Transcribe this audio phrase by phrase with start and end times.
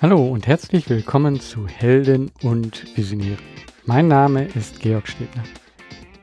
[0.00, 3.38] Hallo und herzlich willkommen zu Helden und Visionäre.
[3.84, 5.42] Mein Name ist Georg Stebner.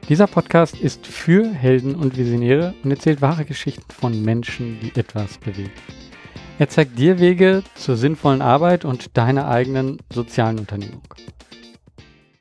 [0.07, 5.39] Dieser Podcast ist für Helden und Visionäre und erzählt wahre Geschichten von Menschen, die etwas
[5.39, 5.73] bewegen.
[6.57, 11.03] Er zeigt dir Wege zur sinnvollen Arbeit und deiner eigenen sozialen Unternehmung.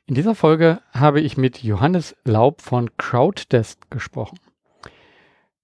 [0.05, 4.39] In dieser Folge habe ich mit Johannes Laub von Crowddesk gesprochen.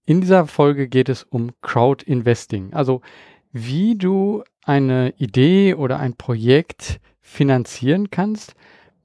[0.04, 3.00] In dieser Folge geht es um Crowd Investing, also
[3.54, 8.56] wie du eine Idee oder ein Projekt finanzieren kannst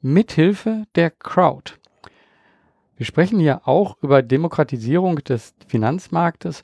[0.00, 1.72] mithilfe der Crowd.
[2.96, 6.62] Wir sprechen hier auch über Demokratisierung des Finanzmarktes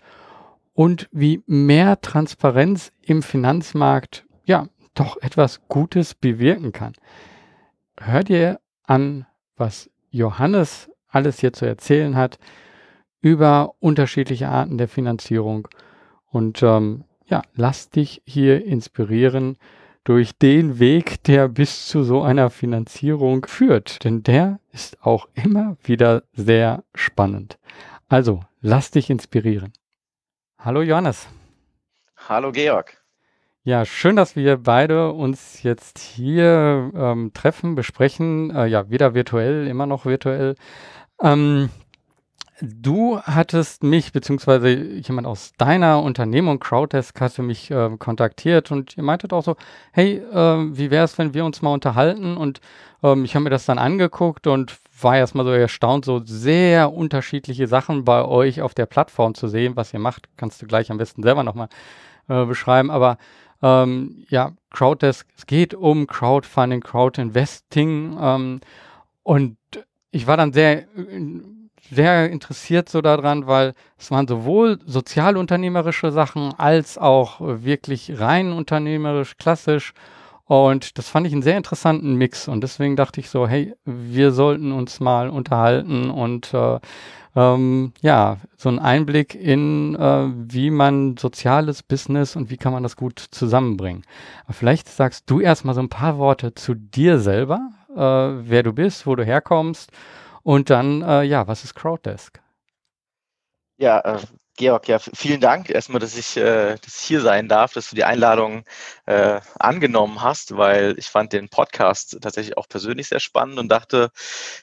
[0.72, 6.94] und wie mehr Transparenz im Finanzmarkt ja doch etwas Gutes bewirken kann.
[7.98, 12.38] Hört ihr an, was Johannes alles hier zu erzählen hat
[13.20, 15.68] über unterschiedliche Arten der Finanzierung
[16.26, 19.56] und ähm, ja, lass dich hier inspirieren
[20.04, 24.04] durch den Weg, der bis zu so einer Finanzierung führt.
[24.04, 27.58] Denn der ist auch immer wieder sehr spannend.
[28.10, 29.72] Also, lass dich inspirieren.
[30.58, 31.26] Hallo Johannes.
[32.28, 33.02] Hallo Georg.
[33.64, 38.54] Ja, schön, dass wir beide uns jetzt hier ähm, treffen, besprechen.
[38.54, 40.54] Äh, ja, wieder virtuell, immer noch virtuell.
[41.18, 41.70] Ähm,
[42.60, 49.02] Du hattest mich, beziehungsweise jemand aus deiner Unternehmung, Crowddesk, hatte mich äh, kontaktiert und ihr
[49.02, 49.56] meintet auch so,
[49.90, 52.36] hey, äh, wie wäre es, wenn wir uns mal unterhalten?
[52.36, 52.60] Und
[53.02, 57.66] ähm, ich habe mir das dann angeguckt und war erstmal so erstaunt, so sehr unterschiedliche
[57.66, 59.74] Sachen bei euch auf der Plattform zu sehen.
[59.74, 61.68] Was ihr macht, kannst du gleich am besten selber nochmal
[62.28, 62.90] äh, beschreiben.
[62.90, 63.16] Aber
[63.62, 68.60] ähm, ja, Crowddesk, es geht um Crowdfunding, Crowdinvesting ähm,
[69.22, 69.56] und
[70.10, 70.84] ich war dann sehr
[71.90, 79.36] sehr interessiert so daran, weil es waren sowohl sozialunternehmerische Sachen als auch wirklich rein unternehmerisch,
[79.36, 79.92] klassisch.
[80.44, 82.48] Und das fand ich einen sehr interessanten Mix.
[82.48, 86.78] Und deswegen dachte ich so, hey, wir sollten uns mal unterhalten und äh,
[87.34, 92.82] ähm, ja, so einen Einblick in, äh, wie man soziales Business und wie kann man
[92.82, 94.02] das gut zusammenbringen.
[94.44, 98.72] Aber vielleicht sagst du erstmal so ein paar Worte zu dir selber, äh, wer du
[98.72, 99.90] bist, wo du herkommst
[100.42, 102.40] und dann, äh, ja, was ist Crowddesk?
[103.78, 104.18] Ja, äh,
[104.56, 107.96] Georg, ja, vielen Dank erstmal, dass ich, äh, dass ich hier sein darf, dass du
[107.96, 108.64] die Einladung
[109.06, 114.10] äh, angenommen hast, weil ich fand den Podcast tatsächlich auch persönlich sehr spannend und dachte,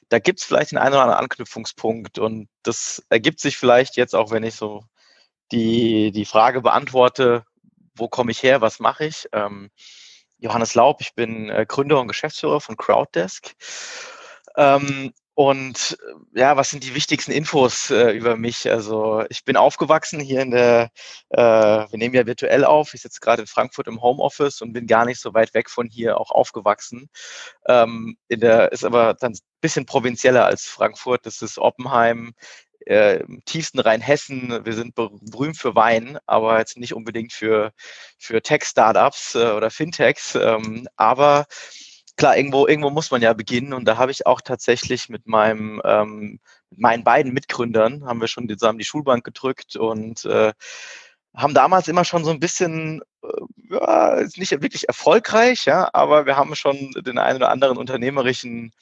[0.10, 4.14] da gibt es vielleicht den einen oder anderen Anknüpfungspunkt und das ergibt sich vielleicht jetzt
[4.14, 4.84] auch, wenn ich so
[5.52, 7.44] die, die Frage beantworte,
[7.96, 9.28] wo komme ich her, was mache ich?
[9.34, 9.72] Ähm,
[10.38, 13.54] Johannes Laub, ich bin äh, Gründer und Geschäftsführer von Crowddesk.
[14.56, 15.98] Ähm, und
[16.34, 18.70] ja, was sind die wichtigsten Infos äh, über mich?
[18.70, 20.90] Also ich bin aufgewachsen hier in der,
[21.30, 24.86] äh, wir nehmen ja virtuell auf, ich sitze gerade in Frankfurt im Homeoffice und bin
[24.86, 27.10] gar nicht so weit weg von hier auch aufgewachsen.
[27.70, 31.26] Ähm, in der, ist aber dann ein bisschen provinzieller als Frankfurt.
[31.26, 32.34] Das ist Oppenheim,
[32.86, 34.66] äh, im tiefsten Rheinhessen.
[34.66, 37.72] Wir sind berühmt für Wein, aber jetzt nicht unbedingt für,
[38.18, 40.36] für Tech-Startups äh, oder Fintechs.
[40.36, 41.46] Ähm, aber
[42.20, 45.82] klar, irgendwo, irgendwo muss man ja beginnen und da habe ich auch tatsächlich mit meinem,
[45.86, 46.40] ähm,
[46.76, 50.52] meinen beiden Mitgründern haben wir schon zusammen die Schulbank gedrückt und äh,
[51.34, 53.28] haben damals immer schon so ein bisschen, äh,
[53.72, 58.74] ja, ist nicht wirklich erfolgreich, ja, aber wir haben schon den einen oder anderen unternehmerischen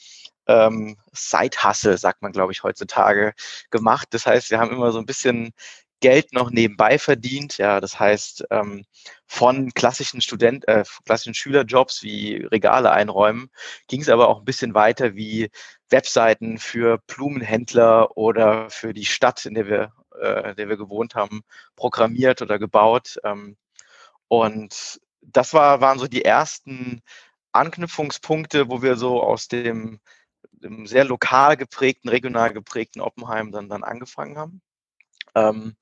[0.48, 3.34] ähm, Side-Hustle, sagt man, glaube ich, heutzutage
[3.70, 4.08] gemacht.
[4.12, 5.52] Das heißt, wir haben immer so ein bisschen
[6.00, 7.58] Geld noch nebenbei verdient.
[7.58, 8.86] Ja, das heißt, ähm,
[9.26, 13.50] von klassischen Student, äh, klassischen Schülerjobs wie Regale einräumen,
[13.88, 15.50] ging es aber auch ein bisschen weiter wie
[15.90, 21.42] Webseiten für Blumenhändler oder für die Stadt, in der wir, äh, der wir gewohnt haben,
[21.76, 23.18] programmiert oder gebaut.
[23.24, 23.58] Ähm,
[24.28, 27.02] und das war, waren so die ersten
[27.52, 30.00] Anknüpfungspunkte, wo wir so aus dem,
[30.52, 34.62] dem sehr lokal geprägten, regional geprägten Oppenheim dann, dann angefangen haben.
[35.38, 35.76] Ähm,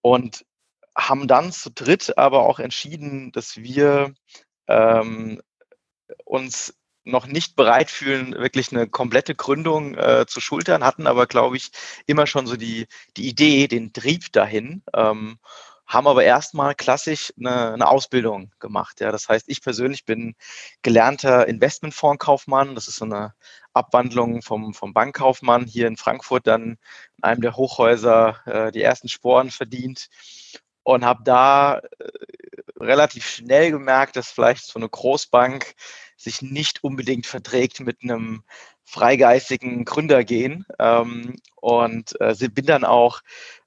[0.00, 0.44] und
[0.96, 4.14] haben dann zu dritt aber auch entschieden, dass wir
[4.68, 5.40] ähm,
[6.24, 6.74] uns
[7.04, 11.70] noch nicht bereit fühlen, wirklich eine komplette Gründung äh, zu schultern, hatten aber, glaube ich,
[12.06, 12.86] immer schon so die,
[13.16, 14.82] die Idee, den Trieb dahin.
[14.94, 15.38] Ähm,
[15.88, 19.00] haben aber erstmal klassisch eine, eine, Ausbildung gemacht.
[19.00, 20.36] Ja, das heißt, ich persönlich bin
[20.82, 22.74] gelernter Investmentfondskaufmann.
[22.74, 23.34] Das ist so eine
[23.72, 26.76] Abwandlung vom, vom Bankkaufmann hier in Frankfurt dann
[27.16, 30.08] in einem der Hochhäuser äh, die ersten Sporen verdient
[30.82, 32.10] und habe da äh,
[32.78, 35.74] relativ schnell gemerkt, dass vielleicht so eine Großbank
[36.16, 38.44] sich nicht unbedingt verträgt mit einem
[38.88, 43.20] freigeistigen Gründergehen ähm, und äh, bin dann auch,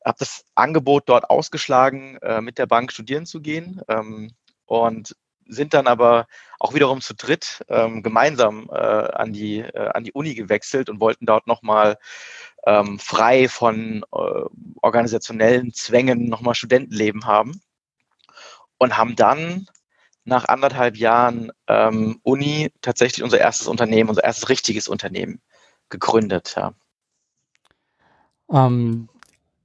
[0.03, 4.33] habe das Angebot dort ausgeschlagen, äh, mit der Bank studieren zu gehen ähm,
[4.65, 5.15] und
[5.45, 6.27] sind dann aber
[6.59, 11.00] auch wiederum zu dritt ähm, gemeinsam äh, an, die, äh, an die Uni gewechselt und
[11.00, 11.97] wollten dort nochmal
[12.65, 14.44] ähm, frei von äh,
[14.81, 17.62] organisationellen Zwängen nochmal Studentenleben haben.
[18.79, 19.67] Und haben dann
[20.23, 25.41] nach anderthalb Jahren ähm, Uni tatsächlich unser erstes Unternehmen, unser erstes richtiges Unternehmen
[25.89, 26.56] gegründet.
[26.56, 26.73] Ja,
[28.51, 29.09] ähm,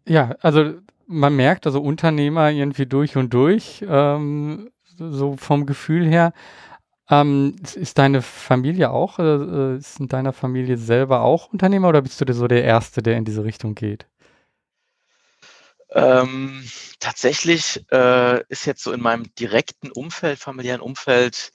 [0.07, 0.75] ja also
[1.07, 6.33] man merkt also Unternehmer irgendwie durch und durch, ähm, so vom Gefühl her.
[7.09, 12.21] Ähm, ist deine Familie auch, äh, ist in deiner Familie selber auch Unternehmer oder bist
[12.21, 14.07] du so der Erste, der in diese Richtung geht?
[15.97, 16.63] Ähm,
[17.01, 21.53] tatsächlich äh, ist jetzt so in meinem direkten Umfeld, familiären Umfeld,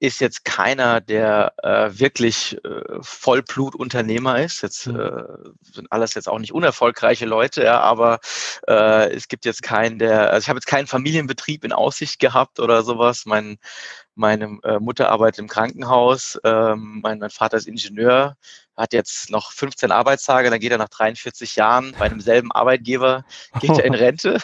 [0.00, 4.62] ist jetzt keiner, der äh, wirklich äh, Vollblutunternehmer ist.
[4.62, 4.98] Jetzt mhm.
[4.98, 5.22] äh,
[5.60, 8.18] sind alles jetzt auch nicht unerfolgreiche Leute, ja, aber
[8.66, 12.60] äh, es gibt jetzt keinen, der, also ich habe jetzt keinen Familienbetrieb in Aussicht gehabt
[12.60, 13.26] oder sowas.
[13.26, 13.58] Mein
[14.14, 18.36] meine äh, Mutter arbeitet im Krankenhaus, ähm, mein, mein, Vater ist Ingenieur,
[18.82, 23.24] hat jetzt noch 15 Arbeitstage, dann geht er nach 43 Jahren bei einem selben Arbeitgeber,
[23.60, 24.38] geht er in Rente.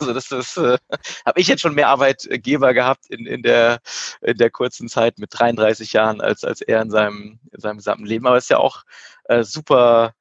[0.00, 0.78] Also das ist, äh,
[1.26, 3.80] habe ich jetzt schon mehr Arbeitgeber gehabt in, in, der,
[4.22, 8.06] in der kurzen Zeit mit 33 Jahren als, als er in seinem, in seinem gesamten
[8.06, 8.26] Leben.
[8.26, 8.84] Aber es ist ja auch
[9.24, 10.14] äh, super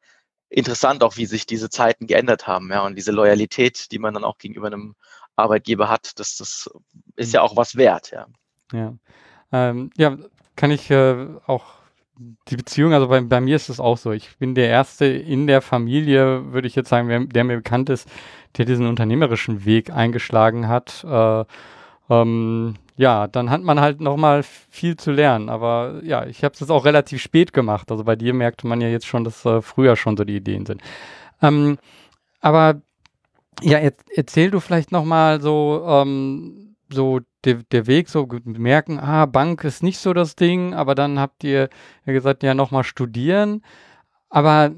[0.49, 4.25] interessant, auch wie sich diese Zeiten geändert haben, ja, und diese Loyalität, die man dann
[4.25, 4.95] auch gegenüber einem
[5.37, 6.69] Arbeitgeber hat, das, das
[7.15, 8.27] ist ja auch was wert, ja.
[8.73, 8.93] Ja.
[9.53, 10.17] Ähm, ja,
[10.55, 11.82] kann ich äh, auch
[12.17, 14.11] die Beziehung, also bei, bei mir ist es auch so.
[14.11, 17.89] Ich bin der Erste in der Familie, würde ich jetzt sagen, der, der mir bekannt
[17.89, 18.07] ist,
[18.57, 21.03] der diesen unternehmerischen Weg eingeschlagen hat.
[21.03, 21.45] Äh,
[22.09, 25.49] ähm, ja, dann hat man halt nochmal viel zu lernen.
[25.49, 27.91] Aber ja, ich habe es auch relativ spät gemacht.
[27.91, 30.65] Also bei dir merkte man ja jetzt schon, dass äh, früher schon so die Ideen
[30.65, 30.81] sind.
[31.41, 31.77] Ähm,
[32.41, 32.81] aber
[33.61, 33.79] ja,
[34.15, 39.83] erzähl du vielleicht nochmal so, ähm, so der, der Weg so merken, ah, Bank ist
[39.83, 41.69] nicht so das Ding, aber dann habt ihr
[42.05, 43.63] ja gesagt, ja, nochmal studieren.
[44.29, 44.71] Aber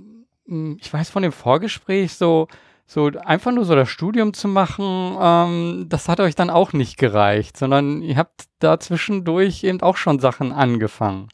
[0.48, 2.48] hm, ich weiß von dem Vorgespräch so,
[2.88, 6.98] so einfach nur so das Studium zu machen, ähm, das hat euch dann auch nicht
[6.98, 11.30] gereicht, sondern ihr habt da zwischendurch eben auch schon Sachen angefangen.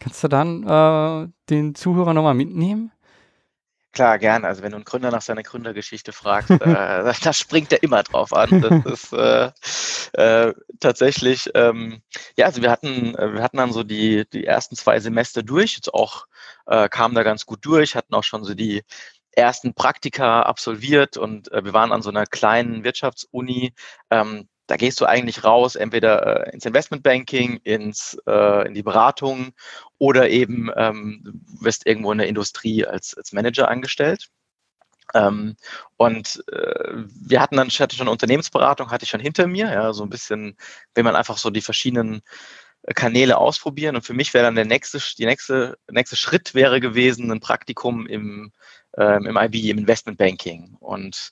[0.00, 2.92] Kannst du dann äh, den Zuhörer nochmal mitnehmen?
[3.96, 4.46] Klar, gerne.
[4.46, 6.58] Also wenn du einen Gründer nach seiner Gründergeschichte fragst, äh,
[7.22, 8.60] da springt er immer drauf an.
[8.60, 12.02] Das ist äh, äh, tatsächlich, ähm,
[12.36, 15.76] ja, also wir hatten, äh, wir hatten dann so die, die ersten zwei Semester durch,
[15.76, 16.26] jetzt auch
[16.66, 18.82] äh, kamen da ganz gut durch, hatten auch schon so die
[19.32, 23.72] ersten Praktika absolviert und äh, wir waren an so einer kleinen Wirtschaftsuni.
[24.10, 29.52] Ähm, da gehst du eigentlich raus, entweder äh, ins Investmentbanking, ins, äh, in die Beratung
[29.98, 34.28] oder eben ähm, wirst irgendwo in der Industrie als, als Manager angestellt.
[35.14, 35.56] Ähm,
[35.96, 39.92] und äh, wir hatten dann, ich hatte schon Unternehmensberatung, hatte ich schon hinter mir, ja,
[39.92, 40.56] so ein bisschen,
[40.94, 42.22] wenn man einfach so die verschiedenen
[42.82, 43.96] äh, Kanäle ausprobieren.
[43.96, 48.06] Und für mich wäre dann der nächste, die nächste, nächste Schritt wäre gewesen, ein Praktikum
[48.06, 48.52] im,
[48.98, 50.76] ähm, im IB, im Investmentbanking.
[50.80, 51.30] Und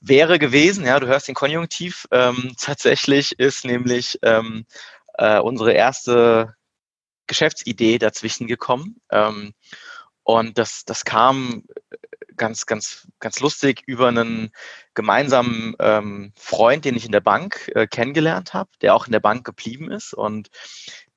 [0.00, 4.64] wäre gewesen, ja, du hörst den Konjunktiv, ähm, tatsächlich ist nämlich ähm,
[5.14, 6.54] äh, unsere erste
[7.26, 9.00] Geschäftsidee dazwischen gekommen.
[9.10, 9.54] Ähm,
[10.22, 11.64] und das, das kam
[12.36, 14.50] ganz, ganz, ganz lustig über einen
[14.94, 19.20] gemeinsamen ähm, Freund, den ich in der Bank äh, kennengelernt habe, der auch in der
[19.20, 20.14] Bank geblieben ist.
[20.14, 20.48] Und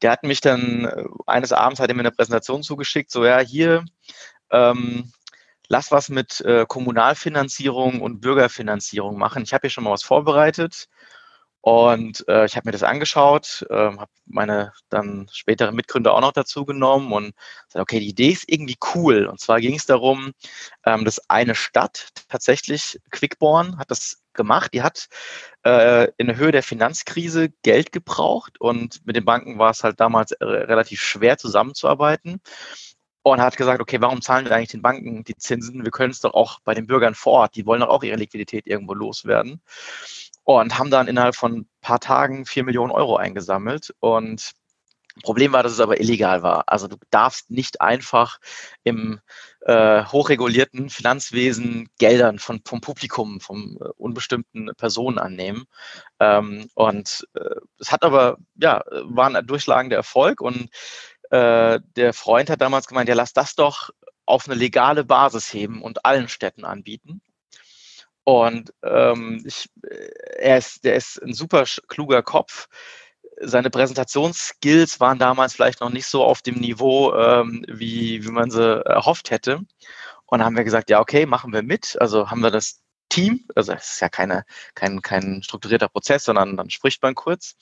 [0.01, 3.39] der hat mich dann äh, eines Abends hat er mir eine Präsentation zugeschickt, so ja,
[3.39, 3.85] hier,
[4.49, 5.11] ähm,
[5.71, 9.43] lass was mit äh, Kommunalfinanzierung und Bürgerfinanzierung machen.
[9.43, 10.89] Ich habe hier schon mal was vorbereitet
[11.61, 16.33] und äh, ich habe mir das angeschaut, äh, habe meine dann späteren Mitgründer auch noch
[16.33, 17.33] dazu genommen und
[17.67, 19.27] gesagt, okay, die Idee ist irgendwie cool.
[19.27, 20.33] Und zwar ging es darum,
[20.85, 25.07] ähm, dass eine Stadt tatsächlich, Quickborn hat das gemacht, die hat
[25.63, 30.01] äh, in der Höhe der Finanzkrise Geld gebraucht und mit den Banken war es halt
[30.01, 32.41] damals äh, relativ schwer zusammenzuarbeiten
[33.23, 35.83] und hat gesagt, okay, warum zahlen wir eigentlich den Banken die Zinsen?
[35.83, 38.17] Wir können es doch auch bei den Bürgern vor Ort, die wollen doch auch ihre
[38.17, 39.61] Liquidität irgendwo loswerden.
[40.43, 43.93] Und haben dann innerhalb von ein paar Tagen vier Millionen Euro eingesammelt.
[43.99, 44.53] Und
[45.23, 46.63] Problem war, dass es aber illegal war.
[46.67, 48.39] Also du darfst nicht einfach
[48.83, 49.19] im
[49.61, 55.65] äh, hochregulierten Finanzwesen Geldern von, vom Publikum, von äh, unbestimmten Personen annehmen.
[56.19, 60.69] Ähm, und äh, es hat aber, ja, war ein durchschlagender Erfolg und
[61.31, 63.89] äh, der Freund hat damals gemeint, ja, lass das doch
[64.25, 67.21] auf eine legale Basis heben und allen Städten anbieten.
[68.23, 72.67] Und ähm, ich, äh, er ist, der ist ein super kluger Kopf.
[73.39, 78.51] Seine Präsentationsskills waren damals vielleicht noch nicht so auf dem Niveau, ähm, wie, wie man
[78.51, 79.57] sie erhofft hätte.
[80.25, 81.97] Und dann haben wir gesagt, ja, okay, machen wir mit.
[81.99, 84.45] Also haben wir das Team, also es ist ja keine,
[84.75, 87.55] kein, kein strukturierter Prozess, sondern dann spricht man kurz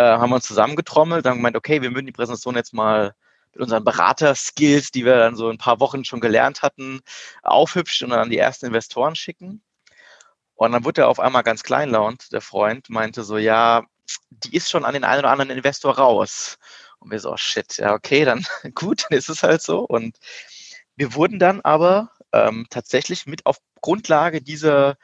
[0.00, 3.14] äh, haben wir uns zusammengetrommelt, dann gemeint, okay, wir würden die Präsentation jetzt mal
[3.52, 7.00] mit unseren Berater-Skills, die wir dann so ein paar Wochen schon gelernt hatten,
[7.42, 9.62] aufhübschen und dann an die ersten Investoren schicken.
[10.54, 13.84] Und dann wurde er auf einmal ganz kleinlaunt, der Freund, meinte so, ja,
[14.30, 16.58] die ist schon an den einen oder anderen Investor raus.
[16.98, 19.80] Und wir so, oh shit, ja, okay, dann gut, dann ist es halt so.
[19.80, 20.16] Und
[20.96, 24.96] wir wurden dann aber ähm, tatsächlich mit auf Grundlage dieser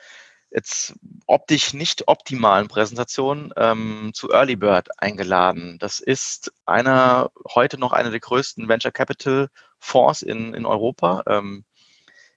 [0.50, 0.94] jetzt
[1.26, 5.78] optisch nicht optimalen Präsentation ähm, zu Early Bird eingeladen.
[5.78, 9.48] Das ist einer, heute noch einer der größten Venture Capital
[9.78, 11.22] Fonds in, in Europa.
[11.26, 11.64] Ähm,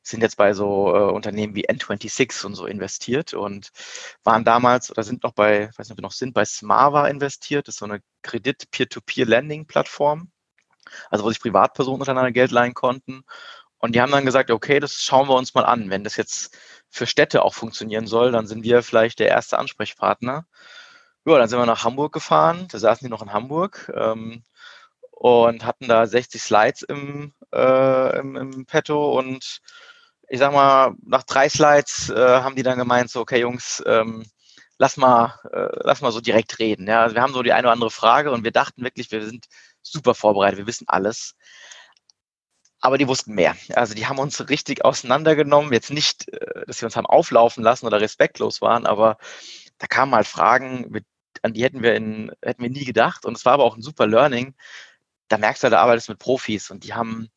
[0.02, 3.70] sind jetzt bei so äh, Unternehmen wie N26 und so investiert und
[4.24, 7.68] waren damals oder sind noch bei, weiß nicht, ob wir noch sind, bei Smava investiert.
[7.68, 10.32] Das ist so eine Kredit-Peer-to-Peer-Lending-Plattform,
[11.10, 13.24] also wo sich Privatpersonen untereinander Geld leihen konnten.
[13.78, 15.90] Und die haben dann gesagt, okay, das schauen wir uns mal an.
[15.90, 16.58] Wenn das jetzt
[16.90, 20.46] für Städte auch funktionieren soll, dann sind wir vielleicht der erste Ansprechpartner.
[21.26, 22.68] Ja, dann sind wir nach Hamburg gefahren.
[22.72, 24.44] Da saßen die noch in Hamburg ähm,
[25.12, 29.62] und hatten da 60 Slides im, äh, im, im Petto und
[30.30, 34.26] ich sag mal, nach drei Slides äh, haben die dann gemeint, so, okay, Jungs, ähm,
[34.78, 36.88] lass mal, äh, lass mal so direkt reden.
[36.88, 39.26] Ja, also wir haben so die eine oder andere Frage und wir dachten wirklich, wir
[39.26, 39.46] sind
[39.82, 41.36] super vorbereitet, wir wissen alles.
[42.82, 43.56] Aber die wussten mehr.
[43.74, 45.74] Also die haben uns richtig auseinandergenommen.
[45.74, 49.18] Jetzt nicht, äh, dass wir uns haben auflaufen lassen oder respektlos waren, aber
[49.78, 51.04] da kamen halt Fragen,
[51.42, 53.26] an die hätten wir, in, hätten wir nie gedacht.
[53.26, 54.56] Und es war aber auch ein super Learning.
[55.28, 57.30] Da merkst du, halt, da arbeitest mit Profis und die haben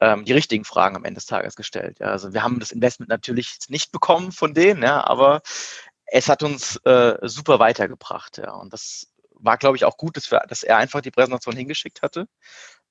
[0.00, 1.98] ähm, die richtigen Fragen am Ende des Tages gestellt.
[2.00, 2.06] Ja.
[2.06, 5.42] Also wir haben das Investment natürlich nicht bekommen von denen, ja, aber
[6.06, 8.38] es hat uns äh, super weitergebracht.
[8.38, 8.52] Ja.
[8.52, 12.02] Und das war, glaube ich, auch gut, dass, wir, dass er einfach die Präsentation hingeschickt
[12.02, 12.26] hatte.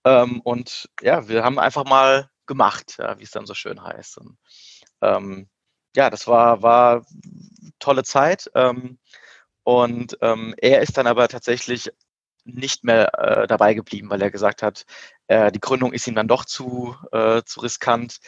[0.05, 4.17] Ähm, und ja, wir haben einfach mal gemacht, ja, wie es dann so schön heißt.
[4.19, 4.37] Und,
[5.01, 5.49] ähm,
[5.95, 7.05] ja, das war, war
[7.79, 8.49] tolle Zeit.
[8.55, 8.99] Ähm,
[9.63, 11.91] und ähm, er ist dann aber tatsächlich
[12.45, 14.85] nicht mehr äh, dabei geblieben, weil er gesagt hat,
[15.27, 18.19] äh, die Gründung ist ihm dann doch zu, äh, zu riskant.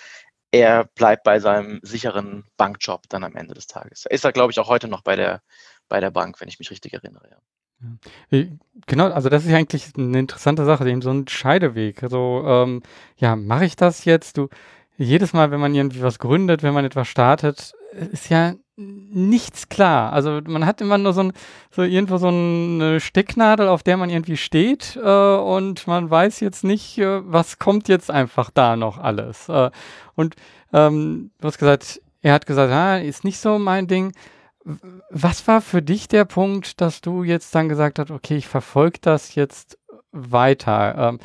[0.51, 4.05] Er bleibt bei seinem sicheren Bankjob dann am Ende des Tages.
[4.05, 5.41] Er ist er, glaube ich, auch heute noch bei der,
[5.87, 7.29] bei der Bank, wenn ich mich richtig erinnere.
[7.29, 7.37] Ja.
[8.31, 8.47] Äh,
[8.87, 12.03] genau, also das ist ja eigentlich eine interessante Sache, eben so ein Scheideweg.
[12.03, 12.81] Also, ähm,
[13.17, 14.37] ja, mache ich das jetzt?
[14.37, 14.49] Du,
[14.97, 17.73] jedes Mal, wenn man irgendwie was gründet, wenn man etwas startet,
[18.11, 20.13] ist ja nichts klar.
[20.13, 21.33] Also man hat immer nur so, ein,
[21.69, 26.63] so irgendwo so eine Stecknadel, auf der man irgendwie steht äh, und man weiß jetzt
[26.63, 29.49] nicht, äh, was kommt jetzt einfach da noch alles.
[29.49, 29.71] Äh,
[30.15, 30.35] und
[30.73, 34.13] ähm, du hast gesagt, er hat gesagt, ah, ist nicht so mein Ding.
[34.63, 38.99] Was war für dich der Punkt, dass du jetzt dann gesagt hast, okay, ich verfolge
[39.01, 39.77] das jetzt
[40.11, 40.95] weiter?
[40.97, 41.19] Ähm,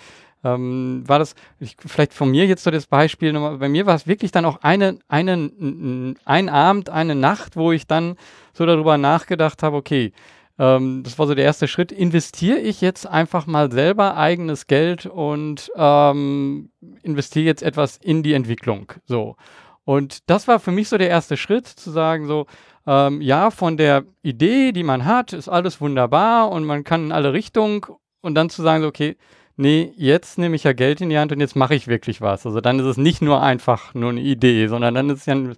[0.44, 4.06] ähm, war das ich, vielleicht von mir jetzt so das Beispiel, bei mir war es
[4.06, 8.16] wirklich dann auch eine, eine, ein Abend, eine Nacht, wo ich dann
[8.52, 10.12] so darüber nachgedacht habe, okay,
[10.58, 15.06] ähm, das war so der erste Schritt, investiere ich jetzt einfach mal selber eigenes Geld
[15.06, 16.70] und ähm,
[17.02, 19.36] investiere jetzt etwas in die Entwicklung, so.
[19.84, 22.46] Und das war für mich so der erste Schritt, zu sagen so,
[22.86, 27.12] ähm, ja, von der Idee, die man hat, ist alles wunderbar und man kann in
[27.12, 27.82] alle Richtungen
[28.20, 29.16] und dann zu sagen so, okay,
[29.56, 32.46] nee, jetzt nehme ich ja Geld in die Hand und jetzt mache ich wirklich was.
[32.46, 35.34] Also dann ist es nicht nur einfach nur eine Idee, sondern dann ist es ja
[35.34, 35.56] ein,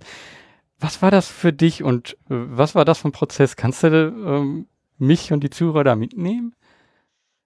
[0.79, 3.57] was war das für dich und äh, was war das für ein Prozess?
[3.57, 6.55] Kannst du ähm, mich und die Zuhörer da mitnehmen?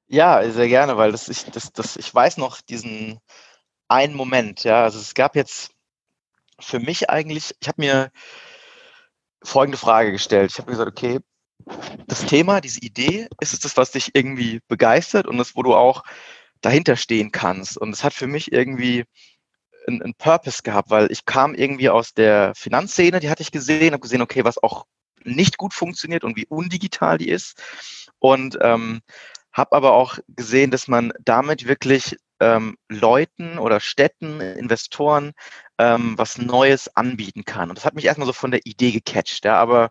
[0.08, 3.18] Ja, sehr gerne, weil das ich, das, das, ich weiß noch diesen
[3.88, 4.84] einen Moment, ja.
[4.84, 5.72] Also es gab jetzt
[6.60, 8.10] für mich eigentlich, ich habe mir
[9.44, 10.50] folgende Frage gestellt.
[10.52, 11.20] Ich habe gesagt, okay,
[12.06, 15.74] das Thema, diese Idee, ist es das, was dich irgendwie begeistert und das, wo du
[15.74, 16.02] auch
[16.60, 17.76] dahinter stehen kannst.
[17.78, 19.04] Und es hat für mich irgendwie
[19.86, 24.00] einen, Purpose gehabt, weil ich kam irgendwie aus der Finanzszene, die hatte ich gesehen, habe
[24.00, 24.86] gesehen, okay, was auch
[25.24, 27.60] nicht gut funktioniert und wie undigital die ist.
[28.18, 29.00] Und ähm,
[29.52, 35.32] habe aber auch gesehen, dass man damit wirklich ähm, Leuten oder Städten, Investoren
[35.78, 37.68] ähm, was Neues anbieten kann.
[37.68, 39.44] Und das hat mich erstmal so von der Idee gecatcht.
[39.44, 39.90] Ja, aber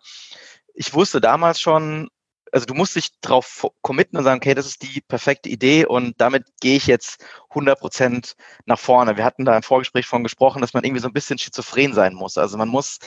[0.74, 2.10] ich wusste damals schon,
[2.52, 6.20] also du musst dich drauf committen und sagen, okay, das ist die perfekte Idee und
[6.20, 9.16] damit gehe ich jetzt 100 Prozent nach vorne.
[9.16, 12.14] Wir hatten da im Vorgespräch von gesprochen, dass man irgendwie so ein bisschen schizophren sein
[12.14, 12.38] muss.
[12.38, 13.00] Also man muss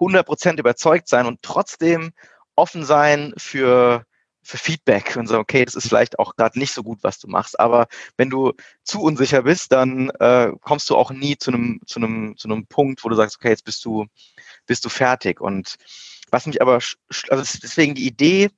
[0.00, 2.12] 100 Prozent überzeugt sein und trotzdem
[2.56, 4.04] offen sein für
[4.50, 7.28] für Feedback und so, okay, das ist vielleicht auch gerade nicht so gut, was du
[7.28, 7.58] machst.
[7.60, 8.52] Aber wenn du
[8.82, 12.66] zu unsicher bist, dann äh, kommst du auch nie zu einem, zu einem, zu einem
[12.66, 14.06] Punkt, wo du sagst, okay, jetzt bist du,
[14.66, 15.40] bist du fertig.
[15.40, 15.76] Und
[16.32, 16.80] was mich aber,
[17.28, 18.50] also deswegen die Idee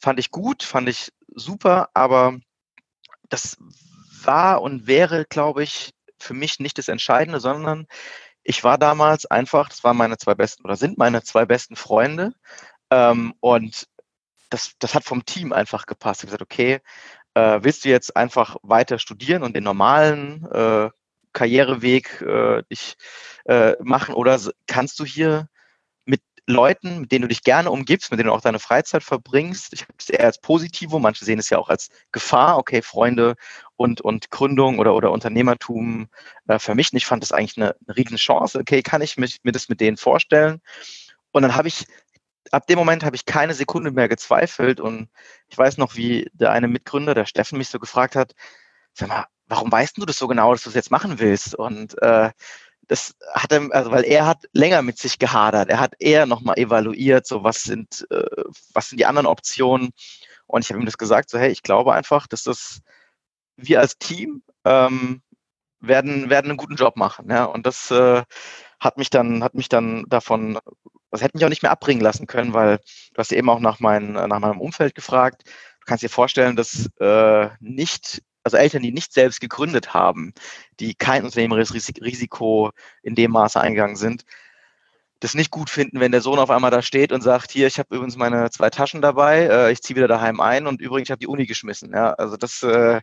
[0.00, 2.36] fand ich gut, fand ich super, aber
[3.28, 3.56] das
[4.24, 7.86] war und wäre, glaube ich, für mich nicht das Entscheidende, sondern
[8.42, 12.32] ich war damals einfach, das waren meine zwei besten oder sind meine zwei besten Freunde
[12.90, 13.86] ähm, und
[14.50, 16.20] das, das hat vom Team einfach gepasst.
[16.20, 16.80] Ich habe gesagt, okay,
[17.34, 20.90] äh, willst du jetzt einfach weiter studieren und den normalen äh,
[21.32, 22.96] Karriereweg äh, dich
[23.44, 25.48] äh, machen oder kannst du hier
[26.04, 29.72] mit Leuten, mit denen du dich gerne umgibst, mit denen du auch deine Freizeit verbringst,
[29.72, 33.36] ich habe es eher als Positivo, manche sehen es ja auch als Gefahr, okay, Freunde
[33.76, 36.08] und, und Gründung oder, oder Unternehmertum
[36.48, 36.96] äh, vermischen.
[36.96, 38.58] Ich fand das eigentlich eine, eine riesen Chance.
[38.58, 40.60] Okay, kann ich mich, mir das mit denen vorstellen?
[41.30, 41.86] Und dann habe ich
[42.52, 45.08] ab dem Moment habe ich keine Sekunde mehr gezweifelt und
[45.48, 48.34] ich weiß noch, wie der eine Mitgründer, der Steffen, mich so gefragt hat,
[48.92, 51.54] sag mal, warum weißt du das so genau, dass du es jetzt machen willst?
[51.54, 52.30] Und äh,
[52.88, 55.68] das hat er, also weil er hat länger mit sich gehadert.
[55.68, 59.90] Er hat eher nochmal evaluiert, so was sind, äh, was sind die anderen Optionen.
[60.46, 62.80] Und ich habe ihm das gesagt, so hey, ich glaube einfach, dass das
[63.56, 65.22] wir als Team ähm,
[65.80, 67.30] werden, werden einen guten Job machen.
[67.30, 67.44] Ja?
[67.44, 68.22] Und das äh,
[68.80, 70.58] hat mich dann, hat mich dann davon
[71.10, 73.80] das hätte mich auch nicht mehr abbringen lassen können, weil du hast eben auch nach,
[73.80, 75.42] mein, nach meinem Umfeld gefragt.
[75.46, 80.32] Du kannst dir vorstellen, dass äh, nicht, also Eltern, die nicht selbst gegründet haben,
[80.80, 82.70] die kein unternehmerisches Risiko
[83.02, 84.24] in dem Maße eingegangen sind,
[85.20, 87.80] das nicht gut finden, wenn der Sohn auf einmal da steht und sagt, hier, ich
[87.80, 91.10] habe übrigens meine zwei Taschen dabei, äh, ich ziehe wieder daheim ein und übrigens, ich
[91.10, 91.92] habe die Uni geschmissen.
[91.92, 92.12] Ja?
[92.12, 93.00] Also das äh,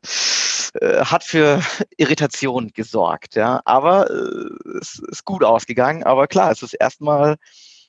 [0.81, 1.61] äh, hat für
[1.97, 3.35] Irritation gesorgt.
[3.35, 3.61] Ja?
[3.65, 6.03] Aber äh, es ist gut ausgegangen.
[6.03, 7.37] Aber klar, es ist erstmal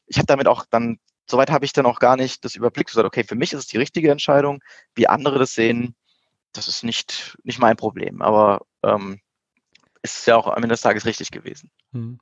[0.06, 3.06] ich habe damit auch dann, soweit habe ich dann auch gar nicht das überblickt, gesagt,
[3.06, 4.62] okay, für mich ist es die richtige Entscheidung,
[4.94, 5.94] wie andere das sehen,
[6.52, 9.20] das ist nicht, nicht mein Problem, aber ähm,
[10.02, 11.70] ist ja auch am Ende des Tages richtig gewesen.
[11.92, 12.18] Hm.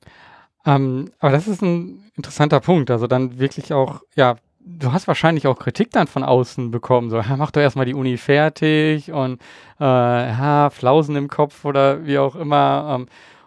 [0.67, 5.47] Ähm, aber das ist ein interessanter Punkt, also dann wirklich auch, ja, du hast wahrscheinlich
[5.47, 9.41] auch Kritik dann von außen bekommen, so, mach doch erstmal die Uni fertig und
[9.81, 12.97] äh, ja, Flausen im Kopf oder wie auch immer.
[12.99, 13.07] Ähm,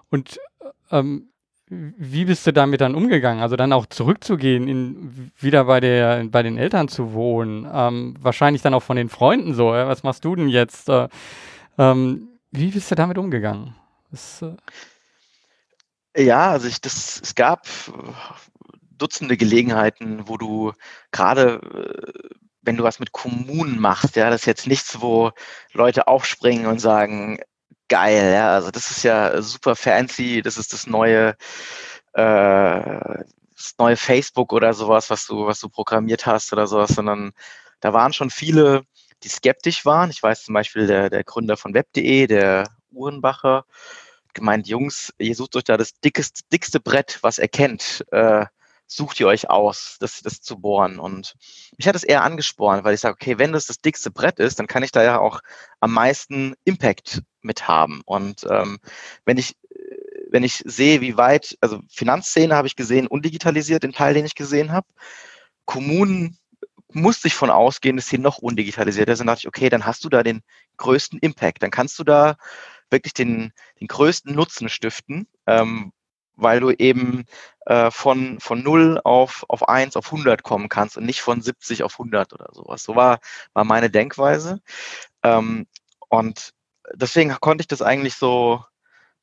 [0.10, 0.40] und
[0.92, 1.30] ähm,
[1.70, 3.42] wie bist du damit dann umgegangen?
[3.42, 8.62] Also dann auch zurückzugehen, in, wieder bei, der, bei den Eltern zu wohnen, ähm, wahrscheinlich
[8.62, 10.88] dann auch von den Freunden so, äh, was machst du denn jetzt?
[10.88, 11.10] Äh,
[11.78, 13.76] ähm, wie bist du damit umgegangen?
[14.12, 14.56] Das, äh
[16.24, 17.68] ja, also ich, das, es gab
[18.98, 20.74] Dutzende Gelegenheiten, wo du
[21.12, 22.30] gerade, äh,
[22.62, 25.32] wenn du was mit Kommunen machst, ja, das ist jetzt nichts, wo
[25.74, 27.40] Leute aufspringen und sagen,
[27.88, 28.52] geil, ja.
[28.54, 31.36] Also das ist ja super fancy, das ist das neue,
[32.14, 33.24] äh,
[33.56, 37.34] das neue Facebook oder sowas, was du, was du programmiert hast oder sowas, sondern
[37.80, 38.84] da waren schon viele,
[39.24, 40.10] die skeptisch waren.
[40.12, 43.66] Ich weiß zum Beispiel der, der Gründer von web.de, der Uhrenbacher,
[44.34, 48.06] gemeint, Jungs, ihr sucht euch da das dickeste, dickste Brett, was er kennt.
[48.12, 48.46] Äh,
[48.88, 50.98] sucht ihr euch aus, das, das zu bohren.
[51.00, 51.36] Und
[51.78, 54.60] mich hat es eher angespornt, weil ich sage, okay, wenn das das dickste Brett ist,
[54.60, 55.42] dann kann ich da ja auch
[55.80, 58.02] am meisten Impact mit haben.
[58.06, 58.80] Und ähm,
[59.26, 59.56] wenn ich
[60.30, 64.36] wenn ich sehe, wie weit, also Finanzszene habe ich gesehen, undigitalisiert, den Teil, den ich
[64.36, 64.88] gesehen habe.
[65.66, 66.38] Kommunen
[66.92, 69.20] musste ich von ausgehen, dass sie noch undigitalisiert ist.
[69.20, 70.42] Dann dachte ich, okay, dann hast du da den
[70.78, 71.64] größten Impact.
[71.64, 72.38] Dann kannst du da
[72.90, 75.92] wirklich den, den größten Nutzen stiften, ähm,
[76.38, 77.26] weil du eben
[77.66, 81.84] äh, von, von 0 auf, auf 1 auf 100 kommen kannst und nicht von 70
[81.84, 82.84] auf 100 oder sowas.
[82.84, 83.20] So war,
[83.54, 84.62] war meine Denkweise.
[85.24, 85.68] Ähm,
[86.10, 86.54] und
[86.94, 88.64] deswegen konnte ich das eigentlich so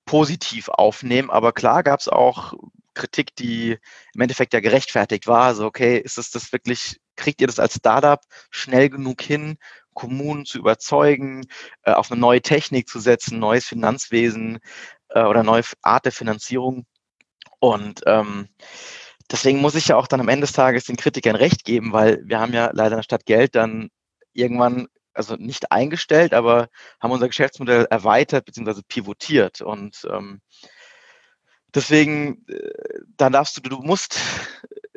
[0.04, 1.30] positiv aufnehmen.
[1.30, 2.54] Aber klar gab es auch
[2.94, 3.78] Kritik, die
[4.14, 5.44] im Endeffekt ja gerechtfertigt war.
[5.44, 9.58] Also, okay, ist es das wirklich, kriegt ihr das als Startup schnell genug hin,
[9.94, 11.46] Kommunen zu überzeugen,
[11.84, 14.58] äh, auf eine neue Technik zu setzen, neues Finanzwesen
[15.10, 16.86] äh, oder neue Art der Finanzierung?
[17.60, 18.48] Und ähm,
[19.30, 22.22] deswegen muss ich ja auch dann am Ende des Tages den Kritikern recht geben, weil
[22.24, 23.90] wir haben ja leider statt Geld dann
[24.32, 26.68] irgendwann also nicht eingestellt, aber
[27.00, 28.82] haben unser Geschäftsmodell erweitert bzw.
[28.86, 29.60] pivotiert.
[29.60, 30.40] Und ähm,
[31.74, 32.70] deswegen, äh,
[33.16, 34.20] dann darfst du, du musst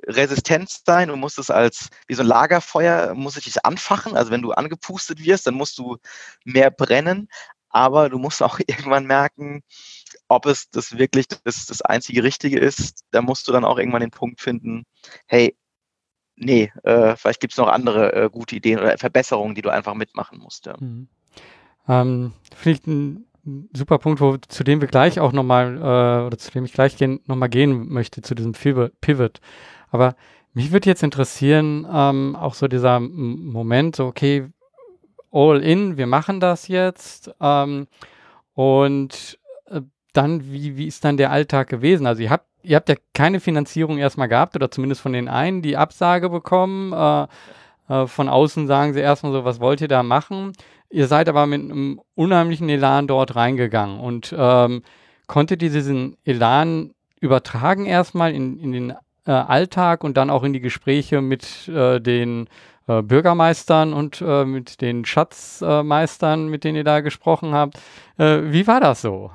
[0.07, 4.15] resistent sein und musst es als, wie so ein Lagerfeuer, muss ich dich anfachen.
[4.15, 5.97] Also wenn du angepustet wirst, dann musst du
[6.45, 7.29] mehr brennen.
[7.69, 9.63] Aber du musst auch irgendwann merken,
[10.27, 13.03] ob es das wirklich das, das einzige Richtige ist.
[13.11, 14.83] Da musst du dann auch irgendwann den Punkt finden,
[15.27, 15.55] hey,
[16.35, 19.93] nee, äh, vielleicht gibt es noch andere äh, gute Ideen oder Verbesserungen, die du einfach
[19.93, 20.65] mitmachen musst.
[20.65, 20.75] Ja.
[20.79, 21.07] Mhm.
[21.87, 26.51] Ähm, Finde ein super Punkt, wo, zu dem wir gleich auch nochmal, äh, oder zu
[26.51, 29.39] dem ich gleich gehen, nochmal gehen möchte, zu diesem Pivot.
[29.89, 30.15] Aber
[30.53, 34.49] mich würde jetzt interessieren, ähm, auch so dieser Moment, so, okay,
[35.31, 37.31] all in, wir machen das jetzt.
[37.39, 37.87] Ähm,
[38.53, 39.36] und
[40.17, 42.07] dann, wie, wie ist dann der Alltag gewesen?
[42.07, 45.61] Also ihr habt ihr habt ja keine Finanzierung erstmal gehabt oder zumindest von den einen,
[45.61, 46.93] die Absage bekommen.
[46.93, 47.27] Äh,
[47.89, 50.53] äh, von außen sagen sie erstmal so, was wollt ihr da machen?
[50.89, 54.83] Ihr seid aber mit einem unheimlichen Elan dort reingegangen und ähm,
[55.27, 58.93] konntet ihr diesen Elan übertragen erstmal in, in den
[59.25, 62.47] äh, Alltag und dann auch in die Gespräche mit äh, den
[62.87, 67.77] äh, Bürgermeistern und äh, mit den Schatzmeistern, mit denen ihr da gesprochen habt.
[68.17, 69.31] Äh, wie war das so?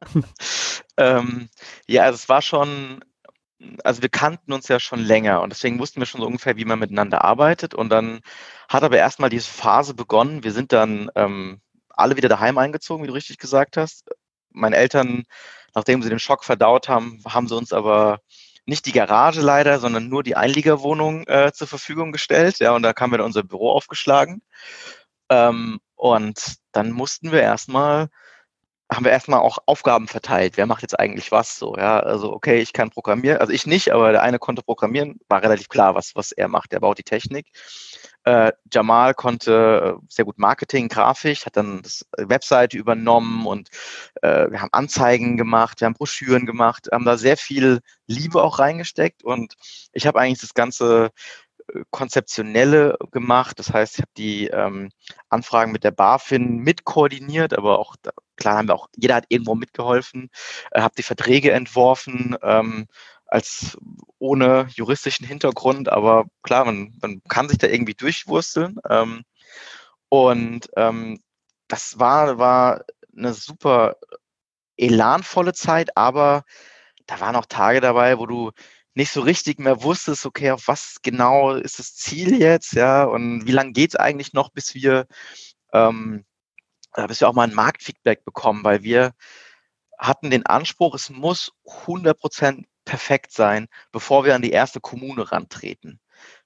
[0.96, 1.48] ähm,
[1.86, 3.04] ja, also es war schon,
[3.84, 6.64] also wir kannten uns ja schon länger und deswegen wussten wir schon so ungefähr, wie
[6.64, 7.74] man miteinander arbeitet.
[7.74, 8.20] Und dann
[8.68, 10.44] hat aber erstmal diese Phase begonnen.
[10.44, 14.08] Wir sind dann ähm, alle wieder daheim eingezogen, wie du richtig gesagt hast.
[14.50, 15.24] Meine Eltern,
[15.74, 18.20] nachdem sie den Schock verdaut haben, haben sie uns aber
[18.66, 22.58] nicht die Garage leider, sondern nur die Einliegerwohnung äh, zur Verfügung gestellt.
[22.58, 24.42] Ja, und da haben wir unser Büro aufgeschlagen.
[25.28, 28.08] Ähm, und dann mussten wir erstmal
[28.92, 30.56] haben wir erstmal auch Aufgaben verteilt.
[30.56, 31.76] Wer macht jetzt eigentlich was so?
[31.76, 35.42] Ja, also okay, ich kann programmieren, also ich nicht, aber der eine konnte programmieren, war
[35.42, 36.72] relativ klar, was, was er macht.
[36.72, 37.46] Er baut die Technik.
[38.24, 43.70] Äh, Jamal konnte äh, sehr gut Marketing, Grafik, hat dann das Webseite übernommen und
[44.22, 48.58] äh, wir haben Anzeigen gemacht, wir haben Broschüren gemacht, haben da sehr viel Liebe auch
[48.58, 49.54] reingesteckt und
[49.92, 51.12] ich habe eigentlich das ganze
[51.90, 53.58] konzeptionelle gemacht.
[53.58, 54.90] Das heißt, ich habe die ähm,
[55.28, 57.96] Anfragen mit der BaFin mitkoordiniert, aber auch
[58.36, 60.30] klar haben wir auch, jeder hat irgendwo mitgeholfen,
[60.72, 62.86] äh, habe die Verträge entworfen, ähm,
[63.26, 63.78] als
[64.18, 68.78] ohne juristischen Hintergrund, aber klar, man, man kann sich da irgendwie durchwursteln.
[68.88, 69.22] Ähm,
[70.08, 71.22] und ähm,
[71.68, 72.84] das war, war
[73.16, 73.96] eine super
[74.76, 76.42] elanvolle Zeit, aber
[77.06, 78.50] da waren auch Tage dabei, wo du
[78.94, 83.46] nicht so richtig mehr wusstest, okay, auf was genau ist das Ziel jetzt, ja, und
[83.46, 85.06] wie lange geht es eigentlich noch, bis wir,
[85.72, 86.24] ähm,
[86.94, 89.12] äh, bis wir auch mal ein Marktfeedback bekommen, weil wir
[89.98, 96.00] hatten den Anspruch, es muss 100% perfekt sein, bevor wir an die erste Kommune rantreten.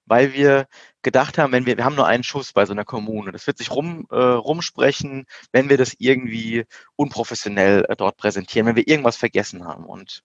[0.07, 0.67] Weil wir
[1.03, 3.57] gedacht haben, wenn wir, wir haben nur einen Schuss bei so einer Kommune, das wird
[3.59, 9.17] sich rum, äh, rumsprechen, wenn wir das irgendwie unprofessionell äh, dort präsentieren, wenn wir irgendwas
[9.17, 9.87] vergessen haben.
[9.87, 10.23] Und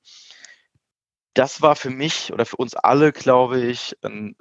[1.39, 4.35] das war für mich oder für uns alle, glaube ich, ein,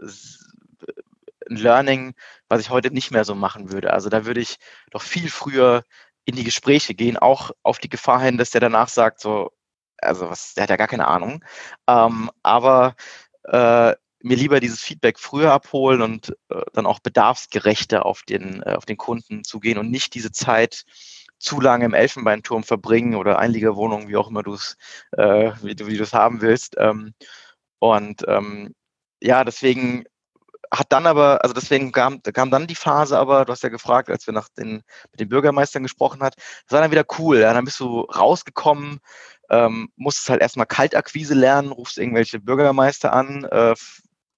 [1.49, 2.15] ein Learning,
[2.49, 3.93] was ich heute nicht mehr so machen würde.
[3.93, 4.57] Also da würde ich
[4.91, 5.85] doch viel früher
[6.25, 9.53] in die Gespräche gehen, auch auf die Gefahr hin, dass der danach sagt, so,
[9.99, 11.45] also was, der hat ja gar keine Ahnung.
[11.87, 12.97] Ähm, aber
[13.45, 18.75] äh, mir lieber dieses Feedback früher abholen und äh, dann auch bedarfsgerechter auf den, äh,
[18.75, 20.85] auf den Kunden zugehen und nicht diese Zeit
[21.39, 24.77] zu lange im Elfenbeinturm verbringen oder Einliegerwohnungen, wie auch immer du es,
[25.13, 26.77] äh, wie du es haben willst.
[26.79, 27.15] Ähm,
[27.79, 28.75] und ähm,
[29.21, 30.05] ja, deswegen
[30.73, 34.11] hat dann aber, also deswegen kam, kam dann die Phase, aber du hast ja gefragt,
[34.11, 37.39] als wir nach den, mit den Bürgermeistern gesprochen hat, das war dann wieder cool.
[37.39, 39.01] Ja, dann bist du rausgekommen,
[39.51, 43.75] ähm, musstest halt erstmal Kaltakquise lernen, rufst irgendwelche Bürgermeister an, äh,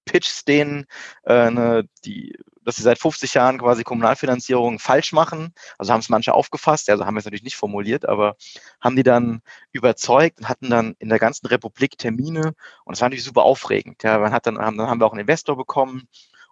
[0.05, 0.85] pitchst denen,
[1.25, 5.53] äh, ne, die dass sie seit 50 Jahren quasi Kommunalfinanzierung falsch machen.
[5.77, 8.35] Also haben es manche aufgefasst, also haben wir es natürlich nicht formuliert, aber
[8.79, 12.53] haben die dann überzeugt und hatten dann in der ganzen Republik Termine
[12.85, 14.03] und es war natürlich super aufregend.
[14.03, 16.07] Ja, man hat dann, haben, dann haben wir auch einen Investor bekommen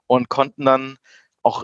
[0.07, 0.97] und konnten dann
[1.43, 1.63] auch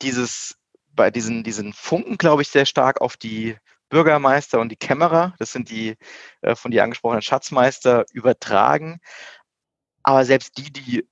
[0.00, 0.56] dieses,
[0.92, 3.56] bei diesen, diesen Funken, glaube ich, sehr stark auf die
[3.88, 5.96] Bürgermeister und die Kämmerer, das sind die
[6.42, 9.00] äh, von dir angesprochenen Schatzmeister, übertragen.
[10.02, 11.08] Aber selbst die, die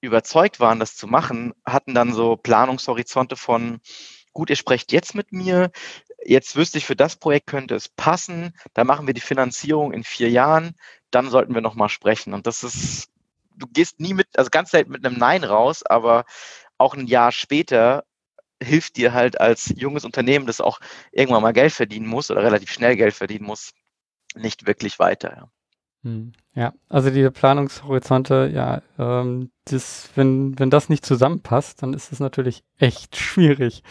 [0.00, 3.80] überzeugt waren, das zu machen, hatten dann so Planungshorizonte von,
[4.32, 5.70] gut, ihr sprecht jetzt mit mir,
[6.24, 10.04] jetzt wüsste ich, für das Projekt könnte es passen, da machen wir die Finanzierung in
[10.04, 10.74] vier Jahren,
[11.10, 12.34] dann sollten wir nochmal sprechen.
[12.34, 13.08] Und das ist,
[13.56, 16.24] du gehst nie mit, also ganz selten mit einem Nein raus, aber
[16.76, 18.04] auch ein Jahr später
[18.62, 20.80] hilft dir halt als junges Unternehmen, das auch
[21.12, 23.72] irgendwann mal Geld verdienen muss oder relativ schnell Geld verdienen muss,
[24.34, 25.50] nicht wirklich weiter.
[26.08, 26.14] Ja.
[26.14, 32.12] Hm, ja, also diese Planungshorizonte, ja, ähm, das, wenn, wenn das nicht zusammenpasst, dann ist
[32.12, 33.82] es natürlich echt schwierig.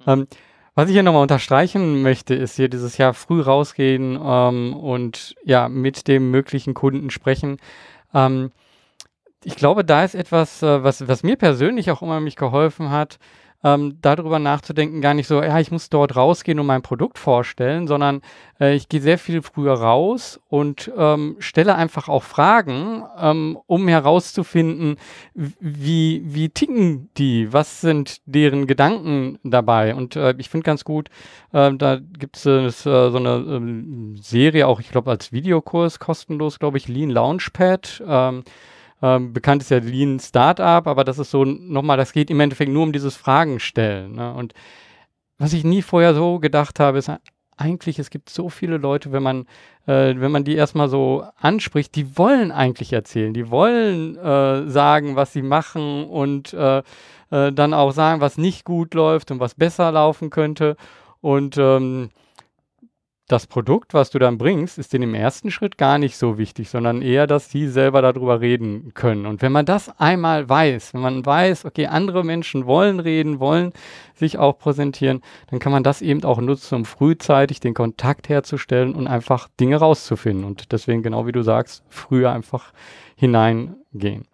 [0.00, 0.12] Mhm.
[0.12, 0.26] Ähm,
[0.74, 5.68] was ich hier nochmal unterstreichen möchte, ist hier dieses Jahr früh rausgehen ähm, und ja,
[5.68, 7.58] mit dem möglichen Kunden sprechen.
[8.14, 8.52] Ähm,
[9.44, 13.18] ich glaube, da ist etwas, äh, was, was mir persönlich auch immer mich geholfen hat,
[13.62, 17.86] ähm, darüber nachzudenken, gar nicht so, ja, ich muss dort rausgehen und mein Produkt vorstellen,
[17.86, 18.22] sondern
[18.58, 23.86] äh, ich gehe sehr viel früher raus und ähm, stelle einfach auch Fragen, ähm, um
[23.88, 24.96] herauszufinden,
[25.34, 29.94] wie, wie ticken die, was sind deren Gedanken dabei.
[29.94, 31.08] Und äh, ich finde ganz gut,
[31.52, 36.58] äh, da gibt es äh, so eine ähm, Serie, auch ich glaube als Videokurs kostenlos,
[36.58, 38.02] glaube ich, Lean Launchpad.
[39.02, 42.70] Ähm, bekannt ist ja Lean Startup, aber das ist so nochmal, das geht im Endeffekt
[42.70, 44.16] nur um dieses Fragen stellen.
[44.16, 44.32] Ne?
[44.34, 44.54] Und
[45.38, 47.10] was ich nie vorher so gedacht habe, ist
[47.56, 49.46] eigentlich, es gibt so viele Leute, wenn man,
[49.86, 55.16] äh, wenn man die erstmal so anspricht, die wollen eigentlich erzählen, die wollen äh, sagen,
[55.16, 56.82] was sie machen und äh,
[57.30, 60.76] äh dann auch sagen, was nicht gut läuft und was besser laufen könnte.
[61.20, 62.10] Und ähm,
[63.30, 66.68] das Produkt, was du dann bringst, ist in dem ersten Schritt gar nicht so wichtig,
[66.68, 69.24] sondern eher, dass sie selber darüber reden können.
[69.24, 73.72] Und wenn man das einmal weiß, wenn man weiß, okay, andere Menschen wollen reden, wollen
[74.14, 78.96] sich auch präsentieren, dann kann man das eben auch nutzen, um frühzeitig den Kontakt herzustellen
[78.96, 80.44] und einfach Dinge rauszufinden.
[80.44, 82.72] Und deswegen, genau wie du sagst, früher einfach
[83.14, 84.26] hineingehen.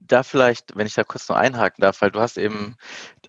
[0.00, 2.76] Da vielleicht, wenn ich da kurz noch einhaken darf, weil du hast eben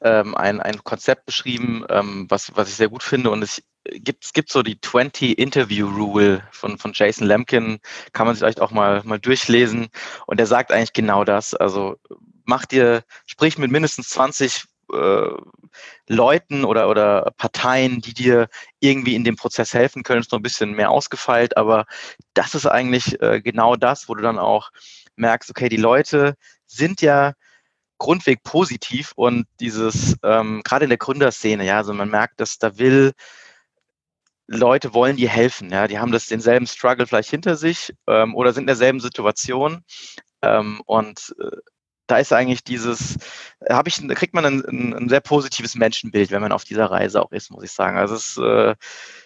[0.01, 4.25] ähm, ein, ein Konzept beschrieben, ähm, was, was ich sehr gut finde und es gibt,
[4.25, 7.79] es gibt so die 20 Interview Rule von, von Jason Lemkin,
[8.13, 9.89] kann man sich vielleicht auch mal, mal durchlesen.
[10.25, 11.53] Und der sagt eigentlich genau das.
[11.53, 11.97] Also
[12.45, 15.29] mach dir, sprich mit mindestens 20 äh,
[16.07, 18.47] Leuten oder, oder Parteien, die dir
[18.79, 21.85] irgendwie in dem Prozess helfen können, ist noch ein bisschen mehr ausgefeilt, aber
[22.33, 24.69] das ist eigentlich äh, genau das, wo du dann auch
[25.15, 27.33] merkst, okay, die Leute sind ja
[27.97, 32.77] grundweg positiv und dieses, ähm, gerade in der Gründerszene, ja, also man merkt, dass da
[32.77, 33.13] will,
[34.47, 38.53] Leute wollen dir helfen, ja, die haben das denselben Struggle vielleicht hinter sich ähm, oder
[38.53, 39.83] sind in derselben Situation
[40.41, 41.57] ähm, und äh,
[42.07, 43.17] da ist eigentlich dieses,
[43.69, 47.31] habe ich, kriegt man ein, ein, sehr positives Menschenbild, wenn man auf dieser Reise auch
[47.31, 47.97] ist, muss ich sagen.
[47.97, 48.75] Also es äh,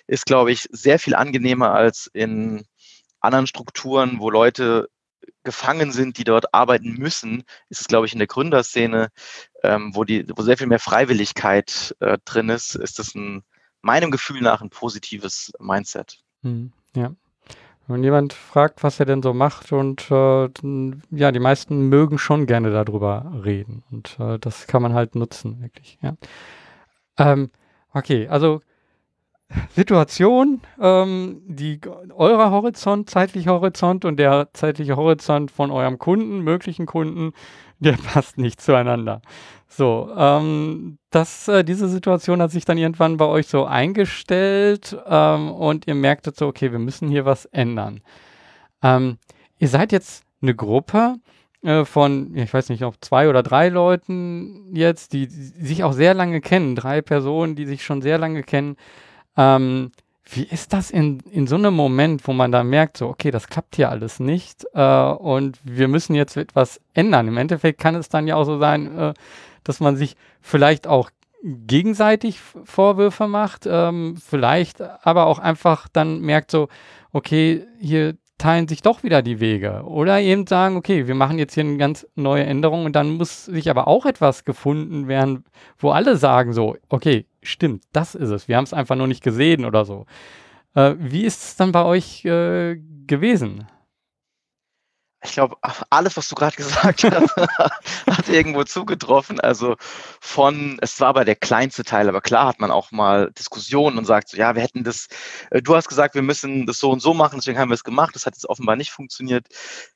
[0.05, 2.65] ist, glaube ich, sehr viel angenehmer als in
[3.19, 4.89] anderen Strukturen, wo Leute
[5.43, 9.09] gefangen sind, die dort arbeiten müssen, ist es, glaube ich, in der Gründerszene,
[9.63, 13.43] ähm, wo, die, wo sehr viel mehr Freiwilligkeit äh, drin ist, ist das ein,
[13.81, 16.19] meinem Gefühl nach ein positives Mindset.
[16.43, 17.11] Hm, ja.
[17.89, 20.49] Wenn jemand fragt, was er denn so macht und äh,
[21.11, 25.61] ja, die meisten mögen schon gerne darüber reden und äh, das kann man halt nutzen,
[25.61, 26.17] wirklich, ja.
[27.17, 27.49] Ähm,
[27.93, 28.61] okay, also
[29.69, 31.79] Situation, ähm, die
[32.13, 37.31] eurer Horizont, zeitlicher Horizont und der zeitliche Horizont von eurem Kunden, möglichen Kunden,
[37.79, 39.21] der passt nicht zueinander.
[39.67, 45.51] So, ähm, das, äh, diese Situation hat sich dann irgendwann bei euch so eingestellt ähm,
[45.51, 48.01] und ihr merktet so, okay, wir müssen hier was ändern.
[48.81, 49.17] Ähm,
[49.59, 51.15] ihr seid jetzt eine Gruppe
[51.63, 55.93] äh, von, ich weiß nicht, ob zwei oder drei Leuten jetzt, die, die sich auch
[55.93, 58.77] sehr lange kennen, drei Personen, die sich schon sehr lange kennen.
[59.35, 59.91] Ähm,
[60.29, 63.47] wie ist das in, in so einem Moment, wo man da merkt, so, okay, das
[63.47, 67.27] klappt hier alles nicht äh, und wir müssen jetzt etwas ändern?
[67.27, 69.13] Im Endeffekt kann es dann ja auch so sein, äh,
[69.63, 71.09] dass man sich vielleicht auch
[71.43, 76.67] gegenseitig Vorwürfe macht, ähm, vielleicht aber auch einfach dann merkt so,
[77.13, 79.83] okay, hier teilen sich doch wieder die Wege.
[79.85, 83.45] Oder eben sagen, okay, wir machen jetzt hier eine ganz neue Änderung und dann muss
[83.45, 85.43] sich aber auch etwas gefunden werden,
[85.77, 88.47] wo alle sagen so, okay, stimmt, das ist es.
[88.47, 90.05] Wir haben es einfach nur nicht gesehen oder so.
[90.75, 93.67] Äh, wie ist es dann bei euch äh, gewesen?
[95.23, 95.57] Ich glaube,
[95.89, 97.35] alles, was du gerade gesagt hast,
[98.07, 99.39] hat irgendwo zugetroffen.
[99.39, 99.75] Also
[100.21, 104.05] von, es war aber der kleinste Teil, aber klar hat man auch mal Diskussionen und
[104.05, 105.07] sagt so, ja, wir hätten das,
[105.49, 107.83] äh, du hast gesagt, wir müssen das so und so machen, deswegen haben wir es
[107.83, 108.15] gemacht.
[108.15, 109.47] Das hat jetzt offenbar nicht funktioniert.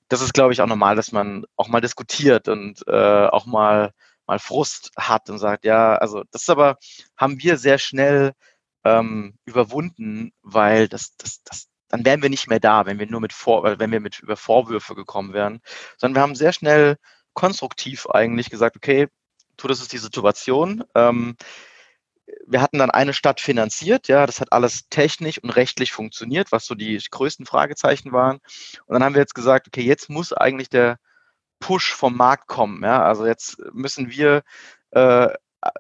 [0.10, 3.94] Das ist, glaube ich, auch normal, dass man auch mal diskutiert und äh, auch mal
[4.28, 6.78] mal Frust hat und sagt, ja, also das aber
[7.18, 8.34] haben wir sehr schnell
[8.84, 13.22] ähm, überwunden, weil das, das, das, dann wären wir nicht mehr da, wenn wir nur
[13.22, 15.62] mit Vor wenn wir mit über Vorwürfe gekommen wären,
[15.98, 16.98] sondern wir haben sehr schnell
[17.34, 19.08] konstruktiv eigentlich gesagt, okay,
[19.58, 20.84] tu, das ist die Situation.
[20.96, 21.36] Ähm,
[22.48, 26.66] wir hatten dann eine Stadt finanziert, ja, das hat alles technisch und rechtlich funktioniert, was
[26.66, 28.40] so die größten Fragezeichen waren.
[28.86, 30.98] Und dann haben wir jetzt gesagt, okay, jetzt muss eigentlich der
[31.60, 32.84] Push vom Markt kommen.
[32.84, 33.04] Ja?
[33.04, 34.44] Also jetzt müssen wir,
[34.92, 35.30] äh,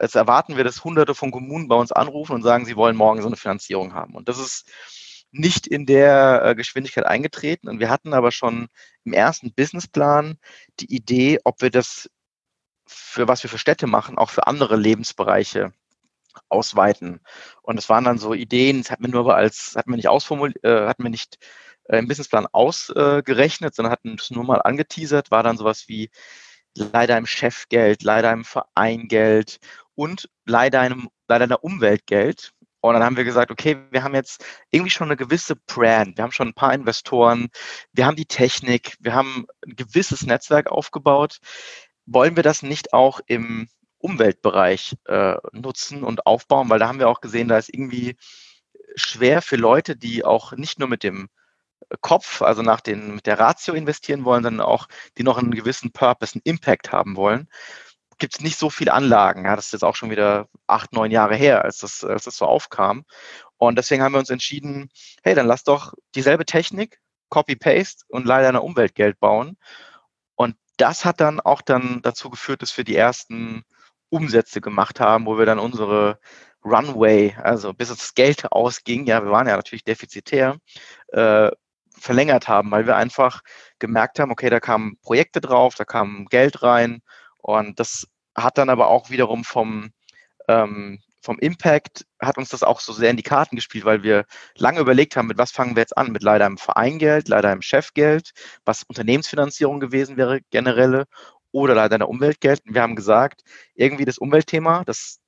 [0.02, 3.22] jetzt erwarten wir, dass hunderte von Kommunen bei uns anrufen und sagen, sie wollen morgen
[3.22, 4.16] so eine Finanzierung haben.
[4.16, 4.70] Und das ist
[5.32, 7.70] nicht in der äh, Geschwindigkeit eingetreten.
[7.70, 8.68] Und wir hatten aber schon
[9.04, 10.38] im ersten Businessplan
[10.80, 12.10] die Idee, ob wir das
[12.88, 15.74] für was wir für Städte machen, auch für andere Lebensbereiche
[16.50, 17.22] ausweiten.
[17.62, 20.64] Und es waren dann so Ideen, das hatten wir nur als, hatten wir nicht ausformuliert,
[20.64, 21.38] äh, hatten wir nicht
[21.86, 26.10] äh, im Businessplan ausgerechnet, sondern hatten es nur mal angeteasert, war dann sowas wie
[26.76, 29.60] leider im Chefgeld, leider im Vereingeld
[29.96, 32.54] und leider einem, leider einer Umweltgeld.
[32.82, 36.24] Und dann haben wir gesagt, okay, wir haben jetzt irgendwie schon eine gewisse Brand, wir
[36.24, 37.50] haben schon ein paar Investoren,
[37.94, 41.38] wir haben die Technik, wir haben ein gewisses Netzwerk aufgebaut.
[42.06, 46.70] Wollen wir das nicht auch im Umweltbereich äh, nutzen und aufbauen?
[46.70, 48.18] Weil da haben wir auch gesehen, da ist irgendwie
[48.96, 51.30] schwer für Leute, die auch nicht nur mit dem
[52.02, 55.92] Kopf, also nach den, mit der Ratio investieren wollen, sondern auch die noch einen gewissen
[55.92, 57.48] Purpose, einen Impact haben wollen,
[58.22, 59.46] gibt es nicht so viele Anlagen.
[59.46, 62.38] Ja, das ist jetzt auch schon wieder acht, neun Jahre her, als das, als das
[62.38, 63.04] so aufkam.
[63.58, 64.90] Und deswegen haben wir uns entschieden,
[65.24, 69.58] hey, dann lass doch dieselbe Technik, Copy-Paste und leider eine Umweltgeld bauen.
[70.36, 73.64] Und das hat dann auch dann dazu geführt, dass wir die ersten
[74.10, 76.20] Umsätze gemacht haben, wo wir dann unsere
[76.64, 80.58] Runway, also bis das Geld ausging, ja, wir waren ja natürlich defizitär,
[81.08, 81.50] äh,
[81.98, 83.42] verlängert haben, weil wir einfach
[83.80, 87.02] gemerkt haben, okay, da kamen Projekte drauf, da kam Geld rein
[87.42, 89.92] und das hat dann aber auch wiederum vom,
[90.48, 94.26] ähm, vom Impact hat uns das auch so sehr in die Karten gespielt, weil wir
[94.56, 96.12] lange überlegt haben, mit was fangen wir jetzt an?
[96.12, 98.32] Mit leider einem Vereingeld, leider einem Chefgeld,
[98.66, 101.06] was Unternehmensfinanzierung gewesen wäre, generelle,
[101.52, 102.62] oder leider einer Umweltgeld.
[102.66, 103.42] Und wir haben gesagt,
[103.76, 105.20] irgendwie das Umweltthema, das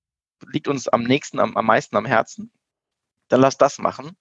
[0.51, 2.51] liegt uns am nächsten, am, am meisten am Herzen.
[3.29, 4.17] Dann lass das machen.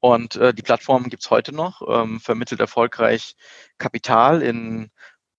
[0.00, 3.36] Und äh, die Plattform gibt es heute noch, ähm, vermittelt erfolgreich
[3.78, 4.90] Kapital in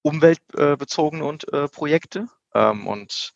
[0.06, 2.28] umweltbezogene äh, und äh, Projekte.
[2.54, 3.34] Ähm, und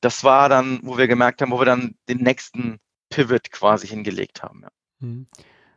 [0.00, 2.78] das war dann, wo wir gemerkt haben, wo wir dann den nächsten
[3.08, 4.62] Pivot quasi hingelegt haben.
[4.62, 4.68] Ja.
[5.00, 5.26] Mhm.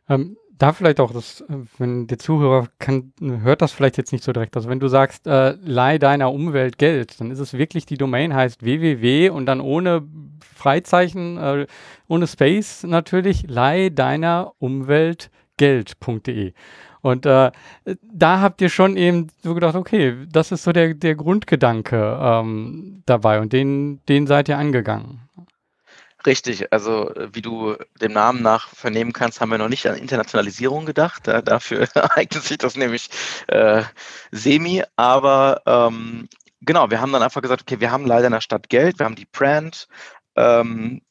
[0.08, 4.22] Ähm, da vielleicht auch, das, äh, wenn der Zuhörer kann, hört das vielleicht jetzt nicht
[4.22, 4.54] so direkt.
[4.54, 8.34] Also wenn du sagst, äh, leih deiner Umwelt Geld, dann ist es wirklich, die Domain
[8.34, 10.06] heißt www und dann ohne
[10.54, 11.66] Freizeichen, äh,
[12.06, 16.52] ohne Space natürlich, leih deiner Umwelt Geld.de.
[17.00, 17.52] Und äh,
[18.00, 23.02] da habt ihr schon eben so gedacht, okay, das ist so der, der Grundgedanke ähm,
[23.04, 25.20] dabei und den, den seid ihr angegangen.
[26.26, 30.86] Richtig, also wie du dem Namen nach vernehmen kannst, haben wir noch nicht an Internationalisierung
[30.86, 31.26] gedacht.
[31.28, 31.86] Da, dafür
[32.16, 33.10] eignet sich das nämlich
[33.48, 33.82] äh,
[34.30, 34.82] semi.
[34.96, 36.28] Aber ähm,
[36.62, 39.04] genau, wir haben dann einfach gesagt, okay, wir haben leider in der Stadt Geld, wir
[39.04, 39.88] haben die Brand.
[40.36, 41.02] Ähm,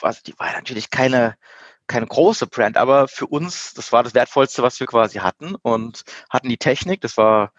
[0.00, 1.36] also die war natürlich keine
[1.88, 6.04] keine große Brand, aber für uns, das war das Wertvollste, was wir quasi hatten und
[6.30, 7.52] hatten die Technik, das war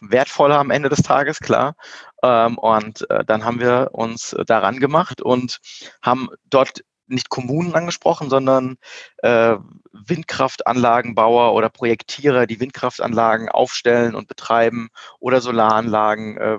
[0.00, 1.74] wertvoller am Ende des Tages, klar.
[2.22, 5.58] Ähm, und äh, dann haben wir uns daran gemacht und
[6.00, 8.76] haben dort nicht Kommunen angesprochen, sondern
[9.18, 9.56] äh,
[9.92, 16.58] Windkraftanlagenbauer oder Projektierer, die Windkraftanlagen aufstellen und betreiben oder Solaranlagen äh.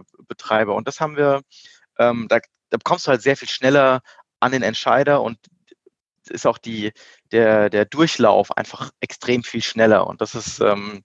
[0.73, 1.41] Und das haben wir,
[1.97, 4.01] ähm, da, da kommst du halt sehr viel schneller
[4.39, 5.37] an den Entscheider und
[6.31, 6.91] ist auch die,
[7.31, 10.07] der, der Durchlauf einfach extrem viel schneller.
[10.07, 11.03] Und das ist, ähm,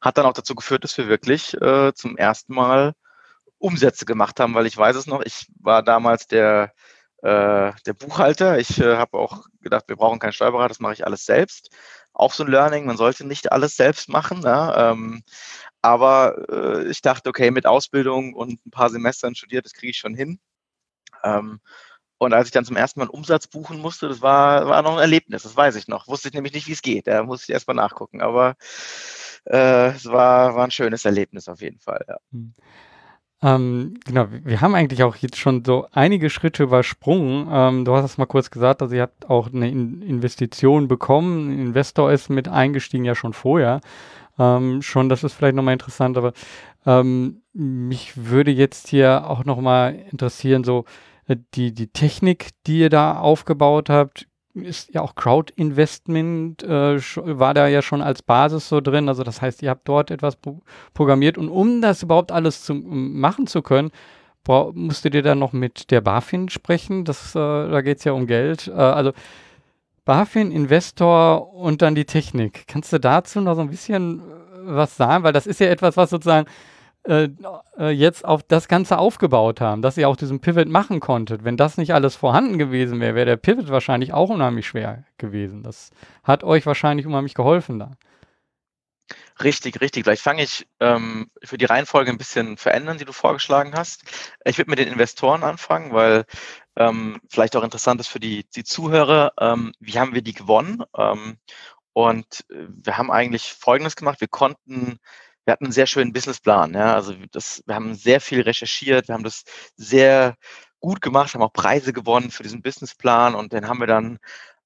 [0.00, 2.94] hat dann auch dazu geführt, dass wir wirklich äh, zum ersten Mal
[3.58, 6.72] Umsätze gemacht haben, weil ich weiß es noch, ich war damals der,
[7.22, 8.58] äh, der Buchhalter.
[8.58, 11.70] Ich äh, habe auch gedacht, wir brauchen keinen Steuerberater, das mache ich alles selbst.
[12.12, 14.42] Auch so ein Learning, man sollte nicht alles selbst machen.
[14.42, 14.90] Ja?
[14.92, 15.22] Ähm,
[15.82, 19.98] aber äh, ich dachte, okay, mit Ausbildung und ein paar Semestern studiert, das kriege ich
[19.98, 20.38] schon hin.
[21.22, 21.60] Ähm,
[22.18, 24.94] und als ich dann zum ersten Mal einen Umsatz buchen musste, das war, war noch
[24.94, 26.08] ein Erlebnis, das weiß ich noch.
[26.08, 27.06] Wusste ich nämlich nicht, wie es geht.
[27.06, 28.22] Da musste ich erst mal nachgucken.
[28.22, 28.56] Aber
[29.44, 32.04] äh, es war, war ein schönes Erlebnis auf jeden Fall.
[32.08, 32.16] Ja.
[32.32, 32.54] Hm.
[33.42, 37.48] Ähm, genau, wir haben eigentlich auch jetzt schon so einige Schritte übersprungen.
[37.50, 41.50] Ähm, du hast es mal kurz gesagt, also ihr habt auch eine In Investition bekommen.
[41.50, 43.82] Ein Investor ist mit eingestiegen ja schon vorher.
[44.38, 46.32] Ähm, schon, das ist vielleicht nochmal interessant, aber
[46.86, 50.86] ähm, mich würde jetzt hier auch nochmal interessieren, so
[51.28, 57.66] die, die Technik, die ihr da aufgebaut habt, ist ja auch Crowd-Investment, äh, war da
[57.68, 59.08] ja schon als Basis so drin.
[59.08, 60.62] Also das heißt, ihr habt dort etwas pro
[60.94, 63.90] programmiert und um das überhaupt alles zu, machen zu können,
[64.74, 67.04] musstet ihr dann noch mit der BaFin sprechen.
[67.04, 68.68] Das, äh, da geht es ja um Geld.
[68.68, 69.12] Äh, also
[70.04, 72.66] BaFin, Investor und dann die Technik.
[72.68, 74.22] Kannst du dazu noch so ein bisschen äh,
[74.66, 75.24] was sagen?
[75.24, 76.48] Weil das ist ja etwas, was sozusagen
[77.06, 77.28] äh,
[77.78, 81.44] äh, jetzt auf das Ganze aufgebaut haben, dass ihr auch diesen Pivot machen konntet.
[81.44, 85.62] Wenn das nicht alles vorhanden gewesen wäre, wäre der Pivot wahrscheinlich auch unheimlich schwer gewesen.
[85.62, 85.90] Das
[86.24, 87.92] hat euch wahrscheinlich unheimlich geholfen da.
[89.42, 90.04] Richtig, richtig.
[90.04, 94.02] Vielleicht fange ich ähm, für die Reihenfolge ein bisschen verändern, die du vorgeschlagen hast.
[94.44, 96.24] Ich würde mit den Investoren anfangen, weil
[96.76, 100.82] ähm, vielleicht auch interessant ist für die, die Zuhörer, ähm, wie haben wir die gewonnen?
[100.96, 101.38] Ähm,
[101.92, 104.20] und äh, wir haben eigentlich Folgendes gemacht.
[104.20, 104.98] Wir konnten
[105.46, 106.74] wir hatten einen sehr schönen Businessplan.
[106.74, 106.94] Ja?
[106.94, 109.44] Also das, wir haben sehr viel recherchiert, wir haben das
[109.76, 110.34] sehr
[110.80, 114.18] gut gemacht, haben auch Preise gewonnen für diesen Businessplan und den haben wir dann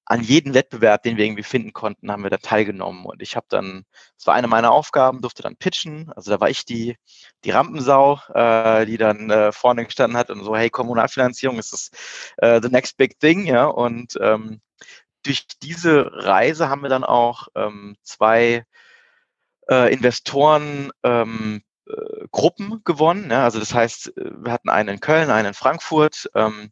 [0.07, 3.05] an jeden Wettbewerb, den wir irgendwie finden konnten, haben wir da teilgenommen.
[3.05, 3.85] Und ich habe dann,
[4.17, 6.11] das war eine meiner Aufgaben, durfte dann pitchen.
[6.17, 6.97] Also da war ich die,
[7.45, 11.91] die Rampensau, äh, die dann äh, vorne gestanden hat und so, hey, Kommunalfinanzierung ist das
[12.39, 13.67] äh, the next big thing, ja.
[13.67, 14.61] Und ähm,
[15.23, 18.65] durch diese Reise haben wir dann auch ähm, zwei
[19.69, 23.31] äh, Investoren ähm, äh, Gruppen gewonnen.
[23.31, 23.45] Ja?
[23.45, 26.31] Also das heißt, äh, wir hatten einen in Köln, einen in Frankfurt.
[26.35, 26.71] Ähm,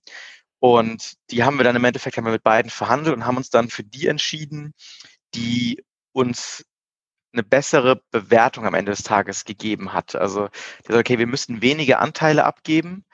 [0.60, 3.50] und die haben wir dann im Endeffekt haben wir mit beiden verhandelt und haben uns
[3.50, 4.74] dann für die entschieden,
[5.34, 6.64] die uns
[7.32, 10.16] eine bessere Bewertung am Ende des Tages gegeben hat.
[10.16, 10.48] Also,
[10.90, 13.04] okay, wir müssten weniger Anteile abgeben,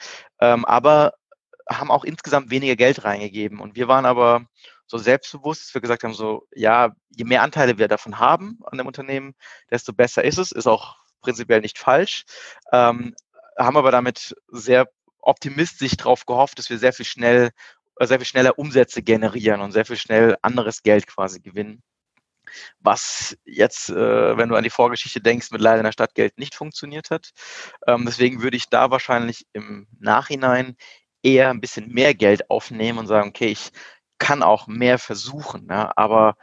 [0.41, 1.15] ähm, aber
[1.69, 3.61] haben auch insgesamt weniger Geld reingegeben.
[3.61, 4.47] Und wir waren aber
[4.87, 8.79] so selbstbewusst, dass wir gesagt haben, so, ja, je mehr Anteile wir davon haben an
[8.79, 9.35] dem Unternehmen,
[9.71, 12.25] desto besser ist es, ist auch prinzipiell nicht falsch,
[12.73, 13.15] ähm,
[13.59, 14.89] haben aber damit sehr
[15.21, 17.51] optimistisch darauf gehofft, dass wir sehr viel schnell
[17.97, 21.83] äh, sehr viel schneller Umsätze generieren und sehr viel schnell anderes Geld quasi gewinnen.
[22.81, 26.39] Was jetzt, äh, wenn du an die Vorgeschichte denkst, mit leider in der Stadt Geld
[26.39, 27.31] nicht funktioniert hat.
[27.87, 30.77] Ähm, deswegen würde ich da wahrscheinlich im Nachhinein
[31.23, 33.71] eher ein bisschen mehr Geld aufnehmen und sagen, okay, ich
[34.19, 36.37] kann auch mehr versuchen, ja, aber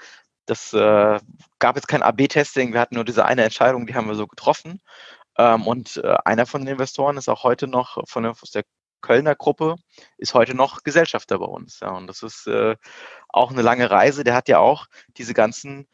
[0.45, 1.19] das äh,
[1.59, 4.82] gab jetzt kein AB-Testing, wir hatten nur diese eine Entscheidung, die haben wir so getroffen.
[5.38, 8.63] Ähm, und äh, einer von den Investoren ist auch heute noch von der, aus der
[9.01, 9.76] Kölner Gruppe,
[10.17, 11.80] ist heute noch Gesellschafter bei uns.
[11.80, 12.76] Ja, und das ist äh,
[13.30, 14.24] auch eine lange Reise.
[14.24, 15.88] Der hat ja auch diese ganzen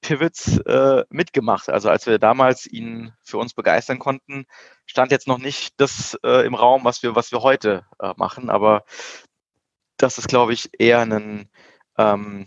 [0.00, 1.68] Pivots äh, mitgemacht.
[1.68, 4.46] Also als wir damals ihn für uns begeistern konnten,
[4.86, 8.50] stand jetzt noch nicht das äh, im Raum, was wir, was wir heute äh, machen.
[8.50, 8.84] Aber
[9.96, 11.48] das ist, glaube ich, eher ein,
[11.98, 12.46] ähm,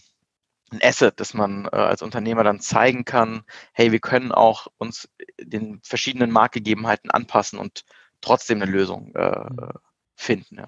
[0.71, 3.43] ein Asset, das man äh, als Unternehmer dann zeigen kann,
[3.73, 7.85] hey, wir können auch uns den verschiedenen Marktgegebenheiten anpassen und
[8.21, 9.69] trotzdem eine Lösung äh, mhm.
[10.15, 10.57] finden.
[10.57, 10.67] Ja.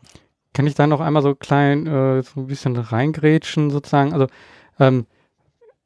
[0.53, 4.13] Kann ich da noch einmal so klein äh, so ein bisschen reingrätschen sozusagen?
[4.13, 4.27] Also
[4.80, 5.05] ähm,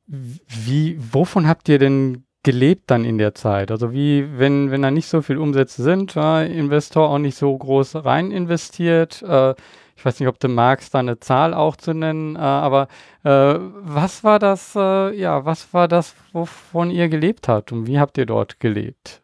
[0.06, 3.72] wie, wovon habt ihr denn gelebt dann in der Zeit?
[3.72, 7.58] Also wie, wenn, wenn da nicht so viel Umsätze sind, äh, Investor auch nicht so
[7.58, 9.56] groß rein investiert, äh,
[9.96, 12.88] ich weiß nicht, ob du magst, da eine Zahl auch zu nennen, äh, aber
[13.24, 18.00] äh, was war das, äh, ja, was war das, wovon ihr gelebt habt und wie
[18.00, 19.22] habt ihr dort gelebt?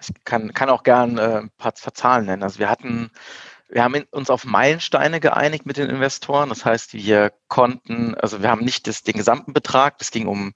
[0.00, 2.42] Ich kann, kann auch gern äh, ein paar Zahlen nennen.
[2.42, 3.10] Also wir hatten
[3.68, 6.48] wir haben uns auf Meilensteine geeinigt mit den Investoren.
[6.50, 10.54] Das heißt, wir konnten, also wir haben nicht das, den gesamten Betrag, das ging um,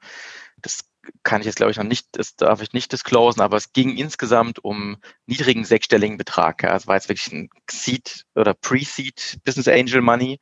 [1.22, 3.96] kann ich jetzt glaube ich noch nicht, das darf ich nicht disclosen, aber es ging
[3.96, 4.96] insgesamt um
[5.26, 6.62] niedrigen sechsstelligen Betrag.
[6.62, 6.74] Ja.
[6.76, 10.40] Es war jetzt wirklich ein Seed oder Pre-Seed Business Angel Money.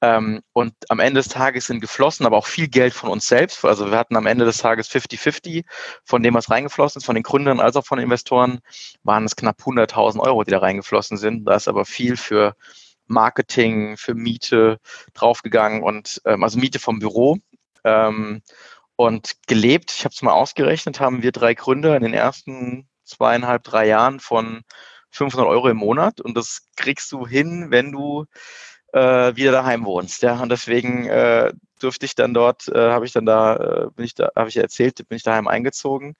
[0.00, 3.64] Ähm, und am Ende des Tages sind geflossen, aber auch viel Geld von uns selbst.
[3.64, 5.64] Also wir hatten am Ende des Tages 50-50
[6.04, 8.60] von dem, was reingeflossen ist, von den Gründern als auch von Investoren,
[9.02, 11.44] waren es knapp 100.000 Euro, die da reingeflossen sind.
[11.46, 12.54] Da ist aber viel für
[13.06, 14.78] Marketing, für Miete
[15.12, 17.38] draufgegangen und ähm, also Miete vom Büro.
[17.84, 18.42] Ähm,
[18.96, 23.64] und gelebt, ich habe es mal ausgerechnet, haben wir drei Gründer in den ersten zweieinhalb,
[23.64, 24.62] drei Jahren von
[25.10, 26.20] 500 Euro im Monat.
[26.20, 28.26] Und das kriegst du hin, wenn du
[28.92, 30.22] äh, wieder daheim wohnst.
[30.22, 34.04] Ja, und deswegen äh, durfte ich dann dort, äh, habe ich dann da, äh, bin
[34.04, 36.14] ich da, habe ich erzählt, bin ich daheim eingezogen.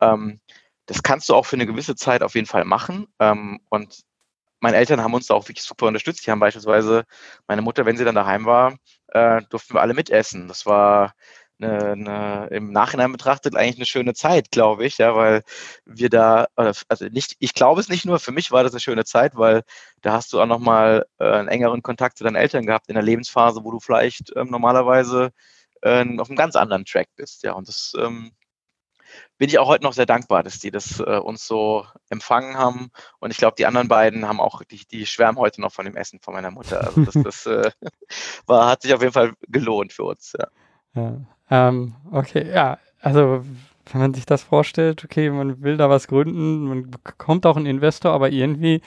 [0.00, 0.40] Ähm,
[0.86, 3.06] das kannst du auch für eine gewisse Zeit auf jeden Fall machen.
[3.20, 4.04] Ähm, und
[4.60, 6.26] meine Eltern haben uns da auch wirklich super unterstützt.
[6.26, 7.04] Die haben beispielsweise
[7.46, 8.76] meine Mutter, wenn sie dann daheim war,
[9.08, 10.48] äh, durften wir alle mitessen.
[10.48, 11.14] Das war
[11.58, 15.42] eine, eine, im Nachhinein betrachtet eigentlich eine schöne Zeit, glaube ich, ja, weil
[15.84, 19.04] wir da, also nicht, ich glaube es nicht nur, für mich war das eine schöne
[19.04, 19.62] Zeit, weil
[20.02, 23.02] da hast du auch nochmal äh, einen engeren Kontakt zu deinen Eltern gehabt in der
[23.02, 25.30] Lebensphase, wo du vielleicht ähm, normalerweise
[25.82, 28.32] äh, auf einem ganz anderen Track bist, ja, und das ähm,
[29.38, 32.90] bin ich auch heute noch sehr dankbar, dass die das äh, uns so empfangen haben.
[33.18, 35.96] Und ich glaube, die anderen beiden haben auch, die, die schwärmen heute noch von dem
[35.96, 36.84] Essen von meiner Mutter.
[36.84, 37.70] Also das, das äh,
[38.46, 40.34] war, hat sich auf jeden Fall gelohnt für uns.
[40.38, 40.48] Ja.
[40.94, 41.35] Ja.
[41.50, 43.44] Ähm, okay, ja, also
[43.92, 47.66] wenn man sich das vorstellt, okay, man will da was gründen, man bekommt auch einen
[47.66, 48.82] Investor, aber irgendwie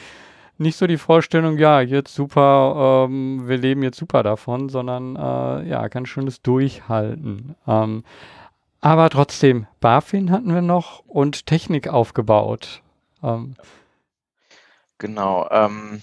[0.58, 5.70] nicht so die Vorstellung, ja, jetzt super, ähm, wir leben jetzt super davon, sondern äh,
[5.70, 7.56] ja, ganz schönes Durchhalten.
[7.66, 8.04] Ähm,
[8.82, 12.82] aber trotzdem, BaFin hatten wir noch und Technik aufgebaut.
[13.24, 13.56] Ähm,
[14.98, 15.48] genau.
[15.50, 16.02] Ähm,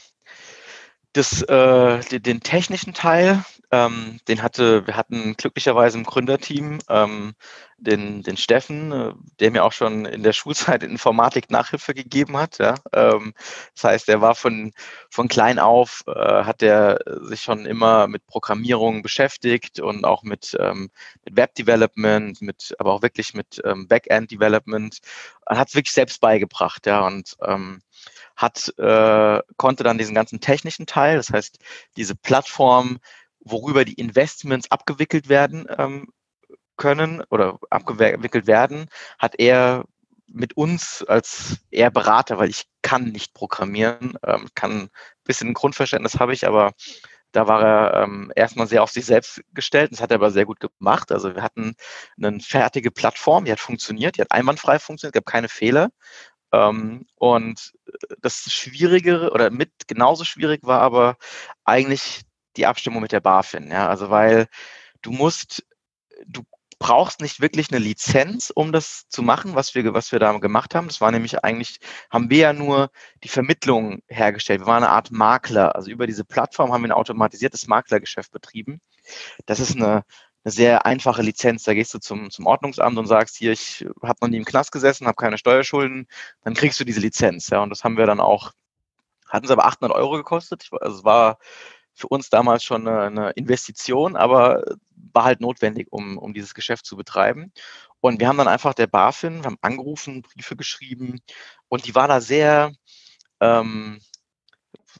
[1.12, 3.42] das, äh, den technischen Teil,
[3.72, 7.34] ähm, den hatte, wir hatten glücklicherweise im Gründerteam ähm,
[7.78, 12.36] den, den Steffen, äh, der mir auch schon in der Schulzeit in Informatik Nachhilfe gegeben
[12.36, 12.58] hat.
[12.58, 12.76] Ja?
[12.92, 13.34] Ähm,
[13.74, 14.72] das heißt, er war von,
[15.10, 20.56] von klein auf, äh, hat er sich schon immer mit Programmierung beschäftigt und auch mit,
[20.60, 20.90] ähm,
[21.24, 24.98] mit Web Development, mit, aber auch wirklich mit ähm, Backend Development.
[25.44, 27.06] Er hat es wirklich selbst beigebracht, ja.
[27.06, 27.80] Und ähm,
[28.36, 31.58] hat, äh, konnte dann diesen ganzen technischen Teil, das heißt
[31.96, 32.98] diese Plattform,
[33.46, 36.08] worüber die Investments abgewickelt werden ähm,
[36.76, 38.86] können oder abgewickelt werden,
[39.18, 39.84] hat er
[40.26, 44.90] mit uns als eher Berater, weil ich kann nicht programmieren, ähm, kann ein
[45.24, 46.72] bisschen Grundverständnis habe ich, aber
[47.32, 49.92] da war er ähm, erstmal sehr auf sich selbst gestellt.
[49.92, 51.12] Das hat er aber sehr gut gemacht.
[51.12, 51.74] Also wir hatten
[52.16, 55.90] eine fertige Plattform, die hat funktioniert, die hat einwandfrei funktioniert, gab keine Fehler.
[56.52, 57.72] Ähm, und
[58.20, 61.16] das Schwierigere oder mit genauso schwierig war aber
[61.64, 62.22] eigentlich
[62.56, 63.70] die Abstimmung mit der BaFin.
[63.70, 64.48] Ja, also weil
[65.02, 65.64] du musst,
[66.26, 66.42] du
[66.78, 70.74] brauchst nicht wirklich eine Lizenz, um das zu machen, was wir, was wir da gemacht
[70.74, 70.88] haben.
[70.88, 71.78] Das war nämlich eigentlich,
[72.10, 72.90] haben wir ja nur
[73.24, 74.60] die Vermittlung hergestellt.
[74.60, 75.74] Wir waren eine Art Makler.
[75.74, 78.80] Also über diese Plattform haben wir ein automatisiertes Maklergeschäft betrieben.
[79.46, 80.04] Das ist eine,
[80.44, 81.62] eine sehr einfache Lizenz.
[81.64, 84.70] Da gehst du zum, zum Ordnungsamt und sagst, hier, ich habe noch nie im Knast
[84.70, 86.06] gesessen, habe keine Steuerschulden,
[86.44, 87.48] dann kriegst du diese Lizenz.
[87.48, 88.52] Ja, und das haben wir dann auch,
[89.28, 90.68] hatten es aber 800 Euro gekostet.
[90.72, 91.38] Also es war
[91.96, 94.62] für uns damals schon eine, eine Investition, aber
[95.12, 97.52] war halt notwendig, um, um dieses Geschäft zu betreiben.
[98.00, 101.20] Und wir haben dann einfach der BaFin, wir haben angerufen, Briefe geschrieben
[101.68, 102.72] und die war da sehr
[103.40, 104.00] ähm,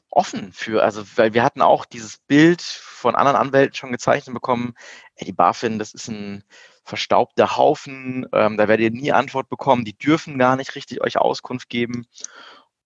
[0.09, 4.73] offen für, also weil wir hatten auch dieses Bild von anderen Anwälten schon gezeichnet bekommen,
[5.15, 6.43] ey, die BaFin, das ist ein
[6.83, 11.17] verstaubter Haufen, ähm, da werdet ihr nie Antwort bekommen, die dürfen gar nicht richtig euch
[11.17, 12.07] Auskunft geben.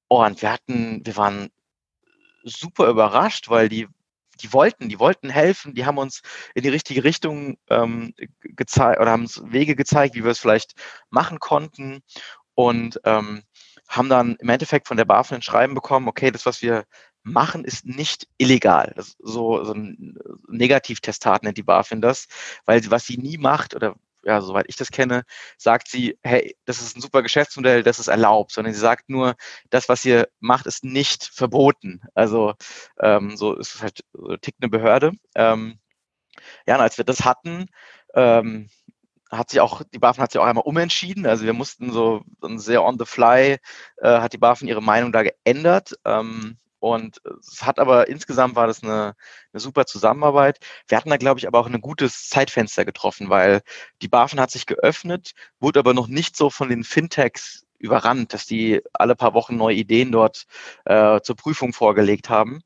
[0.10, 1.50] und wir hatten, wir waren
[2.44, 3.88] super überrascht, weil die
[4.42, 6.22] die wollten, die wollten helfen, die haben uns
[6.56, 10.74] in die richtige Richtung ähm, gezeigt oder haben uns Wege gezeigt, wie wir es vielleicht
[11.10, 12.02] machen konnten
[12.56, 13.44] und ähm,
[13.88, 16.86] haben dann im Endeffekt von der BaFin ein Schreiben bekommen, okay, das, was wir
[17.24, 18.94] machen, ist nicht illegal.
[18.96, 20.18] Das so, so ein
[20.48, 22.28] Negativtestat nennt die BaFin das,
[22.66, 25.24] weil was sie nie macht oder ja, soweit ich das kenne,
[25.58, 29.36] sagt sie, hey, das ist ein super Geschäftsmodell, das ist erlaubt, sondern sie sagt nur,
[29.70, 32.02] das, was ihr macht, ist nicht verboten.
[32.14, 32.54] Also
[33.00, 35.12] ähm, so ist es halt, so tickt eine Behörde.
[35.36, 35.80] Ähm,
[36.68, 37.68] ja, und als wir das hatten,
[38.16, 38.70] ähm,
[39.32, 41.26] hat sich auch, die BaFin hat sich auch einmal umentschieden.
[41.26, 42.24] Also wir mussten so,
[42.56, 43.58] sehr on the fly,
[43.98, 45.94] äh, hat die BaFin ihre Meinung da geändert.
[46.06, 49.14] Ähm, und es hat aber insgesamt war das eine,
[49.54, 50.58] eine super Zusammenarbeit.
[50.88, 53.62] Wir hatten da, glaube ich, aber auch ein gutes Zeitfenster getroffen, weil
[54.02, 58.48] die BaFin hat sich geöffnet, wurde aber noch nicht so von den Fintechs überrannt, dass
[58.48, 60.46] die alle paar Wochen neue Ideen dort
[60.86, 62.62] äh, zur Prüfung vorgelegt haben.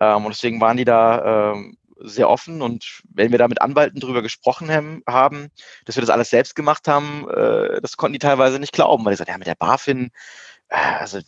[0.00, 2.62] Ähm, und deswegen waren die da äh, sehr offen.
[2.62, 4.70] Und wenn wir da mit Anwalten drüber gesprochen
[5.06, 5.50] haben,
[5.84, 9.12] dass wir das alles selbst gemacht haben, äh, das konnten die teilweise nicht glauben, weil
[9.12, 10.10] die sagten, ja, mit der BaFin,
[10.68, 11.20] äh, also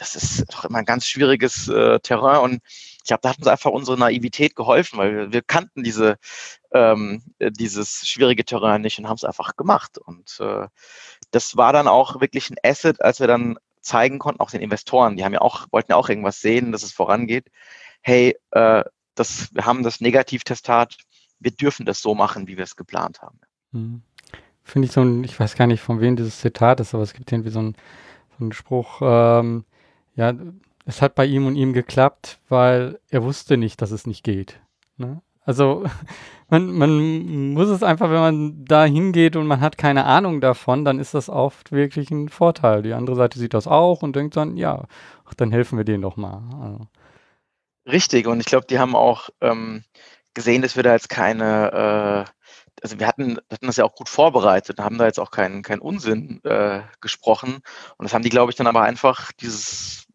[0.00, 3.46] das ist doch immer ein ganz schwieriges äh, Terrain und ich glaube, da hat uns
[3.46, 6.18] einfach unsere Naivität geholfen, weil wir, wir kannten diese,
[6.72, 9.96] ähm, dieses schwierige Terrain nicht und haben es einfach gemacht.
[9.96, 10.66] Und äh,
[11.30, 15.16] das war dann auch wirklich ein Asset, als wir dann zeigen konnten, auch den Investoren,
[15.16, 17.50] die haben ja auch, wollten ja auch irgendwas sehen, dass es vorangeht.
[18.02, 18.84] Hey, äh,
[19.14, 20.98] das, wir haben das Negativtestat,
[21.38, 23.40] wir dürfen das so machen, wie wir es geplant haben.
[23.72, 24.02] Hm.
[24.62, 27.14] Finde ich so ein, ich weiß gar nicht, von wem dieses Zitat ist, aber es
[27.14, 27.76] gibt irgendwie so einen,
[28.38, 29.64] so Spruch, ähm,
[30.18, 30.34] ja,
[30.84, 34.60] es hat bei ihm und ihm geklappt, weil er wusste nicht, dass es nicht geht.
[34.96, 35.22] Ne?
[35.44, 35.84] Also
[36.48, 40.84] man, man muss es einfach, wenn man da hingeht und man hat keine Ahnung davon,
[40.84, 42.82] dann ist das oft wirklich ein Vorteil.
[42.82, 44.86] Die andere Seite sieht das auch und denkt dann, ja,
[45.24, 46.42] ach, dann helfen wir denen doch mal.
[46.60, 46.88] Also.
[47.86, 49.84] Richtig, und ich glaube, die haben auch ähm,
[50.34, 52.30] gesehen, dass wir da jetzt keine äh,
[52.82, 55.80] also wir hatten, hatten das ja auch gut vorbereitet, haben da jetzt auch keinen keinen
[55.80, 57.60] Unsinn äh, gesprochen.
[57.96, 60.07] Und das haben die, glaube ich, dann aber einfach dieses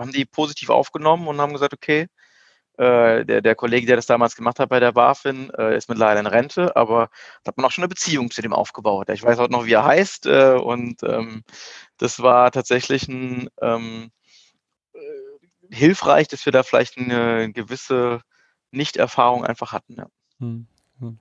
[0.00, 2.08] haben die positiv aufgenommen und haben gesagt, okay,
[2.78, 6.20] äh, der, der Kollege, der das damals gemacht hat bei der BaFin, äh, ist mittlerweile
[6.20, 7.08] in Rente, aber
[7.42, 9.08] da hat man auch schon eine Beziehung zu dem aufgebaut.
[9.08, 11.42] Ich weiß auch noch, wie er heißt äh, und ähm,
[11.96, 14.10] das war tatsächlich ein, ähm,
[14.92, 18.20] äh, hilfreich, dass wir da vielleicht eine gewisse
[18.72, 19.94] Nichterfahrung einfach hatten.
[19.96, 20.06] Ja.
[20.40, 20.66] Hm,
[21.00, 21.18] hm.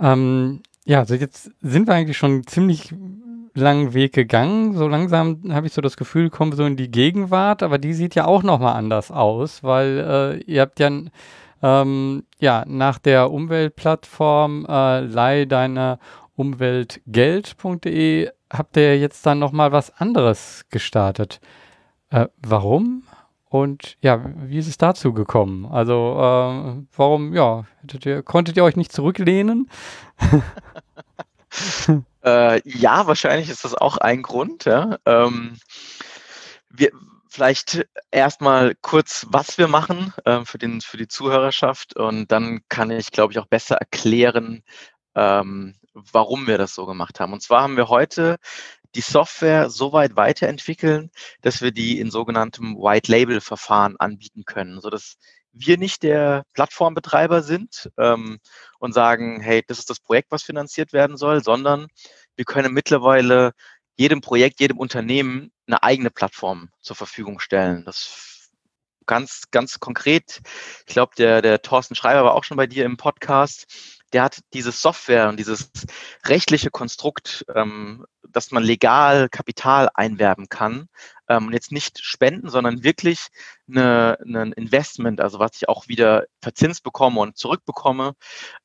[0.00, 2.94] Ähm, ja, also jetzt sind wir eigentlich schon ziemlich
[3.56, 4.74] langen Weg gegangen.
[4.74, 7.94] So langsam habe ich so das Gefühl, kommen wir so in die Gegenwart, aber die
[7.94, 10.90] sieht ja auch nochmal anders aus, weil äh, ihr habt ja,
[11.62, 15.98] ähm, ja nach der Umweltplattform äh, leih deiner
[16.36, 21.40] Umweltgeld.de habt ihr jetzt dann nochmal was anderes gestartet.
[22.10, 23.02] Äh, warum?
[23.48, 25.66] Und ja, wie ist es dazu gekommen?
[25.66, 27.64] Also, äh, warum, ja,
[28.04, 29.70] ihr, konntet ihr euch nicht zurücklehnen?
[32.26, 34.64] Äh, ja, wahrscheinlich ist das auch ein Grund.
[34.64, 34.98] Ja.
[35.06, 35.58] Ähm,
[36.68, 36.90] wir,
[37.28, 42.90] vielleicht erstmal kurz, was wir machen äh, für, den, für die Zuhörerschaft und dann kann
[42.90, 44.62] ich, glaube ich, auch besser erklären,
[45.14, 47.32] ähm, warum wir das so gemacht haben.
[47.32, 48.38] Und zwar haben wir heute
[48.94, 51.10] die Software so weit weiterentwickeln,
[51.42, 55.16] dass wir die in sogenanntem White Label Verfahren anbieten können, sodass
[55.58, 58.38] wir nicht der Plattformbetreiber sind ähm,
[58.78, 61.88] und sagen, hey, das ist das Projekt, was finanziert werden soll, sondern
[62.36, 63.52] wir können mittlerweile
[63.96, 67.84] jedem Projekt, jedem Unternehmen eine eigene Plattform zur Verfügung stellen.
[67.84, 68.36] Das
[69.06, 70.40] ganz, ganz konkret.
[70.86, 73.66] Ich glaube, der, der Thorsten Schreiber war auch schon bei dir im Podcast.
[74.12, 75.70] Der hat diese Software und dieses
[76.26, 80.88] rechtliche Konstrukt, ähm, dass man legal Kapital einwerben kann,
[81.28, 83.28] ähm, und jetzt nicht spenden, sondern wirklich
[83.68, 88.14] eine, ein Investment, also was ich auch wieder verzinst bekomme und zurückbekomme.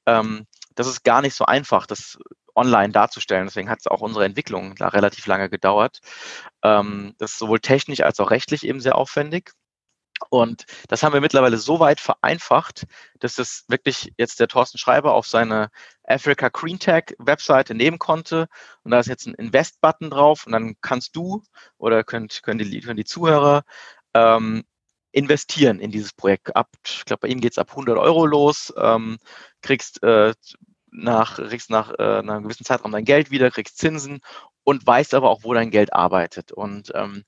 [0.05, 0.45] Ähm,
[0.75, 2.17] das ist gar nicht so einfach, das
[2.55, 3.45] online darzustellen.
[3.45, 5.99] Deswegen hat es auch unsere Entwicklung da relativ lange gedauert.
[6.63, 9.51] Ähm, das ist sowohl technisch als auch rechtlich eben sehr aufwendig.
[10.29, 12.85] Und das haben wir mittlerweile so weit vereinfacht,
[13.19, 15.69] dass das wirklich jetzt der Thorsten Schreiber auf seine
[16.03, 18.47] Africa Green Tech Webseite nehmen konnte.
[18.83, 21.43] Und da ist jetzt ein Invest-Button drauf und dann kannst du
[21.77, 23.63] oder könnt, können, die, können die Zuhörer
[24.13, 24.63] ähm,
[25.11, 26.55] investieren in dieses Projekt.
[26.55, 29.17] Ab, ich glaube, bei ihm geht es ab 100 Euro los, ähm,
[29.61, 30.33] kriegst äh,
[30.91, 34.19] nach, kriegst nach, äh, einem gewissen Zeitraum dein Geld wieder, kriegst Zinsen
[34.63, 36.51] und weißt aber auch, wo dein Geld arbeitet.
[36.51, 37.23] Und ähm,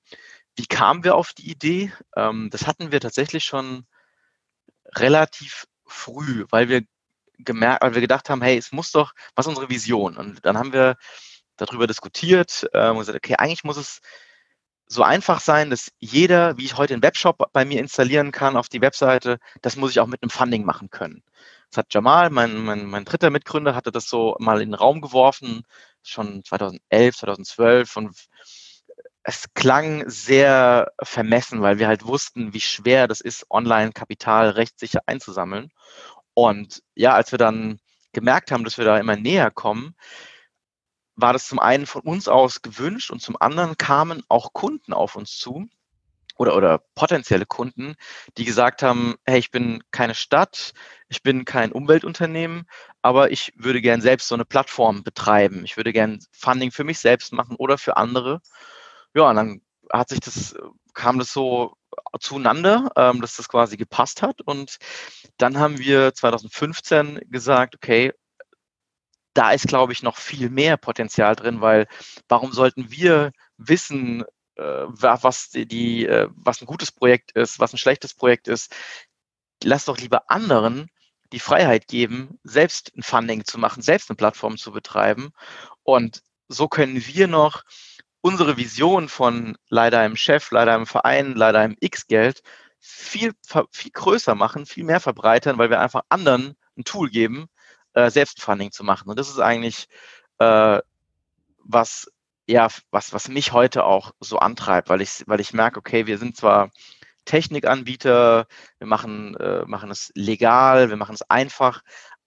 [0.56, 1.92] wie kamen wir auf die Idee?
[2.16, 3.86] Ähm, das hatten wir tatsächlich schon
[4.96, 6.84] relativ früh, weil wir
[7.40, 10.18] gemerkt, weil wir gedacht haben, hey, es muss doch, was ist unsere Vision?
[10.18, 10.96] Und dann haben wir
[11.58, 14.02] darüber diskutiert äh, und gesagt, okay, eigentlich muss es
[14.88, 18.70] so einfach sein, dass jeder, wie ich heute einen Webshop bei mir installieren kann auf
[18.70, 21.24] die Webseite, das muss ich auch mit einem Funding machen können.
[21.70, 25.02] Das hat Jamal, mein, mein, mein dritter Mitgründer, hatte das so mal in den Raum
[25.02, 25.64] geworfen,
[26.04, 28.16] schon 2011, 2012 und
[29.24, 35.72] es klang sehr vermessen, weil wir halt wussten, wie schwer das ist, Online-Kapital rechtssicher einzusammeln.
[36.34, 37.80] Und ja, als wir dann
[38.12, 39.96] gemerkt haben, dass wir da immer näher kommen,
[41.16, 45.16] war das zum einen von uns aus gewünscht und zum anderen kamen auch Kunden auf
[45.16, 45.68] uns zu
[46.38, 47.96] oder, oder potenzielle Kunden,
[48.38, 50.74] die gesagt haben, hey, ich bin keine Stadt,
[51.08, 52.68] ich bin kein Umweltunternehmen,
[53.02, 55.64] aber ich würde gern selbst so eine Plattform betreiben.
[55.64, 58.42] Ich würde gern Funding für mich selbst machen oder für andere.
[59.16, 59.62] Ja, und dann
[59.92, 60.56] hat sich das,
[60.94, 61.76] kam das so
[62.20, 64.42] zueinander, ähm, dass das quasi gepasst hat.
[64.42, 64.78] Und
[65.38, 68.14] dann haben wir 2015 gesagt, okay,
[69.34, 71.88] da ist, glaube ich, noch viel mehr Potenzial drin, weil
[72.28, 74.24] warum sollten wir wissen,
[74.56, 78.74] äh, was, die, äh, was ein gutes Projekt ist, was ein schlechtes Projekt ist?
[79.64, 80.90] Lass doch lieber anderen
[81.32, 85.32] die Freiheit geben, selbst ein Funding zu machen, selbst eine Plattform zu betreiben.
[85.82, 87.64] Und so können wir noch
[88.24, 92.42] unsere Vision von leider einem Chef, leider einem Verein, leider einem X-Geld
[92.80, 93.34] viel,
[93.72, 97.48] viel größer machen, viel mehr verbreitern, weil wir einfach anderen ein Tool geben,
[97.94, 99.10] äh, Selbstfunding zu machen.
[99.10, 99.88] Und das ist eigentlich
[100.40, 100.80] äh,
[101.60, 102.10] was,
[102.48, 106.18] ja, was, was mich heute auch so antreibt, weil ich, weil ich merke, okay, wir
[106.18, 106.72] sind zwar
[107.26, 108.48] Technikanbieter,
[108.80, 111.82] wir machen, äh, machen es legal, wir machen es einfach,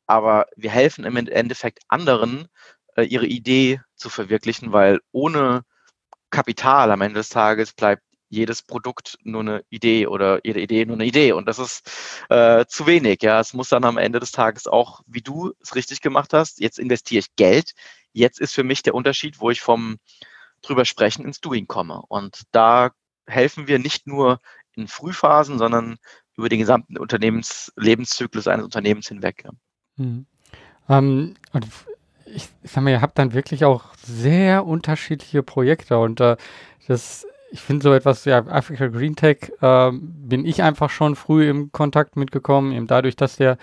[0.06, 2.48] aber wir helfen im Endeffekt anderen,
[2.96, 5.64] äh, ihre Idee zu verwirklichen, weil ohne
[6.36, 10.96] Kapital am Ende des Tages bleibt jedes Produkt nur eine Idee oder jede Idee nur
[10.96, 11.32] eine Idee.
[11.32, 11.90] Und das ist
[12.28, 13.22] äh, zu wenig.
[13.22, 16.60] Ja, es muss dann am Ende des Tages auch, wie du es richtig gemacht hast,
[16.60, 17.72] jetzt investiere ich Geld.
[18.12, 19.96] Jetzt ist für mich der Unterschied, wo ich vom
[20.60, 22.02] drüber sprechen ins Doing komme.
[22.06, 22.90] Und da
[23.26, 24.40] helfen wir nicht nur
[24.74, 25.96] in Frühphasen, sondern
[26.36, 29.42] über den gesamten Unternehmenslebenszyklus eines Unternehmens hinweg.
[29.42, 29.52] Ja.
[29.96, 30.26] Mhm.
[30.90, 31.34] Ähm,
[32.26, 36.36] ich, sag mal, ihr habt dann wirklich auch sehr unterschiedliche Projekte und äh,
[36.88, 41.48] das ich finde so etwas, ja, Africa Green Tech äh, bin ich einfach schon früh
[41.48, 43.56] im Kontakt mitgekommen, eben dadurch, dass der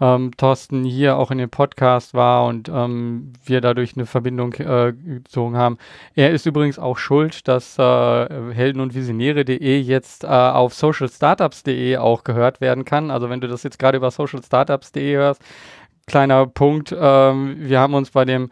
[0.00, 4.92] ähm, Thorsten hier auch in dem Podcast war und ähm, wir dadurch eine Verbindung äh,
[4.92, 5.78] gezogen haben.
[6.14, 12.24] Er ist übrigens auch schuld, dass äh, Helden und Visionäre.de jetzt äh, auf socialstartups.de auch
[12.24, 13.10] gehört werden kann.
[13.10, 15.42] Also wenn du das jetzt gerade über socialstartups.de hörst,
[16.06, 18.50] kleiner Punkt, ähm, wir haben uns bei dem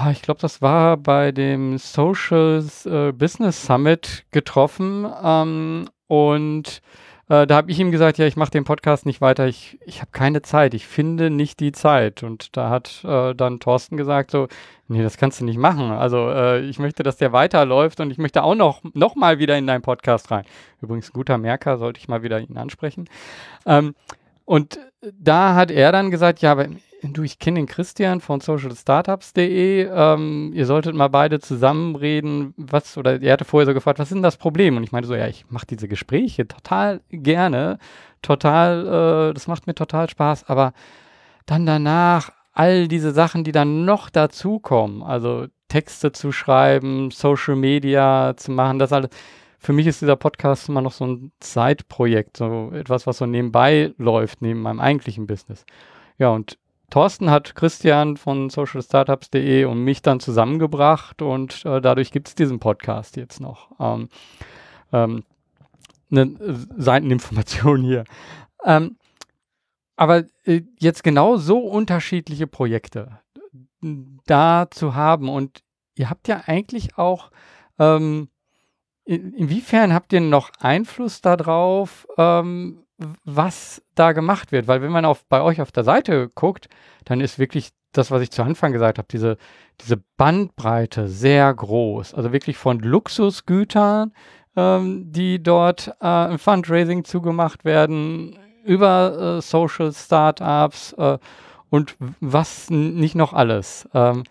[0.00, 5.06] Ah, ich glaube, das war bei dem Social äh, Business Summit getroffen.
[5.24, 6.82] Ähm, und
[7.28, 9.46] äh, da habe ich ihm gesagt, ja, ich mache den Podcast nicht weiter.
[9.46, 10.74] Ich, ich habe keine Zeit.
[10.74, 12.22] Ich finde nicht die Zeit.
[12.22, 14.48] Und da hat äh, dann Thorsten gesagt, so,
[14.88, 15.90] nee, das kannst du nicht machen.
[15.90, 19.56] Also äh, ich möchte, dass der weiterläuft und ich möchte auch noch, noch mal wieder
[19.56, 20.44] in deinen Podcast rein.
[20.82, 23.08] Übrigens, guter Merker, sollte ich mal wieder ihn ansprechen.
[23.66, 23.94] Ähm,
[24.48, 26.68] und da hat er dann gesagt, ja, aber
[27.02, 29.90] du, ich kenne den Christian von socialstartups.de.
[29.92, 32.54] Ähm, ihr solltet mal beide zusammenreden.
[32.56, 34.78] Was, oder er hatte vorher so gefragt, was ist denn das Problem?
[34.78, 37.78] Und ich meinte so, ja, ich mache diese Gespräche total gerne.
[38.22, 40.48] Total, äh, das macht mir total Spaß.
[40.48, 40.72] Aber
[41.44, 48.32] dann danach all diese Sachen, die dann noch dazukommen, also Texte zu schreiben, Social Media
[48.38, 49.10] zu machen, das alles.
[49.58, 53.92] Für mich ist dieser Podcast immer noch so ein Zeitprojekt, so etwas, was so nebenbei
[53.98, 55.66] läuft, neben meinem eigentlichen Business.
[56.16, 56.58] Ja, und
[56.90, 62.60] Thorsten hat Christian von socialstartups.de und mich dann zusammengebracht und äh, dadurch gibt es diesen
[62.60, 63.70] Podcast jetzt noch.
[63.78, 64.08] Ähm,
[64.92, 65.24] ähm,
[66.10, 66.34] eine
[66.76, 68.04] Seiteninformation hier.
[68.64, 68.96] Ähm,
[69.96, 73.18] aber äh, jetzt genau so unterschiedliche Projekte
[74.26, 75.62] da zu haben und
[75.94, 77.30] ihr habt ja eigentlich auch,
[77.78, 78.28] ähm,
[79.08, 82.84] in, inwiefern habt ihr noch Einfluss darauf, ähm,
[83.24, 84.68] was da gemacht wird.
[84.68, 86.68] Weil wenn man auf, bei euch auf der Seite guckt,
[87.06, 89.38] dann ist wirklich das, was ich zu Anfang gesagt habe, diese,
[89.80, 92.12] diese Bandbreite sehr groß.
[92.12, 94.12] Also wirklich von Luxusgütern,
[94.56, 101.16] ähm, die dort äh, im Fundraising zugemacht werden, über äh, Social Startups äh,
[101.70, 103.88] und was nicht noch alles.
[103.94, 104.24] Ähm,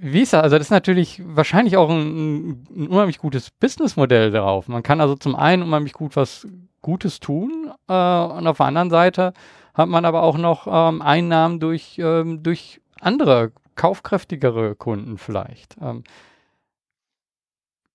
[0.00, 0.42] wie ist das?
[0.42, 4.68] Also, das ist natürlich wahrscheinlich auch ein, ein unheimlich gutes Businessmodell darauf.
[4.68, 6.46] Man kann also zum einen unheimlich gut was
[6.80, 9.32] Gutes tun äh, und auf der anderen Seite
[9.74, 15.76] hat man aber auch noch ähm, Einnahmen durch, ähm, durch andere, kaufkräftigere Kunden vielleicht.
[15.80, 16.02] Ähm,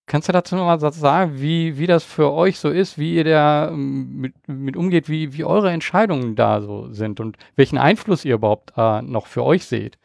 [0.06, 3.24] kannst du dazu noch mal sagen, wie, wie das für euch so ist, wie ihr
[3.24, 8.26] da ähm, mit, mit umgeht, wie, wie eure Entscheidungen da so sind und welchen Einfluss
[8.26, 9.98] ihr überhaupt äh, noch für euch seht?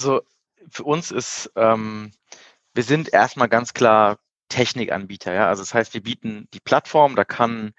[0.00, 0.22] Also
[0.70, 2.12] für uns ist, ähm,
[2.72, 5.46] wir sind erstmal ganz klar Technikanbieter, ja.
[5.48, 7.74] Also das heißt, wir bieten die Plattform, da kann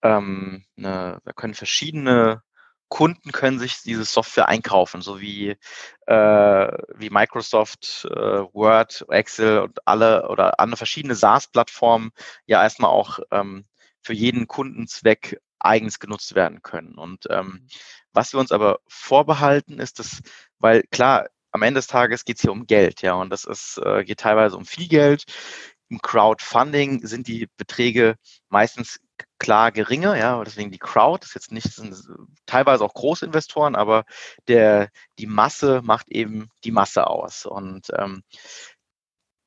[0.00, 2.42] ähm, eine, da können verschiedene
[2.88, 5.56] Kunden können sich diese Software einkaufen, so wie,
[6.06, 8.16] äh, wie Microsoft, äh,
[8.54, 12.10] Word, Excel und alle oder andere verschiedene SaaS-Plattformen
[12.46, 13.66] ja erstmal auch ähm,
[14.00, 16.94] für jeden Kundenzweck eigens genutzt werden können.
[16.94, 17.68] Und ähm, mhm.
[18.14, 20.22] was wir uns aber vorbehalten, ist, dass,
[20.58, 23.78] weil klar, am Ende des Tages geht es hier um Geld, ja, und das ist,
[23.84, 25.24] äh, geht teilweise um viel Geld.
[25.88, 28.16] Im Crowdfunding sind die Beträge
[28.48, 28.98] meistens
[29.38, 31.96] klar geringer, ja, deswegen die Crowd ist jetzt nicht, sind
[32.44, 34.04] teilweise auch Großinvestoren, aber
[34.48, 37.46] der, die Masse macht eben die Masse aus.
[37.46, 38.22] Und ähm,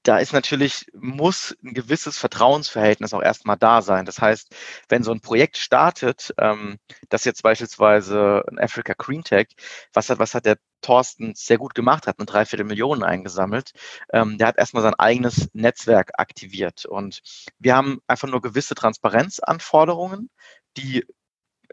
[0.04, 4.06] da ist natürlich, muss ein gewisses Vertrauensverhältnis auch erstmal da sein.
[4.06, 4.56] Das heißt,
[4.88, 6.78] wenn so ein Projekt startet, ähm,
[7.10, 9.48] das jetzt beispielsweise ein Africa Green Tech,
[9.94, 13.74] was hat, was hat der Thorsten sehr gut gemacht hat, eine Dreiviertel Millionen eingesammelt.
[14.14, 16.86] Ähm, der hat erstmal sein eigenes Netzwerk aktiviert.
[16.86, 17.22] Und
[17.60, 20.30] wir haben einfach nur gewisse Transparenzanforderungen,
[20.78, 21.06] die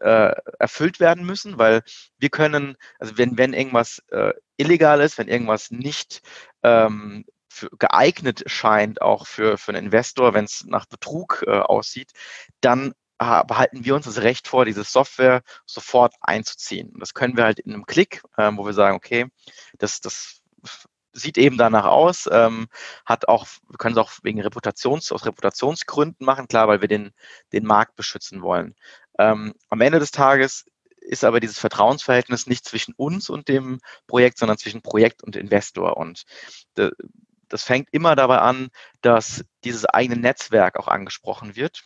[0.01, 1.83] äh, erfüllt werden müssen, weil
[2.19, 6.23] wir können, also wenn, wenn irgendwas äh, illegal ist, wenn irgendwas nicht
[6.63, 7.25] ähm,
[7.57, 12.13] für, geeignet scheint, auch für, für einen Investor, wenn es nach Betrug äh, aussieht,
[12.61, 16.93] dann äh, behalten wir uns das Recht vor, diese Software sofort einzuziehen.
[16.99, 19.27] Das können wir halt in einem Klick, äh, wo wir sagen, okay,
[19.79, 20.43] das, das
[21.13, 22.69] sieht eben danach aus, ähm,
[23.07, 27.13] hat auch, wir können es auch wegen Reputations, aus Reputationsgründen machen, klar, weil wir den,
[27.53, 28.75] den Markt beschützen wollen.
[29.19, 30.67] Ähm, am Ende des Tages
[31.07, 35.97] ist aber dieses Vertrauensverhältnis nicht zwischen uns und dem Projekt, sondern zwischen Projekt und Investor.
[35.97, 36.25] Und
[36.77, 36.91] de,
[37.49, 38.69] das fängt immer dabei an,
[39.03, 41.85] dass dieses eigene Netzwerk auch angesprochen wird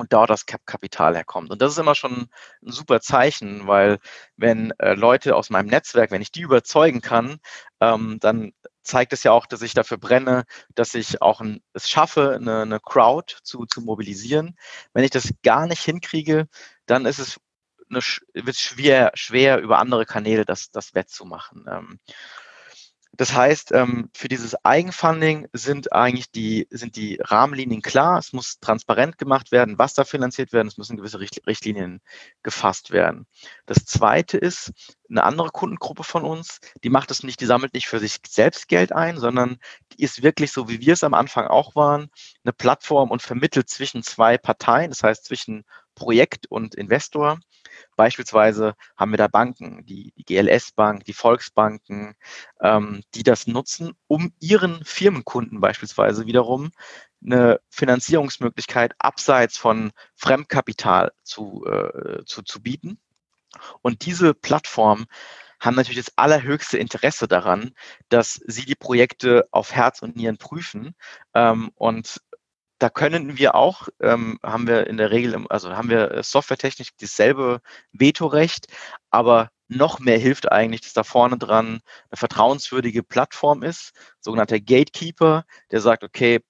[0.00, 1.50] und dort das Kapital herkommt.
[1.50, 2.28] Und das ist immer schon
[2.62, 3.98] ein super Zeichen, weil
[4.36, 7.38] wenn äh, Leute aus meinem Netzwerk, wenn ich die überzeugen kann,
[7.80, 10.44] ähm, dann zeigt es ja auch, dass ich dafür brenne,
[10.74, 14.56] dass ich auch ein, es schaffe, eine, eine Crowd zu, zu mobilisieren.
[14.94, 16.48] Wenn ich das gar nicht hinkriege,
[16.86, 17.38] dann ist es
[17.90, 18.00] eine,
[18.32, 21.66] wird schwer, schwer über andere Kanäle das, das wettzumachen.
[21.70, 22.00] Ähm,
[23.20, 28.18] das heißt, ähm, für dieses Eigenfunding sind eigentlich die, sind die Rahmenlinien klar.
[28.18, 30.68] Es muss transparent gemacht werden, was da finanziert werden.
[30.68, 32.00] Es müssen gewisse Richtlinien
[32.42, 33.26] gefasst werden.
[33.66, 34.72] Das zweite ist,
[35.10, 38.68] eine andere Kundengruppe von uns, die macht es nicht, die sammelt nicht für sich selbst
[38.68, 39.58] Geld ein, sondern
[39.92, 42.08] die ist wirklich so, wie wir es am Anfang auch waren,
[42.42, 45.64] eine Plattform und vermittelt zwischen zwei Parteien, das heißt zwischen
[45.94, 47.38] Projekt und Investor
[47.96, 52.14] Beispielsweise haben wir da Banken, die, die GLS-Bank, die Volksbanken,
[52.60, 56.70] ähm, die das nutzen, um ihren Firmenkunden beispielsweise wiederum
[57.24, 62.98] eine Finanzierungsmöglichkeit abseits von Fremdkapital zu, äh, zu, zu bieten.
[63.82, 65.06] Und diese Plattform
[65.60, 67.72] haben natürlich das allerhöchste Interesse daran,
[68.08, 70.94] dass sie die Projekte auf Herz und Nieren prüfen
[71.34, 72.22] ähm, und
[72.80, 76.90] da können wir auch, ähm, haben wir in der Regel, also haben wir äh, softwaretechnisch
[76.98, 77.60] dasselbe
[77.92, 78.66] Vetorecht,
[79.10, 85.44] aber noch mehr hilft eigentlich, dass da vorne dran eine vertrauenswürdige Plattform ist, sogenannter Gatekeeper,
[85.70, 86.40] der sagt, okay,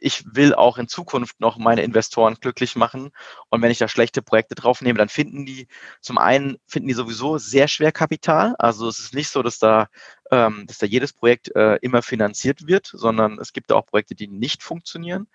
[0.00, 3.10] ich will auch in Zukunft noch meine Investoren glücklich machen.
[3.48, 5.68] Und wenn ich da schlechte Projekte draufnehme, dann finden die,
[6.00, 8.54] zum einen finden die sowieso sehr schwer Kapital.
[8.58, 9.88] Also es ist nicht so, dass da,
[10.30, 14.28] ähm, dass da jedes Projekt äh, immer finanziert wird, sondern es gibt auch Projekte, die
[14.28, 15.28] nicht funktionieren.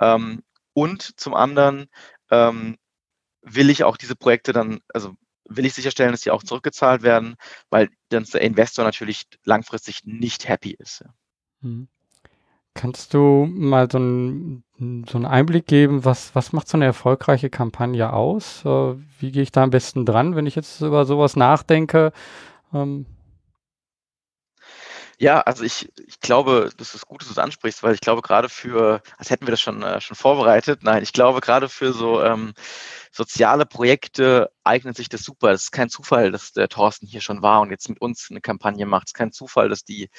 [0.00, 0.42] Ähm,
[0.72, 1.86] und zum anderen
[2.30, 2.78] ähm,
[3.42, 5.14] will ich auch diese Projekte dann, also
[5.48, 7.36] will ich sicherstellen, dass sie auch zurückgezahlt werden,
[7.70, 11.04] weil dann der Investor natürlich langfristig nicht happy ist.
[11.60, 11.88] Mhm.
[12.74, 14.64] Kannst du mal so einen,
[15.08, 18.64] so einen Einblick geben, was, was macht so eine erfolgreiche Kampagne aus?
[18.64, 22.12] Äh, wie gehe ich da am besten dran, wenn ich jetzt über sowas nachdenke?
[22.72, 23.06] Ähm,
[25.18, 28.22] ja, also ich, ich glaube, das ist gut, dass du es ansprichst, weil ich glaube,
[28.22, 31.92] gerade für, als hätten wir das schon, äh, schon vorbereitet, nein, ich glaube, gerade für
[31.92, 32.54] so ähm,
[33.12, 35.50] soziale Projekte eignet sich das super.
[35.52, 38.40] Es ist kein Zufall, dass der Thorsten hier schon war und jetzt mit uns eine
[38.40, 39.06] Kampagne macht.
[39.06, 40.10] Es ist kein Zufall, dass die,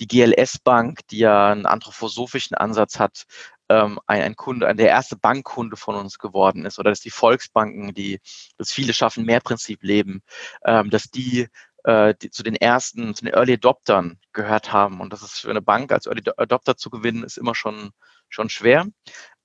[0.00, 3.24] die GLS Bank, die ja einen anthroposophischen Ansatz hat,
[3.68, 7.10] ähm, ein, ein Kunde, ein, der erste Bankkunde von uns geworden ist oder dass die
[7.10, 8.20] Volksbanken, die
[8.56, 10.22] das viele schaffen, mehr Prinzip leben,
[10.64, 11.48] ähm, dass die
[11.88, 15.00] äh, die zu den ersten, zu den Early Adoptern gehört haben.
[15.00, 17.92] Und das ist für eine Bank als Early Adopter zu gewinnen, ist immer schon,
[18.28, 18.86] schon schwer.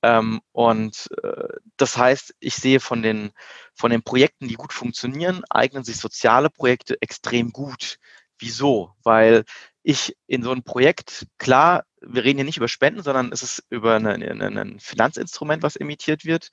[0.01, 3.31] Ähm, und äh, das heißt, ich sehe von den,
[3.75, 7.97] von den Projekten, die gut funktionieren, eignen sich soziale Projekte extrem gut.
[8.37, 8.93] Wieso?
[9.03, 9.45] Weil
[9.81, 13.63] ich in so ein Projekt, klar, wir reden hier nicht über Spenden, sondern es ist
[13.69, 16.49] über ein Finanzinstrument, was emittiert wird.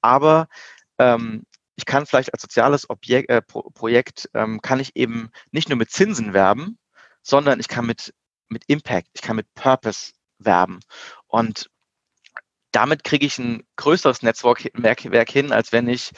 [0.00, 0.46] Aber
[0.98, 1.46] ähm,
[1.82, 5.76] ich kann vielleicht als soziales Objekt, äh, Pro Projekt, ähm, kann ich eben nicht nur
[5.76, 6.78] mit Zinsen werben,
[7.22, 8.14] sondern ich kann mit,
[8.48, 10.78] mit Impact, ich kann mit Purpose werben.
[11.26, 11.70] Und
[12.70, 16.12] damit kriege ich ein größeres Netzwerk hin, als wenn ich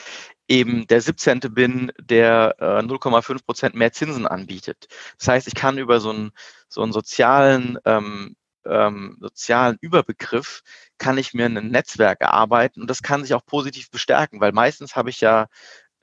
[0.47, 1.39] eben der 17.
[1.39, 4.87] bin, der äh, 0,5 Prozent mehr Zinsen anbietet.
[5.17, 6.31] Das heißt, ich kann über so einen,
[6.69, 8.35] so einen sozialen, ähm,
[8.67, 10.61] ähm, sozialen Überbegriff,
[10.97, 14.95] kann ich mir ein Netzwerk erarbeiten und das kann sich auch positiv bestärken, weil meistens
[14.95, 15.47] habe ich ja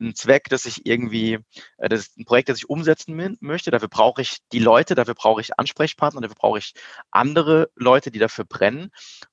[0.02, 1.38] einen Zweck, dass ich irgendwie,
[1.78, 3.70] äh, das ist ein Projekt, das ich umsetzen möchte.
[3.70, 6.74] Dafür brauche ich die Leute, dafür brauche ich Ansprechpartner, dafür brauche ich
[7.10, 8.90] andere Leute, die dafür brennen.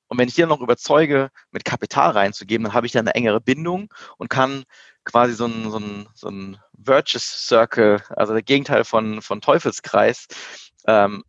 [0.07, 3.15] Und wenn ich die dann noch überzeuge, mit Kapital reinzugeben, dann habe ich dann eine
[3.15, 4.63] engere Bindung und kann
[5.03, 10.27] quasi so ein, so ein, so ein Virtuous Circle, also der Gegenteil von, von Teufelskreis,
[10.87, 11.23] ähm,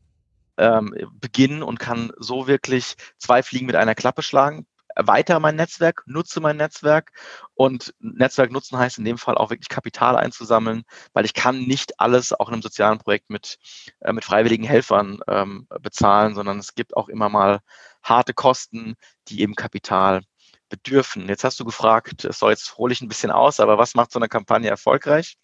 [0.60, 6.02] ähm, beginnen und kann so wirklich zwei Fliegen mit einer Klappe schlagen erweitere mein Netzwerk,
[6.06, 7.12] nutze mein Netzwerk
[7.54, 12.00] und Netzwerk nutzen heißt in dem Fall auch wirklich Kapital einzusammeln, weil ich kann nicht
[12.00, 13.58] alles auch in einem sozialen Projekt mit,
[14.00, 17.60] äh, mit freiwilligen Helfern ähm, bezahlen, sondern es gibt auch immer mal
[18.02, 18.94] harte Kosten,
[19.28, 20.22] die eben Kapital
[20.68, 21.28] bedürfen.
[21.28, 24.12] Jetzt hast du gefragt, es soll jetzt hole ich ein bisschen aus, aber was macht
[24.12, 25.36] so eine Kampagne erfolgreich?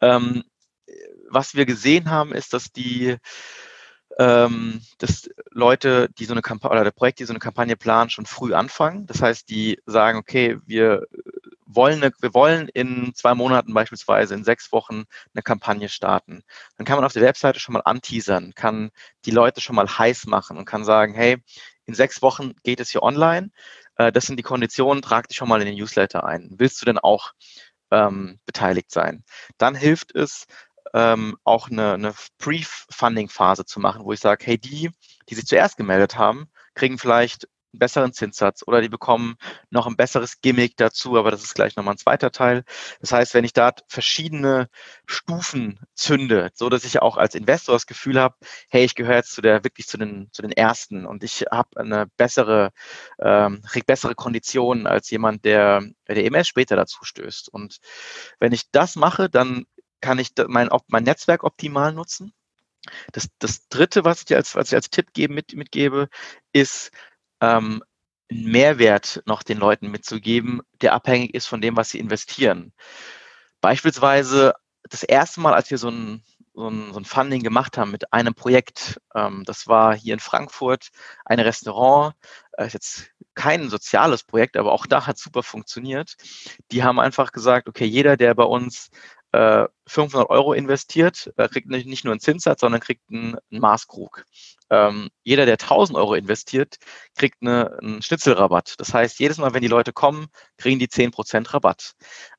[0.00, 0.44] Ähm,
[1.28, 3.16] was wir gesehen haben, ist, dass die
[4.18, 8.10] ähm, dass Leute, die so eine Kampagne oder der Projekt, die so eine Kampagne planen,
[8.10, 9.06] schon früh anfangen.
[9.06, 11.06] Das heißt, die sagen, okay, wir
[11.66, 15.04] wollen, eine, wir wollen in zwei Monaten beispielsweise, in sechs Wochen
[15.34, 16.42] eine Kampagne starten.
[16.76, 18.90] Dann kann man auf der Webseite schon mal anteasern, kann
[19.24, 21.38] die Leute schon mal heiß machen und kann sagen, hey,
[21.86, 23.50] in sechs Wochen geht es hier online.
[23.96, 26.50] Äh, das sind die Konditionen, trag dich schon mal in den Newsletter ein.
[26.56, 27.32] Willst du denn auch
[27.90, 29.24] ähm, beteiligt sein?
[29.58, 30.46] Dann hilft es,
[30.94, 34.90] ähm, auch eine, eine Pre-Funding-Phase zu machen, wo ich sage, hey, die,
[35.28, 39.34] die sich zuerst gemeldet haben, kriegen vielleicht einen besseren Zinssatz oder die bekommen
[39.70, 42.62] noch ein besseres Gimmick dazu, aber das ist gleich nochmal ein zweiter Teil.
[43.00, 44.68] Das heißt, wenn ich da verschiedene
[45.06, 48.36] Stufen zünde, so dass ich auch als Investor das Gefühl habe,
[48.70, 51.80] hey, ich gehöre jetzt zu der wirklich zu den zu den ersten und ich habe
[51.80, 52.70] eine bessere
[53.18, 57.48] ähm, bessere Konditionen als jemand, der der erst später dazu stößt.
[57.48, 57.78] Und
[58.38, 59.66] wenn ich das mache, dann
[60.04, 62.34] kann ich mein, mein Netzwerk optimal nutzen.
[63.12, 66.10] Das, das dritte, was ich als, was ich als Tipp geben, mit, mitgebe,
[66.52, 66.90] ist,
[67.40, 67.82] ähm,
[68.30, 72.74] einen Mehrwert noch den Leuten mitzugeben, der abhängig ist von dem, was sie investieren.
[73.62, 77.90] Beispielsweise das erste Mal, als wir so ein, so ein, so ein Funding gemacht haben
[77.90, 80.90] mit einem Projekt, ähm, das war hier in Frankfurt
[81.24, 82.14] ein Restaurant,
[82.58, 86.14] äh, ist jetzt kein soziales Projekt, aber auch da hat super funktioniert.
[86.70, 88.90] Die haben einfach gesagt, okay, jeder, der bei uns
[89.86, 94.24] 500 äh, Euro investiert, äh, kriegt nicht nur einen Zinssatz, sondern kriegt einen, einen Maßkrug.
[94.70, 96.76] Ähm, jeder, der 1000 Euro investiert,
[97.16, 98.74] kriegt eine, einen Schnitzelrabatt.
[98.78, 100.26] Das heißt, jedes Mal, wenn die Leute kommen,
[100.56, 101.94] kriegen die 10% Rabatt.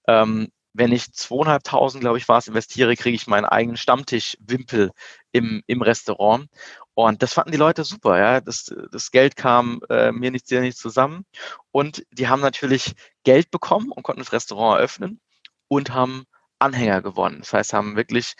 [0.07, 4.91] Ähm, wenn ich 2.500, glaube ich, war es, investiere, kriege ich meinen eigenen Stammtischwimpel
[5.31, 6.49] im, im Restaurant.
[6.93, 8.17] Und das fanden die Leute super.
[8.17, 8.41] Ja?
[8.41, 11.25] Das, das Geld kam äh, mir nicht sehr nicht zusammen.
[11.71, 12.93] Und die haben natürlich
[13.23, 15.21] Geld bekommen und konnten das Restaurant eröffnen
[15.67, 16.25] und haben
[16.59, 17.39] Anhänger gewonnen.
[17.39, 18.35] Das heißt, haben wirklich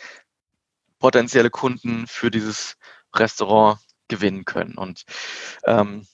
[1.00, 2.78] potenzielle Kunden für dieses
[3.14, 4.76] Restaurant gewinnen können.
[4.76, 5.04] Und
[5.66, 6.08] ähm,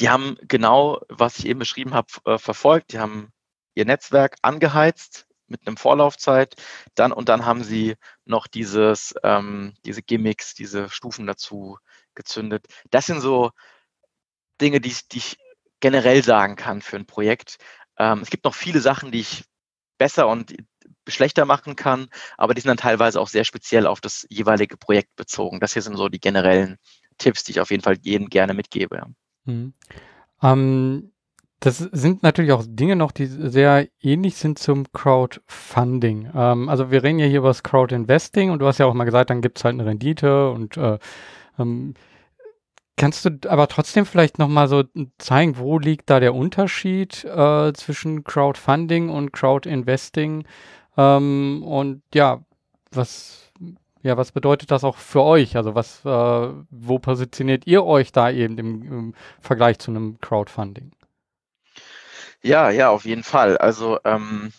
[0.00, 2.92] die haben genau, was ich eben beschrieben habe, äh, verfolgt.
[2.92, 3.32] Die haben
[3.74, 6.54] ihr Netzwerk angeheizt mit einem Vorlaufzeit,
[6.94, 11.78] dann und dann haben sie noch dieses, ähm, diese Gimmicks, diese Stufen dazu
[12.14, 12.66] gezündet.
[12.90, 13.50] Das sind so
[14.60, 15.36] Dinge, die, die ich
[15.80, 17.58] generell sagen kann für ein Projekt.
[17.98, 19.44] Ähm, es gibt noch viele Sachen, die ich
[19.98, 20.54] besser und
[21.08, 25.16] schlechter machen kann, aber die sind dann teilweise auch sehr speziell auf das jeweilige Projekt
[25.16, 25.60] bezogen.
[25.60, 26.78] Das hier sind so die generellen
[27.18, 29.02] Tipps, die ich auf jeden Fall jedem gerne mitgebe.
[29.44, 29.74] Mhm.
[30.42, 31.12] Ähm,
[31.60, 36.30] das sind natürlich auch Dinge noch, die sehr ähnlich sind zum Crowdfunding.
[36.34, 39.04] Ähm, also wir reden ja hier über das Crowdinvesting und du hast ja auch mal
[39.04, 40.98] gesagt, dann gibt es halt eine Rendite und äh,
[41.58, 41.94] ähm,
[42.96, 44.84] Kannst du aber trotzdem vielleicht nochmal so
[45.18, 50.44] zeigen, wo liegt da der Unterschied äh, zwischen Crowdfunding und Crowdinvesting?
[50.96, 52.44] Ähm, und ja,
[52.92, 53.52] was,
[54.02, 55.56] ja, was bedeutet das auch für euch?
[55.56, 56.08] Also was, äh,
[56.70, 60.92] wo positioniert ihr euch da eben im, im, Vergleich zu einem Crowdfunding?
[62.42, 63.56] Ja, ja, auf jeden Fall.
[63.56, 64.52] Also ähm,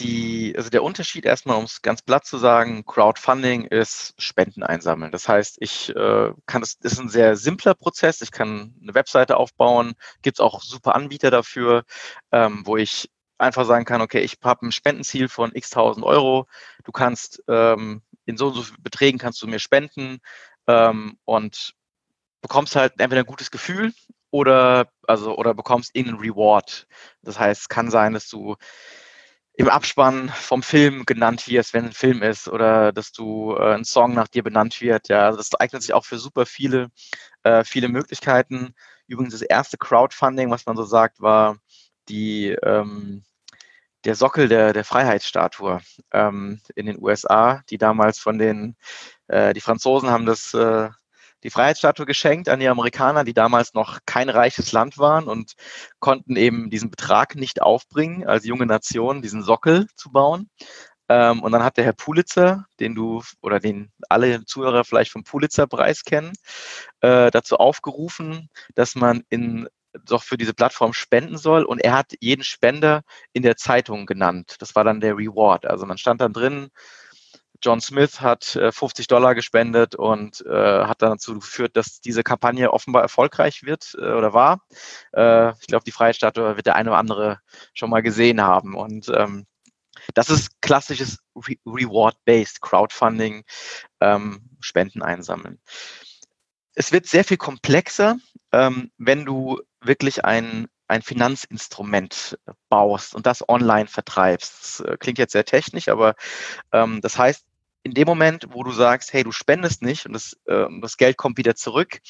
[0.00, 5.12] die, also der Unterschied erstmal, um es ganz platt zu sagen, Crowdfunding ist Spenden einsammeln.
[5.12, 8.20] Das heißt, ich äh, kann es, ist ein sehr simpler Prozess.
[8.22, 11.84] Ich kann eine Webseite aufbauen, gibt es auch super Anbieter dafür,
[12.32, 13.10] ähm, wo ich
[13.40, 16.46] einfach sagen kann, okay, ich habe ein Spendenziel von x tausend Euro.
[16.84, 20.20] Du kannst ähm, in so und so Beträgen kannst du mir spenden
[20.66, 21.74] ähm, und
[22.42, 23.92] bekommst halt entweder ein gutes Gefühl
[24.30, 26.86] oder also oder bekommst irgendeinen Reward.
[27.22, 28.56] Das heißt, es kann sein, dass du
[29.54, 33.84] im Abspann vom Film genannt wirst, wenn ein Film ist, oder dass du äh, ein
[33.84, 35.08] Song nach dir benannt wird.
[35.08, 36.90] Ja, also das eignet sich auch für super viele,
[37.42, 38.74] äh, viele Möglichkeiten.
[39.06, 41.58] Übrigens das erste Crowdfunding, was man so sagt, war
[42.08, 43.24] die ähm,
[44.04, 45.80] der Sockel der, der Freiheitsstatue
[46.12, 48.76] ähm, in den USA, die damals von den,
[49.28, 50.88] äh, die Franzosen haben das äh,
[51.42, 55.54] die Freiheitsstatue geschenkt an die Amerikaner, die damals noch kein reiches Land waren und
[55.98, 60.50] konnten eben diesen Betrag nicht aufbringen, als junge Nation diesen Sockel zu bauen.
[61.08, 65.24] Ähm, und dann hat der Herr Pulitzer, den du oder den alle Zuhörer vielleicht vom
[65.24, 66.32] Pulitzer-Preis kennen,
[67.00, 69.68] äh, dazu aufgerufen, dass man in
[70.04, 71.64] doch für diese Plattform spenden soll.
[71.64, 74.56] Und er hat jeden Spender in der Zeitung genannt.
[74.58, 75.66] Das war dann der Reward.
[75.66, 76.70] Also man stand dann drin,
[77.62, 82.22] John Smith hat äh, 50 Dollar gespendet und äh, hat dann dazu geführt, dass diese
[82.22, 84.62] Kampagne offenbar erfolgreich wird äh, oder war.
[85.12, 87.40] Äh, ich glaube, die Freiheitsstatue wird der eine oder andere
[87.74, 88.74] schon mal gesehen haben.
[88.74, 89.46] Und ähm,
[90.14, 93.44] das ist klassisches Re Reward-Based Crowdfunding,
[94.00, 95.60] ähm, Spenden einsammeln.
[96.80, 98.16] Es wird sehr viel komplexer,
[98.52, 102.38] ähm, wenn du wirklich ein ein Finanzinstrument
[102.70, 104.80] baust und das online vertreibst.
[104.80, 106.16] Das äh, klingt jetzt sehr technisch, aber
[106.72, 107.44] ähm, das heißt,
[107.82, 111.18] in dem Moment, wo du sagst, hey, du spendest nicht und das, äh, das Geld
[111.18, 112.00] kommt wieder zurück,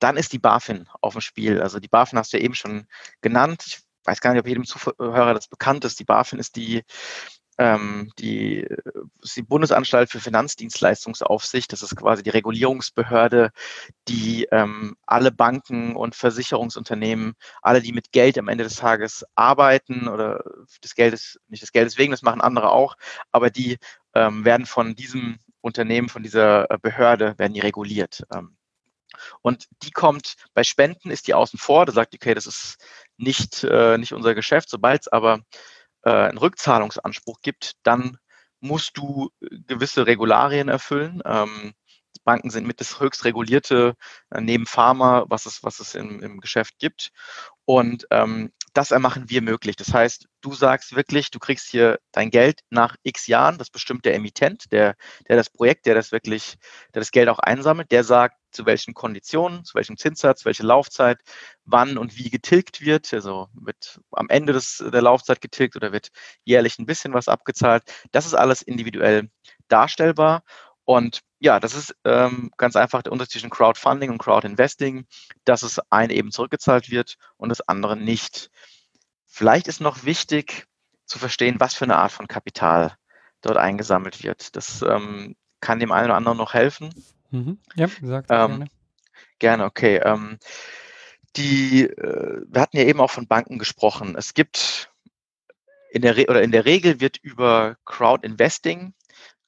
[0.00, 1.62] dann ist die BaFin auf dem Spiel.
[1.62, 2.88] Also die BaFin hast du ja eben schon
[3.20, 3.62] genannt.
[3.64, 6.00] Ich weiß gar nicht, ob jedem Zuhörer das bekannt ist.
[6.00, 6.82] Die BaFin ist die
[7.58, 8.66] ähm, die,
[9.34, 13.50] die Bundesanstalt für Finanzdienstleistungsaufsicht, das ist quasi die Regulierungsbehörde,
[14.08, 20.08] die ähm, alle Banken und Versicherungsunternehmen, alle, die mit Geld am Ende des Tages arbeiten
[20.08, 20.44] oder
[20.84, 22.96] des Geldes, nicht des Geldes wegen, das machen andere auch,
[23.32, 23.78] aber die
[24.14, 28.22] ähm, werden von diesem Unternehmen, von dieser äh, Behörde, werden die reguliert.
[28.34, 28.56] Ähm,
[29.42, 32.76] und die kommt, bei Spenden ist die außen vor, da sagt, okay, das ist
[33.16, 35.40] nicht, äh, nicht unser Geschäft, sobald es aber
[36.06, 38.18] äh, einen Rückzahlungsanspruch gibt, dann
[38.60, 41.20] musst du äh, gewisse Regularien erfüllen.
[41.24, 41.74] Ähm,
[42.24, 43.94] Banken sind mit das höchst regulierte
[44.30, 47.10] äh, neben Pharma, was es, was es im, im Geschäft gibt.
[47.64, 49.76] Und ähm, das ermachen wir möglich.
[49.76, 54.04] Das heißt, du sagst wirklich, du kriegst hier dein Geld nach x Jahren, das bestimmt
[54.04, 54.94] der Emittent, der,
[55.28, 56.56] der das Projekt, der das wirklich,
[56.94, 61.18] der das Geld auch einsammelt, der sagt, zu welchen Konditionen, zu welchem Zinssatz, welche Laufzeit,
[61.64, 63.12] wann und wie getilgt wird.
[63.14, 66.08] Also wird am Ende des, der Laufzeit getilgt oder wird
[66.44, 67.84] jährlich ein bisschen was abgezahlt.
[68.12, 69.30] Das ist alles individuell
[69.68, 70.42] darstellbar.
[70.84, 75.06] Und ja, das ist ähm, ganz einfach der Unterschied zwischen Crowdfunding und Crowdinvesting,
[75.44, 78.50] dass es ein eben zurückgezahlt wird und das andere nicht.
[79.26, 80.66] Vielleicht ist noch wichtig
[81.04, 82.96] zu verstehen, was für eine Art von Kapital
[83.42, 84.56] dort eingesammelt wird.
[84.56, 86.94] Das ähm, kann dem einen oder anderen noch helfen.
[87.30, 87.58] Mhm.
[87.74, 88.64] Ja, sag ähm, gerne.
[89.38, 89.96] Gerne, okay.
[90.02, 90.38] Ähm,
[91.36, 94.14] die, äh, wir hatten ja eben auch von Banken gesprochen.
[94.16, 94.90] Es gibt
[95.90, 98.94] in der, Re oder in der Regel wird über Crowd-Investing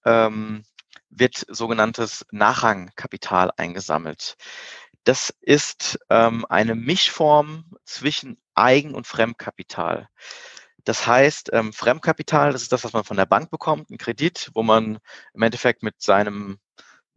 [0.04, 0.64] ähm,
[1.10, 4.36] wird sogenanntes Nachrangkapital eingesammelt.
[5.04, 10.08] Das ist ähm, eine Mischform zwischen Eigen- und Fremdkapital.
[10.84, 14.50] Das heißt, ähm, Fremdkapital, das ist das, was man von der Bank bekommt, ein Kredit,
[14.54, 14.98] wo man
[15.34, 16.58] im Endeffekt mit seinem,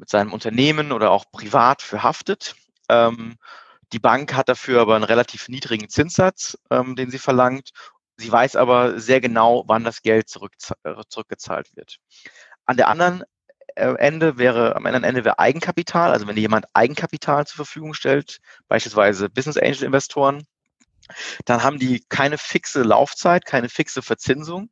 [0.01, 2.55] mit seinem Unternehmen oder auch privat für haftet.
[2.89, 3.37] Ähm,
[3.93, 7.69] die Bank hat dafür aber einen relativ niedrigen Zinssatz, ähm, den sie verlangt.
[8.17, 11.97] Sie weiß aber sehr genau, wann das Geld zurück, äh, zurückgezahlt wird.
[12.65, 13.23] An der anderen
[13.75, 18.39] äh, Ende wäre, am anderen Ende wäre Eigenkapital, also wenn jemand Eigenkapital zur Verfügung stellt,
[18.67, 20.47] beispielsweise Business Angel Investoren,
[21.45, 24.71] dann haben die keine fixe Laufzeit, keine fixe Verzinsung,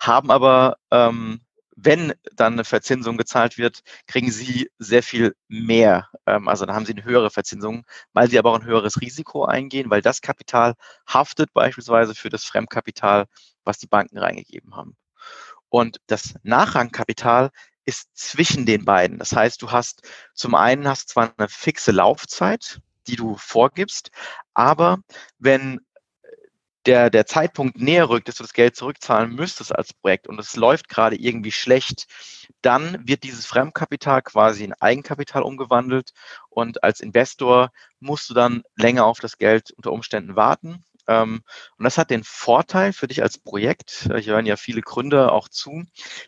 [0.00, 1.42] haben aber, ähm,
[1.76, 6.08] wenn dann eine Verzinsung gezahlt wird, kriegen sie sehr viel mehr.
[6.26, 9.44] Ähm, also dann haben sie eine höhere Verzinsung, weil sie aber auch ein höheres Risiko
[9.44, 10.74] eingehen, weil das Kapital
[11.06, 13.26] haftet beispielsweise für das Fremdkapital,
[13.64, 14.96] was die Banken reingegeben haben.
[15.68, 17.50] Und das Nachrangkapital
[17.84, 19.18] ist zwischen den beiden.
[19.18, 20.02] Das heißt, du hast
[20.34, 24.10] zum einen hast zwar eine fixe Laufzeit, die du vorgibst,
[24.54, 24.98] aber
[25.38, 25.80] wenn
[26.86, 30.56] der, der Zeitpunkt näher rückt, dass du das Geld zurückzahlen müsstest als Projekt und es
[30.56, 32.06] läuft gerade irgendwie schlecht,
[32.62, 36.12] dann wird dieses Fremdkapital quasi in Eigenkapital umgewandelt
[36.50, 37.70] und als Investor
[38.00, 41.42] musst du dann länger auf das Geld unter Umständen warten Ähm,
[41.78, 45.32] und das hat den Vorteil für dich als Projekt, äh, hier hören ja viele Gründer
[45.32, 45.84] auch zu,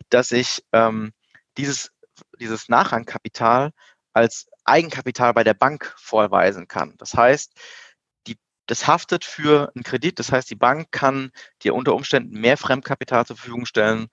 [0.09, 1.13] dass ich ähm,
[1.57, 1.91] dieses,
[2.39, 3.71] dieses Nachrangkapital
[4.13, 6.95] als Eigenkapital bei der Bank vorweisen kann.
[6.97, 7.53] Das heißt,
[8.67, 10.19] das haftet für einen Kredit.
[10.19, 11.31] Das heißt, die Bank kann
[11.63, 14.07] dir unter Umständen mehr Fremdkapital zur Verfügung stellen,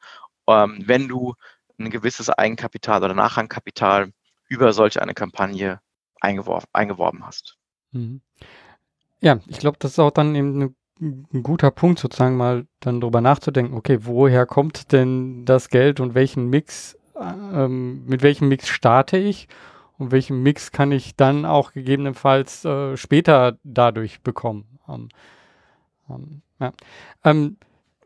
[0.48, 1.34] ähm, wenn du
[1.78, 4.12] ein gewisses Eigenkapital oder Nachrangkapital
[4.48, 5.80] über solch eine Kampagne
[6.20, 7.56] eingeworben hast.
[7.92, 8.20] Mhm.
[9.20, 13.00] Ja, ich glaube, das ist auch dann eben eine ein guter Punkt, sozusagen mal dann
[13.00, 18.68] darüber nachzudenken, okay, woher kommt denn das Geld und welchen Mix, ähm, mit welchem Mix
[18.68, 19.48] starte ich
[19.98, 24.78] und welchen Mix kann ich dann auch gegebenenfalls äh, später dadurch bekommen.
[24.88, 25.08] Ähm,
[26.10, 26.72] ähm, ja.
[27.24, 27.56] Ähm,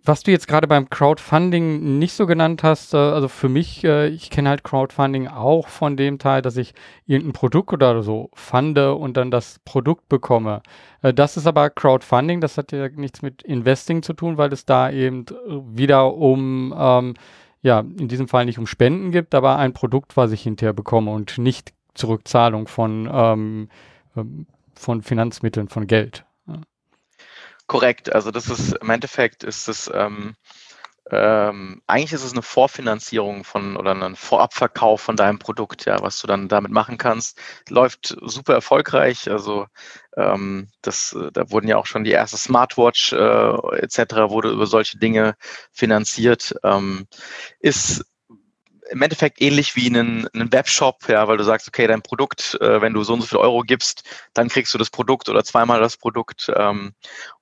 [0.09, 4.09] was du jetzt gerade beim Crowdfunding nicht so genannt hast, äh, also für mich, äh,
[4.09, 6.72] ich kenne halt Crowdfunding auch von dem Teil, dass ich
[7.07, 10.62] irgendein Produkt oder so funde und dann das Produkt bekomme.
[11.03, 14.64] Äh, das ist aber Crowdfunding, das hat ja nichts mit Investing zu tun, weil es
[14.64, 15.26] da eben
[15.74, 17.14] wieder um, ähm,
[17.61, 21.11] ja, in diesem Fall nicht um Spenden gibt, aber ein Produkt, was ich hinterher bekomme
[21.11, 23.68] und nicht Zurückzahlung von, ähm,
[24.16, 26.24] ähm von Finanzmitteln, von Geld.
[27.66, 30.36] Korrekt, also das ist im Endeffekt ist es ähm,
[31.11, 36.20] ähm, eigentlich ist es eine Vorfinanzierung von oder ein Vorabverkauf von deinem Produkt, ja, was
[36.20, 37.38] du dann damit machen kannst.
[37.68, 39.30] Läuft super erfolgreich.
[39.30, 39.66] Also
[40.16, 44.28] ähm, das, da wurden ja auch schon die erste Smartwatch äh, etc.
[44.28, 45.34] wurde über solche Dinge
[45.72, 46.55] finanziert.
[46.62, 47.07] Ähm,
[47.61, 48.05] ist
[48.91, 52.80] im Endeffekt ähnlich wie einen, einen Webshop, ja, weil du sagst, okay, dein Produkt, äh,
[52.80, 54.03] wenn du so und so viel Euro gibst,
[54.34, 56.51] dann kriegst du das Produkt oder zweimal das Produkt.
[56.55, 56.95] Ähm,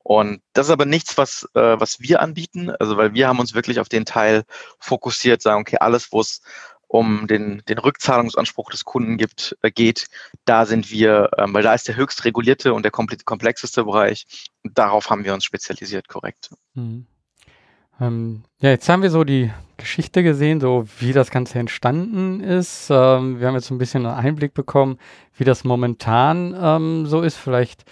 [0.02, 3.54] und das ist aber nichts, was, äh, was wir anbieten, also weil wir haben uns
[3.54, 4.44] wirklich auf den Teil
[4.78, 6.40] fokussiert, sagen, okay, alles, wo es
[6.88, 10.06] um den, den Rückzahlungsanspruch des Kunden gibt, äh, geht,
[10.44, 14.26] da sind wir, ähm, weil da ist der höchst regulierte und der komplexeste Bereich.
[14.62, 16.50] Und darauf haben wir uns spezialisiert, korrekt.
[16.74, 17.06] Mhm.
[18.00, 22.88] Ähm, ja, jetzt haben wir so die Geschichte gesehen, so wie das Ganze entstanden ist.
[22.90, 24.98] Ähm, wir haben jetzt so ein bisschen einen Einblick bekommen,
[25.36, 27.36] wie das momentan ähm, so ist.
[27.36, 27.84] Vielleicht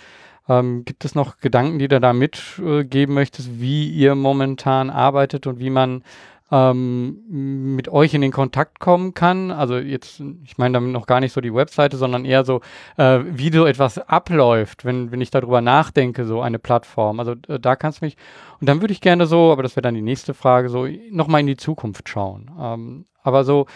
[0.48, 5.58] ähm, gibt es noch Gedanken, die du da mitgeben möchtest, wie ihr momentan arbeitet und
[5.58, 6.02] wie man
[6.50, 9.50] ähm, mit euch in den Kontakt kommen kann.
[9.50, 12.60] Also jetzt, ich meine damit noch gar nicht so die Webseite, sondern eher so,
[12.96, 17.18] äh, wie so etwas abläuft, wenn, wenn ich darüber nachdenke, so eine Plattform.
[17.18, 18.16] Also äh, da kannst du mich,
[18.60, 21.40] und dann würde ich gerne so, aber das wäre dann die nächste Frage, so nochmal
[21.40, 22.50] in die Zukunft schauen.
[22.60, 23.66] Ähm, aber so,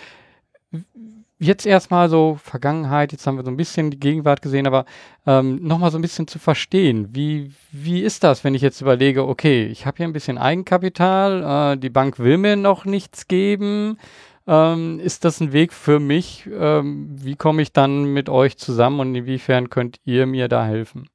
[1.38, 4.84] jetzt erstmal so Vergangenheit, jetzt haben wir so ein bisschen die Gegenwart gesehen, aber
[5.26, 9.26] ähm, nochmal so ein bisschen zu verstehen, wie, wie ist das, wenn ich jetzt überlege,
[9.26, 13.98] okay, ich habe hier ein bisschen Eigenkapital, äh, die Bank will mir noch nichts geben,
[14.46, 16.48] ähm, ist das ein Weg für mich?
[16.50, 21.08] Ähm, wie komme ich dann mit euch zusammen und inwiefern könnt ihr mir da helfen?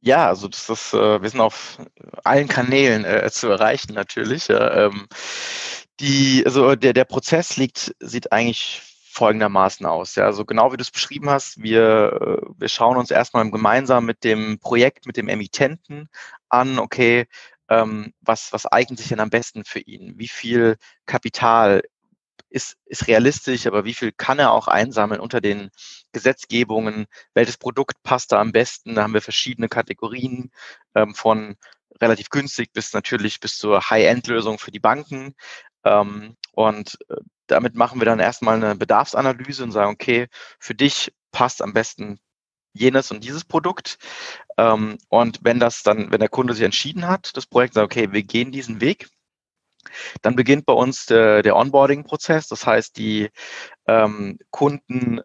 [0.00, 1.78] Ja, also das ist, äh, wir sind auf
[2.24, 4.48] allen Kanälen äh, zu erreichen natürlich.
[4.48, 5.06] Ja, ähm,
[6.00, 8.87] die, also der, der Prozess liegt, sieht eigentlich
[9.18, 10.14] folgendermaßen aus.
[10.14, 14.06] Ja, also genau wie du es beschrieben hast, wir, äh, wir schauen uns erstmal gemeinsam
[14.06, 16.08] mit dem Projekt, mit dem Emittenten
[16.48, 17.26] an, okay,
[17.68, 20.14] ähm, was, was eignet sich denn am besten für ihn?
[20.18, 21.82] Wie viel Kapital
[22.48, 25.70] ist, ist realistisch, aber wie viel kann er auch einsammeln unter den
[26.12, 27.06] Gesetzgebungen?
[27.34, 28.94] Welches Produkt passt da am besten?
[28.94, 30.50] Da haben wir verschiedene Kategorien
[30.94, 31.56] ähm, von
[32.00, 35.34] relativ günstig bis natürlich bis zur High-End-Lösung für die Banken.
[35.84, 37.16] Ähm, und äh,
[37.48, 40.28] damit machen wir dann erstmal eine Bedarfsanalyse und sagen, okay,
[40.58, 42.18] für dich passt am besten
[42.72, 43.98] jenes und dieses Produkt.
[44.56, 48.12] Ähm, und wenn das dann, wenn der Kunde sich entschieden hat, das Projekt sagt, okay,
[48.12, 49.08] wir gehen diesen Weg,
[50.22, 52.48] dann beginnt bei uns der, der Onboarding-Prozess.
[52.48, 53.30] Das heißt, die
[53.86, 55.22] ähm, Kunden äh,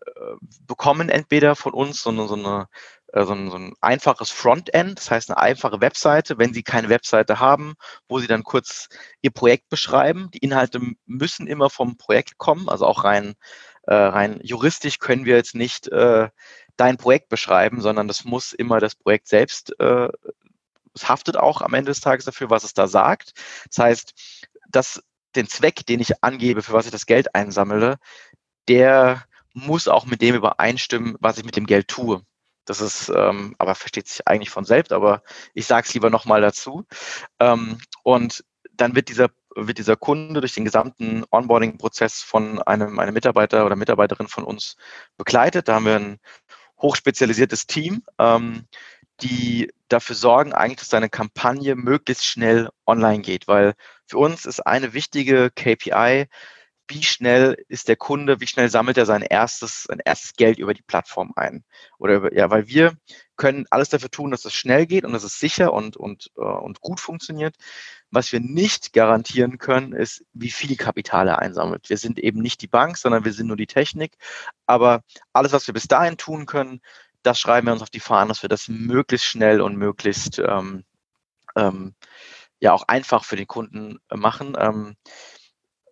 [0.68, 2.68] bekommen entweder von uns so eine, so eine
[3.14, 6.90] äh, so ein, so ein einfaches Frontend, das heißt eine einfache Webseite, wenn Sie keine
[6.90, 7.76] Webseite haben,
[8.08, 8.90] wo Sie dann kurz
[9.22, 10.30] Ihr Projekt beschreiben.
[10.34, 13.36] Die Inhalte müssen immer vom Projekt kommen, also auch rein,
[13.84, 16.30] äh, rein juristisch können wir jetzt nicht äh,
[16.76, 20.10] dein Projekt beschreiben, sondern das muss immer das Projekt selbst, äh,
[20.96, 23.34] es haftet auch am Ende des Tages dafür, was es da sagt.
[23.70, 24.14] Das heißt,
[24.76, 25.02] dass
[25.36, 27.98] den Zweck, den ich angebe, für was ich das Geld einsammle,
[28.68, 29.24] der
[29.54, 32.22] muss auch mit dem übereinstimmen, was ich mit dem Geld tue.
[32.66, 35.22] Das ist, ähm, aber versteht sich eigentlich von selbst, aber
[35.54, 36.86] ich sage es lieber nochmal dazu.
[37.40, 38.44] Ähm, und
[38.74, 43.76] dann wird dieser, wird dieser Kunde durch den gesamten Onboarding-Prozess von einem, einem Mitarbeiter oder
[43.76, 44.78] Mitarbeiterin von uns
[45.18, 45.68] begleitet.
[45.68, 46.20] Da haben wir ein
[46.82, 48.68] hochspezialisiertes Team, ähm,
[49.22, 53.74] die dafür sorgen eigentlich, dass deine Kampagne möglichst schnell online geht, weil
[54.08, 56.28] für uns ist eine wichtige KPI,
[56.88, 60.74] wie schnell ist der Kunde, wie schnell sammelt er sein erstes, sein erstes Geld über
[60.74, 61.64] die Plattform ein.
[61.98, 62.98] Oder über, ja, weil wir
[63.38, 66.42] können alles dafür tun, dass es schnell geht und dass es sicher und, und, uh,
[66.42, 67.56] und gut funktioniert.
[68.12, 71.90] Was wir nicht garantieren können, ist, wie viel Kapital er einsammelt.
[71.90, 74.18] Wir sind eben nicht die Bank, sondern wir sind nur die Technik.
[74.66, 76.82] Aber alles, was wir bis dahin tun können,
[77.24, 80.84] das schreiben wir uns auf die Fahnen, dass wir das möglichst schnell und möglichst ähm,
[81.56, 81.96] ähm,
[82.60, 84.56] ja auch einfach für den Kunden äh, machen.
[84.60, 84.96] Ähm,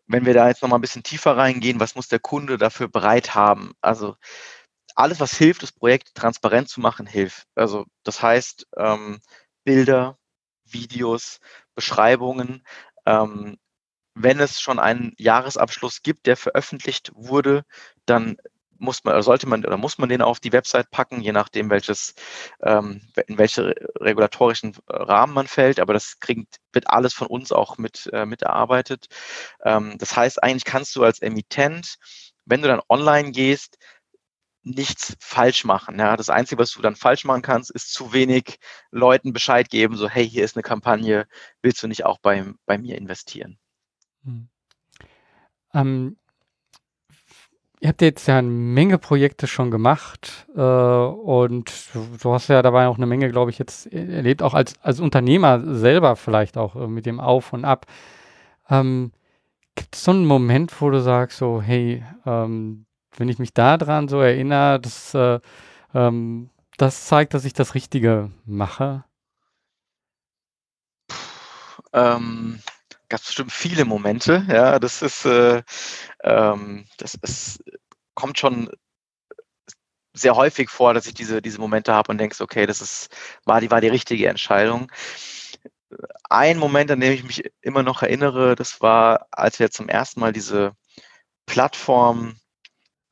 [0.07, 3.33] wenn wir da jetzt nochmal ein bisschen tiefer reingehen, was muss der Kunde dafür bereit
[3.33, 3.73] haben?
[3.81, 4.15] Also
[4.95, 7.47] alles, was hilft, das Projekt transparent zu machen, hilft.
[7.55, 9.21] Also das heißt, ähm,
[9.63, 10.17] Bilder,
[10.65, 11.39] Videos,
[11.75, 12.63] Beschreibungen.
[13.05, 13.57] Ähm,
[14.13, 17.63] wenn es schon einen Jahresabschluss gibt, der veröffentlicht wurde,
[18.05, 18.37] dann
[18.81, 22.15] muss man, sollte man oder muss man den auf die Website packen, je nachdem, welches,
[22.63, 25.79] ähm, in welche regulatorischen äh, Rahmen man fällt.
[25.79, 29.07] Aber das kriegt, wird alles von uns auch mit äh, miterarbeitet.
[29.63, 31.97] Ähm, das heißt, eigentlich kannst du als Emittent,
[32.45, 33.77] wenn du dann online gehst,
[34.63, 35.99] nichts falsch machen.
[35.99, 38.59] Ja, das Einzige, was du dann falsch machen kannst, ist zu wenig
[38.89, 41.27] Leuten Bescheid geben, so hey, hier ist eine Kampagne,
[41.61, 43.59] willst du nicht auch bei, bei mir investieren?
[44.23, 44.49] Hm.
[45.73, 46.17] Ähm,
[47.83, 51.73] Ihr habt jetzt ja eine Menge Projekte schon gemacht äh, und
[52.21, 55.75] du, hast ja dabei auch eine Menge, glaube ich, jetzt erlebt, auch als, als Unternehmer
[55.75, 57.87] selber vielleicht auch äh, mit dem Auf und Ab.
[58.69, 59.11] Ähm,
[59.73, 62.85] Gibt es so einen Moment, wo du sagst, so, hey, ähm,
[63.17, 65.39] wenn ich mich daran so erinnere, das, äh,
[65.95, 69.05] ähm, das zeigt, dass ich das Richtige mache?
[71.93, 72.59] Ähm,
[73.11, 74.45] gab es bestimmt viele Momente.
[74.47, 75.63] Ja, das ist, äh,
[76.23, 77.61] ähm, das ist,
[78.15, 78.69] kommt schon
[80.13, 83.09] sehr häufig vor, dass ich diese, diese Momente habe und denke, okay, das ist,
[83.45, 84.89] war die, war die richtige Entscheidung.
[86.29, 90.21] Ein Moment, an dem ich mich immer noch erinnere, das war, als wir zum ersten
[90.21, 90.71] Mal diese
[91.45, 92.38] Plattform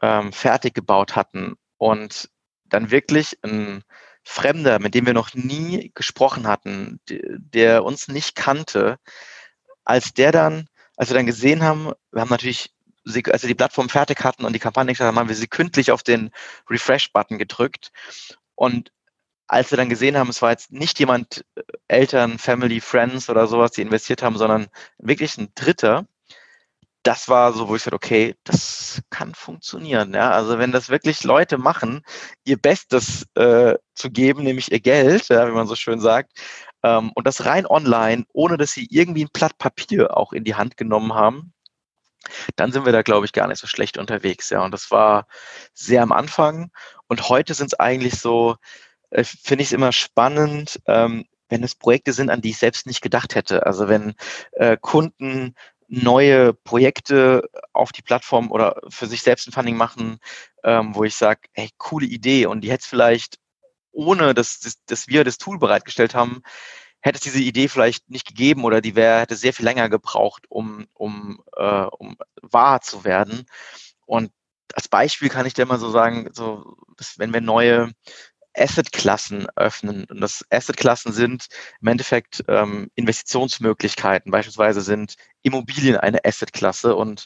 [0.01, 2.30] ähm, fertig gebaut hatten und
[2.63, 3.84] dann wirklich ein
[4.23, 8.97] Fremder, mit dem wir noch nie gesprochen hatten, der uns nicht kannte,
[9.89, 10.67] als der dann,
[10.97, 12.71] als wir dann gesehen haben, wir haben natürlich,
[13.05, 16.03] als wir die Plattform fertig hatten und die Kampagne gestartet haben, haben wir sekündlich auf
[16.03, 16.29] den
[16.69, 17.91] Refresh-Button gedrückt.
[18.53, 18.91] Und
[19.47, 23.47] als wir dann gesehen haben, es war jetzt nicht jemand, äh, Eltern, Family, Friends oder
[23.47, 24.67] sowas, die investiert haben, sondern
[24.99, 26.05] wirklich ein Dritter,
[27.01, 30.13] das war so, wo ich sagte, okay, das kann funktionieren.
[30.13, 30.29] Ja?
[30.31, 32.03] Also wenn das wirklich Leute machen,
[32.43, 36.33] ihr Bestes äh, zu geben, nämlich ihr Geld, ja, wie man so schön sagt,
[36.84, 40.56] ähm, und das rein online, ohne dass sie irgendwie ein Blatt Papier auch in die
[40.56, 41.53] Hand genommen haben,
[42.56, 44.49] dann sind wir da, glaube ich, gar nicht so schlecht unterwegs.
[44.49, 45.27] Ja, und das war
[45.73, 46.72] sehr am Anfang.
[47.07, 48.57] Und heute sind es eigentlich so,
[49.10, 52.85] äh, finde ich es immer spannend, ähm, wenn es Projekte sind, an die ich selbst
[52.85, 53.65] nicht gedacht hätte.
[53.65, 54.14] Also wenn
[54.53, 55.56] äh, Kunden
[55.88, 60.19] neue Projekte auf die Plattform oder für sich selbst ein Funding machen,
[60.64, 63.39] ähm, wo ich sage, hey, coole Idee und die hätte es vielleicht
[63.91, 66.41] ohne dass, dass, dass wir das Tool bereitgestellt haben,
[67.01, 70.45] hätte es diese Idee vielleicht nicht gegeben oder die wäre, hätte sehr viel länger gebraucht,
[70.49, 73.45] um, um, äh, um wahr zu werden.
[74.05, 74.31] Und
[74.73, 76.77] als Beispiel kann ich dir mal so sagen, so,
[77.17, 77.91] wenn wir neue
[78.55, 81.47] Asset-Klassen öffnen, und das Asset-Klassen sind
[81.81, 87.25] im Endeffekt ähm, Investitionsmöglichkeiten, beispielsweise sind Immobilien eine Asset-Klasse und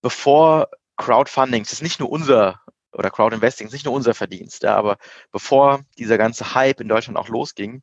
[0.00, 2.61] bevor Crowdfunding, das ist nicht nur unser
[2.92, 4.98] oder Crowdinvesting ist nicht nur unser Verdienst, ja, aber
[5.30, 7.82] bevor dieser ganze Hype in Deutschland auch losging,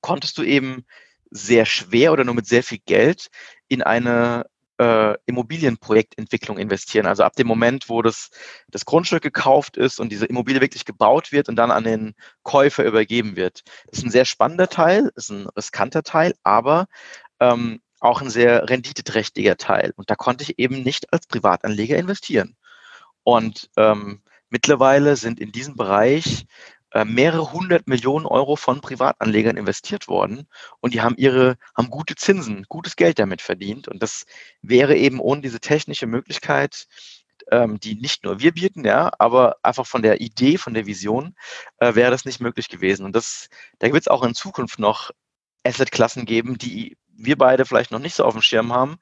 [0.00, 0.86] konntest du eben
[1.30, 3.28] sehr schwer oder nur mit sehr viel Geld
[3.68, 4.46] in eine
[4.78, 7.06] äh, Immobilienprojektentwicklung investieren.
[7.06, 8.30] Also ab dem Moment, wo das,
[8.68, 12.84] das Grundstück gekauft ist und diese Immobilie wirklich gebaut wird und dann an den Käufer
[12.84, 13.62] übergeben wird.
[13.90, 16.86] Das ist ein sehr spannender Teil, ist ein riskanter Teil, aber
[17.40, 19.92] ähm, auch ein sehr renditeträchtiger Teil.
[19.96, 22.56] Und da konnte ich eben nicht als Privatanleger investieren.
[23.26, 26.46] Und ähm, mittlerweile sind in diesem Bereich
[26.92, 30.46] äh, mehrere hundert Millionen Euro von Privatanlegern investiert worden
[30.78, 33.88] und die haben ihre, haben gute Zinsen, gutes Geld damit verdient.
[33.88, 34.26] Und das
[34.62, 36.86] wäre eben ohne diese technische Möglichkeit,
[37.50, 41.34] ähm, die nicht nur wir bieten, ja, aber einfach von der Idee, von der Vision,
[41.78, 43.04] äh, wäre das nicht möglich gewesen.
[43.04, 43.48] Und das,
[43.80, 45.10] da wird es auch in Zukunft noch
[45.64, 48.98] Assetklassen geben, die wir beide vielleicht noch nicht so auf dem Schirm haben.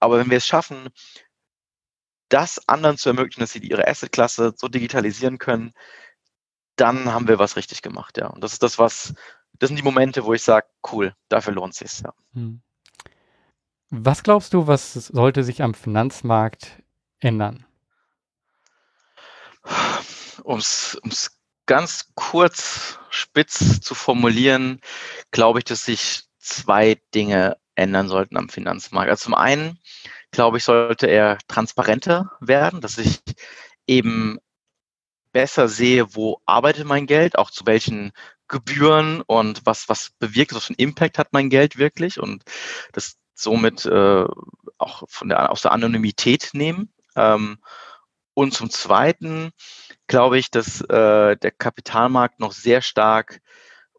[0.00, 0.88] Aber wenn wir es schaffen,
[2.28, 5.72] das anderen zu ermöglichen, dass sie ihre Assetklasse so digitalisieren können,
[6.76, 8.28] dann haben wir was richtig gemacht, ja.
[8.28, 9.14] Und das ist das, was,
[9.58, 12.12] das sind die Momente, wo ich sage, cool, dafür lohnt es sich, ja.
[12.34, 12.62] Hm.
[13.90, 16.82] Was glaubst du, was sollte sich am Finanzmarkt
[17.20, 17.64] ändern?
[20.42, 20.98] Um es
[21.66, 24.80] ganz kurz spitz zu formulieren,
[25.30, 29.10] glaube ich, dass sich zwei Dinge ändern sollten am Finanzmarkt.
[29.10, 29.78] Also zum einen
[30.30, 33.20] glaube ich, sollte er transparenter werden, dass ich
[33.86, 34.38] eben
[35.32, 38.12] besser sehe, wo arbeitet mein Geld, auch zu welchen
[38.48, 42.44] Gebühren und was, was bewirkt, was für einen Impact hat mein Geld wirklich und
[42.92, 44.24] das somit äh,
[44.78, 46.92] auch von der, aus der Anonymität nehmen.
[47.14, 47.58] Ähm,
[48.34, 49.50] und zum Zweiten
[50.06, 53.40] glaube ich, dass äh, der Kapitalmarkt noch sehr stark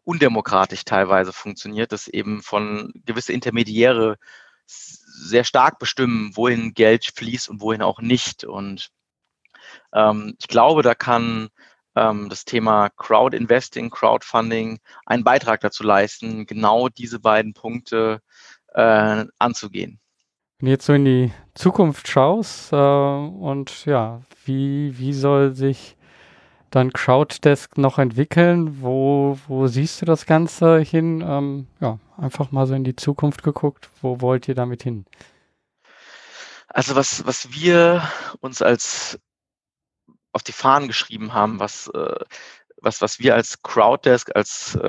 [0.04, 4.18] undemokratisch teilweise funktioniert, dass eben von gewisse Intermediäre
[5.20, 8.44] sehr stark bestimmen, wohin Geld fließt und wohin auch nicht.
[8.44, 8.90] Und
[9.94, 11.48] ähm, ich glaube, da kann
[11.96, 18.20] ähm, das Thema Crowd Investing, Crowdfunding einen Beitrag dazu leisten, genau diese beiden Punkte
[18.74, 20.00] äh, anzugehen.
[20.58, 25.96] Wenn du jetzt so in die Zukunft schaust äh, und ja, wie, wie soll sich
[26.70, 28.80] dann Crowddesk noch entwickeln?
[28.82, 31.24] Wo, wo siehst du das Ganze hin?
[31.26, 33.90] Ähm, ja, einfach mal so in die Zukunft geguckt.
[34.02, 35.06] Wo wollt ihr damit hin?
[36.68, 38.08] Also was, was wir
[38.40, 39.18] uns als
[40.32, 42.24] auf die Fahnen geschrieben haben, was, äh,
[42.76, 44.86] was, was wir als Crowddesk, als äh,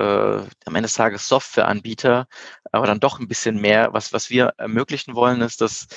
[0.65, 2.27] am Ende des Tages Softwareanbieter,
[2.71, 5.87] aber dann doch ein bisschen mehr, was, was wir ermöglichen wollen, ist, dass,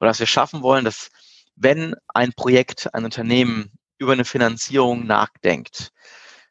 [0.00, 1.08] oder was wir schaffen wollen, dass
[1.56, 5.92] wenn ein Projekt, ein Unternehmen über eine Finanzierung nachdenkt,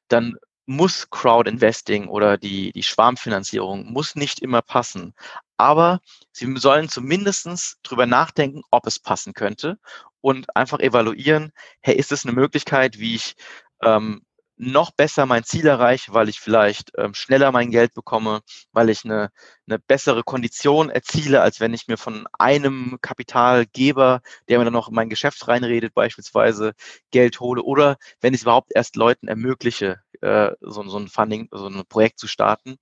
[0.07, 0.35] dann
[0.69, 5.15] muss Crowd-Investing oder die, die Schwarmfinanzierung muss nicht immer passen.
[5.57, 5.99] Aber
[6.31, 9.79] Sie sollen zumindest drüber nachdenken, ob es passen könnte
[10.21, 13.35] und einfach evaluieren, hey, ist es eine Möglichkeit, wie ich
[13.83, 14.21] ähm,
[14.57, 18.41] noch besser mein Ziel erreiche, weil ich vielleicht ähm, schneller mein Geld bekomme,
[18.73, 19.31] weil ich eine,
[19.67, 24.89] eine bessere Kondition erziele, als wenn ich mir von einem Kapitalgeber, der mir dann noch
[24.89, 26.73] in mein Geschäft reinredet, beispielsweise
[27.09, 31.47] Geld hole oder wenn ich es überhaupt erst Leuten ermögliche, äh, so, so ein Funding,
[31.51, 32.77] so ein Projekt zu starten.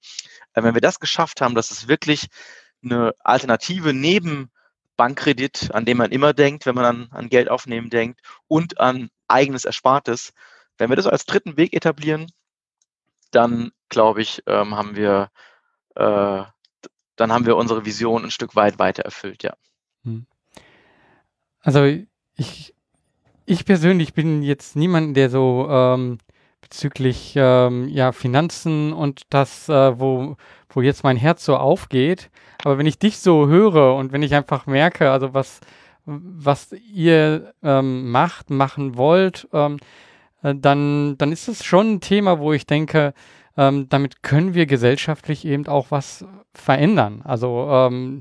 [0.54, 2.28] Äh, wenn wir das geschafft haben, dass es wirklich
[2.84, 4.52] eine Alternative neben
[4.96, 9.10] Bankkredit, an dem man immer denkt, wenn man an, an Geld aufnehmen denkt und an
[9.28, 10.34] eigenes Erspartes,
[10.78, 12.32] wenn wir das als dritten Weg etablieren,
[13.32, 15.30] dann glaube ich, ähm, haben wir,
[15.96, 16.44] äh,
[17.16, 19.54] dann haben wir unsere Vision ein Stück weit weiter erfüllt, ja.
[20.04, 20.26] Hm.
[21.62, 21.84] Also
[22.36, 22.74] ich,
[23.46, 26.20] ich persönlich bin jetzt niemand, der so ähm,
[26.70, 30.36] bezüglich ähm, ja, Finanzen und das, äh, wo,
[30.70, 32.30] wo jetzt mein Herz so aufgeht.
[32.64, 35.62] Aber wenn ich dich so höre und wenn ich einfach merke, also was,
[36.06, 39.78] was ihr ähm, macht, machen wollt, ähm,
[40.44, 43.14] äh, dann, dann ist es schon ein Thema, wo ich denke,
[43.56, 47.22] ähm, damit können wir gesellschaftlich eben auch was verändern.
[47.24, 48.20] Also, ähm,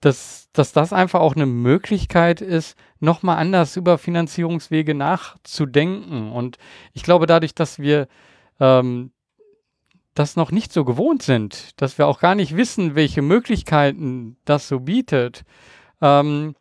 [0.00, 6.32] dass, dass das einfach auch eine Möglichkeit ist, nochmal anders über Finanzierungswege nachzudenken.
[6.32, 6.58] Und
[6.92, 8.08] ich glaube, dadurch, dass wir
[8.58, 9.12] ähm,
[10.14, 14.68] das noch nicht so gewohnt sind, dass wir auch gar nicht wissen, welche Möglichkeiten das
[14.68, 15.44] so bietet,
[16.00, 16.54] ähm,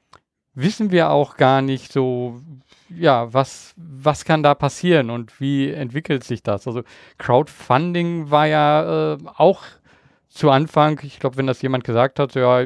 [0.54, 2.42] wissen wir auch gar nicht so,
[2.90, 6.68] ja, was, was kann da passieren und wie entwickelt sich das?
[6.68, 6.84] Also
[7.18, 9.64] Crowdfunding war ja äh, auch
[10.30, 12.62] zu Anfang, ich glaube, wenn das jemand gesagt hat, ja,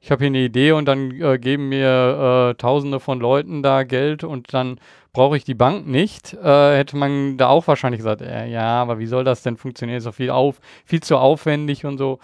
[0.00, 3.82] ich habe hier eine Idee und dann äh, geben mir äh, Tausende von Leuten da
[3.82, 4.78] Geld und dann
[5.12, 8.98] brauche ich die Bank nicht, äh, hätte man da auch wahrscheinlich gesagt, äh, ja, aber
[8.98, 9.98] wie soll das denn funktionieren?
[9.98, 12.18] Ist doch viel, auf, viel zu aufwendig und so.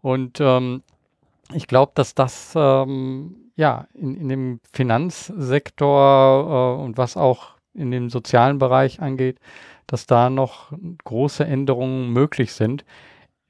[0.00, 0.82] Und ähm,
[1.54, 7.90] ich glaube, dass das ähm, ja, in, in dem Finanzsektor äh, und was auch in
[7.90, 9.38] dem sozialen Bereich angeht,
[9.86, 10.72] dass da noch
[11.04, 12.84] große Änderungen möglich sind.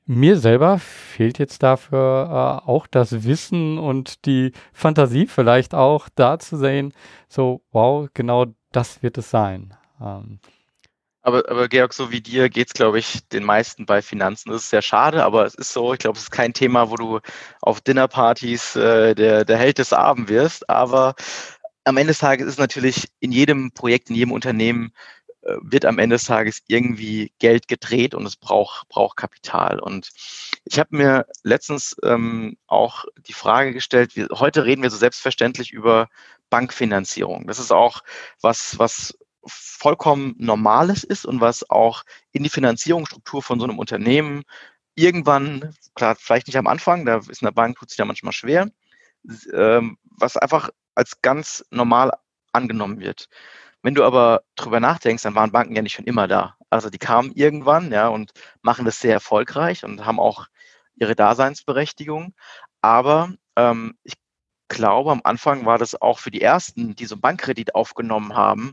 [0.04, 6.38] Mir selber fehlt jetzt dafür äh, auch das Wissen und die Fantasie vielleicht auch da
[6.38, 6.92] zu sehen,
[7.28, 9.74] so, wow, genau das wird es sein.
[10.00, 10.40] Ähm,
[11.24, 14.50] aber, aber Georg, so wie dir geht es, glaube ich, den meisten bei Finanzen.
[14.50, 16.96] Das ist sehr schade, aber es ist so, ich glaube, es ist kein Thema, wo
[16.96, 17.20] du
[17.60, 20.68] auf Dinnerpartys äh, der, der Held des Abends wirst.
[20.68, 21.14] Aber
[21.84, 24.92] am Ende des Tages ist natürlich in jedem Projekt, in jedem Unternehmen
[25.60, 29.80] wird am Ende des Tages irgendwie Geld gedreht und es braucht, braucht Kapital.
[29.80, 30.10] Und
[30.64, 35.72] ich habe mir letztens ähm, auch die Frage gestellt, wir, heute reden wir so selbstverständlich
[35.72, 36.08] über
[36.50, 37.46] Bankfinanzierung.
[37.46, 38.02] Das ist auch
[38.40, 44.44] was, was vollkommen Normales ist und was auch in die Finanzierungsstruktur von so einem Unternehmen
[44.94, 48.70] irgendwann, klar, vielleicht nicht am Anfang, da ist eine Bank, tut sich da manchmal schwer,
[49.52, 52.12] ähm, was einfach als ganz normal
[52.52, 53.28] angenommen wird.
[53.82, 56.56] Wenn du aber drüber nachdenkst, dann waren Banken ja nicht schon immer da.
[56.70, 58.32] Also die kamen irgendwann, ja, und
[58.62, 60.46] machen das sehr erfolgreich und haben auch
[60.94, 62.34] ihre Daseinsberechtigung.
[62.80, 64.14] Aber ähm, ich
[64.68, 68.72] glaube, am Anfang war das auch für die ersten, die so einen Bankkredit aufgenommen haben,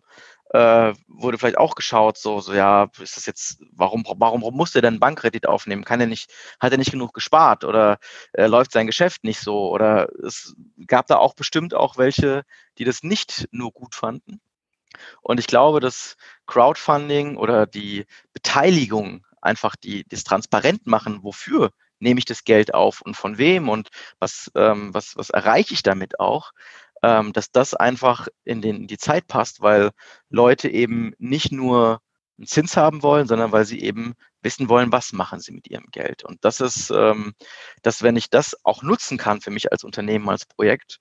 [0.52, 4.72] äh, wurde vielleicht auch geschaut, so, so ja, ist das jetzt, warum, warum, warum muss
[4.72, 5.84] der denn einen Bankkredit aufnehmen?
[5.84, 7.99] Kann er nicht, hat er nicht genug gespart oder
[8.34, 9.69] äh, läuft sein Geschäft nicht so?
[9.69, 10.56] Oder es
[10.88, 12.44] gab da auch bestimmt auch welche,
[12.77, 14.41] die das nicht nur gut fanden.
[15.22, 16.18] Und ich glaube, dass
[16.48, 23.02] Crowdfunding oder die Beteiligung einfach die, das transparent machen, wofür nehme ich das Geld auf
[23.02, 23.90] und von wem und
[24.20, 26.52] was, ähm, was, was erreiche ich damit auch,
[27.04, 29.92] ähm, dass das einfach in, den, in die Zeit passt, weil
[30.30, 32.02] Leute eben nicht nur
[32.38, 35.88] einen Zins haben wollen, sondern weil sie eben wissen wollen, was machen sie mit ihrem
[35.92, 36.24] Geld.
[36.24, 37.34] Und das ist, ähm,
[37.82, 41.00] dass wenn ich das auch nutzen kann für mich als Unternehmen, als Projekt,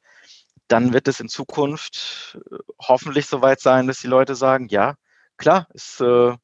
[0.69, 4.95] dann wird es in Zukunft äh, hoffentlich soweit sein, dass die Leute sagen, ja,
[5.37, 6.37] klar, ist, äh,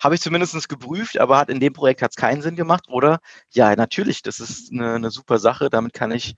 [0.00, 2.84] habe ich zumindest geprüft, aber hat in dem Projekt hat es keinen Sinn gemacht.
[2.88, 3.20] Oder
[3.50, 6.34] ja, natürlich, das ist eine, eine super Sache, damit kann ich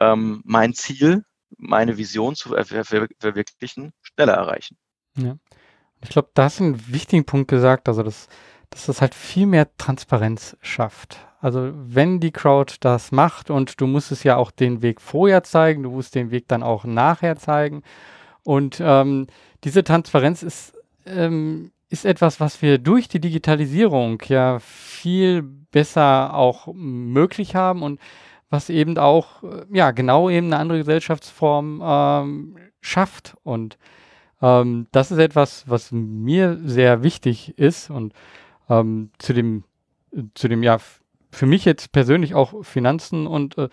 [0.00, 1.24] ähm, mein Ziel
[1.56, 4.76] meine Vision zu verwirklichen, schneller erreichen.
[5.16, 5.36] Ja.
[6.02, 8.28] Ich glaube, da hast du einen wichtigen Punkt gesagt, also dass,
[8.76, 11.16] dass das halt viel mehr Transparenz schafft.
[11.40, 15.42] Also wenn die Crowd das macht und du musst es ja auch den Weg vorher
[15.42, 17.82] zeigen, du musst den Weg dann auch nachher zeigen.
[18.42, 19.28] Und ähm,
[19.64, 20.74] diese Transparenz ist,
[21.06, 27.98] ähm, ist etwas, was wir durch die Digitalisierung ja viel besser auch möglich haben und
[28.50, 33.38] was eben auch, äh, ja, genau eben eine andere Gesellschaftsform ähm, schafft.
[33.42, 33.78] Und
[34.42, 38.12] ähm, das ist etwas, was mir sehr wichtig ist und
[38.68, 39.64] ähm, zu dem,
[40.34, 40.78] zu dem, ja,
[41.30, 43.68] für mich jetzt persönlich auch Finanzen und äh,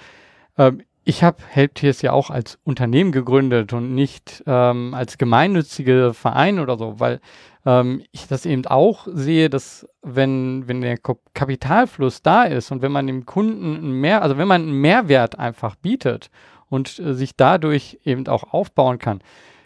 [0.57, 0.73] äh,
[1.05, 6.77] ich habe Helptiers ja auch als Unternehmen gegründet und nicht ähm, als gemeinnützige Verein oder
[6.77, 7.19] so, weil
[7.65, 10.97] ähm, ich das eben auch sehe, dass wenn, wenn der
[11.33, 15.75] Kapitalfluss da ist und wenn man dem Kunden mehr, also wenn man einen Mehrwert einfach
[15.75, 16.29] bietet
[16.69, 19.21] und äh, sich dadurch eben auch aufbauen kann,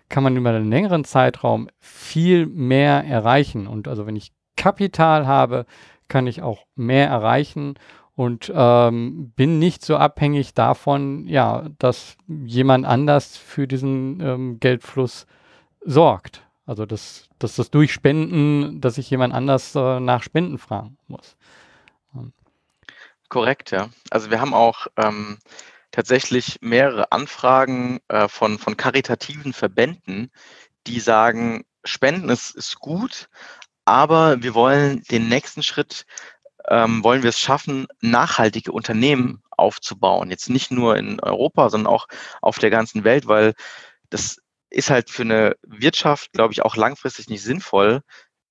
[0.10, 3.68] kann man über einen längeren Zeitraum viel mehr erreichen.
[3.68, 5.65] Und also wenn ich Kapital habe,
[6.09, 7.75] kann ich auch mehr erreichen
[8.15, 15.27] und ähm, bin nicht so abhängig davon, ja, dass jemand anders für diesen ähm, Geldfluss
[15.81, 16.43] sorgt.
[16.65, 21.38] Also dass, dass das durch Spenden, dass ich jemand anders äh, nach Spenden fragen muss.
[23.29, 23.89] Korrekt, ja.
[24.09, 25.38] Also wir haben auch ähm,
[25.91, 30.31] tatsächlich mehrere Anfragen äh, von, von karitativen Verbänden,
[30.88, 33.29] die sagen, Spenden ist, ist gut,
[33.88, 36.05] aber wir wollen den nächsten Schritt,
[36.69, 40.30] ähm, wollen wir es schaffen, nachhaltige Unternehmen aufzubauen.
[40.30, 42.07] Jetzt nicht nur in Europa, sondern auch
[42.41, 43.53] auf der ganzen Welt, weil
[44.09, 44.38] das
[44.69, 48.01] ist halt für eine Wirtschaft, glaube ich, auch langfristig nicht sinnvoll,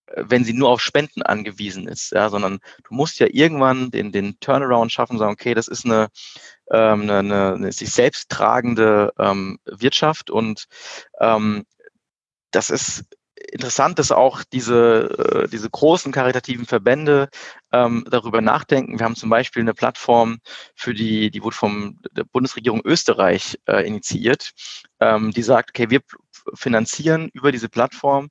[0.07, 4.13] äh, wenn sie nur auf Spenden angewiesen ist, ja, sondern du musst ja irgendwann den,
[4.13, 6.09] den Turnaround schaffen, sagen, okay, das ist eine,
[6.71, 10.65] ähm, eine, eine, eine sich selbst tragende ähm, Wirtschaft und
[11.21, 11.67] ähm,
[12.51, 13.05] das ist
[13.53, 17.29] interessant, dass auch diese, äh, diese großen karitativen Verbände
[17.73, 18.99] ähm, darüber nachdenken.
[18.99, 20.39] Wir haben zum Beispiel eine Plattform
[20.75, 24.53] für die, die wurde vom der Bundesregierung Österreich äh, initiiert,
[25.01, 26.01] ähm, die sagt, okay, wir
[26.55, 28.31] finanzieren über diese Plattform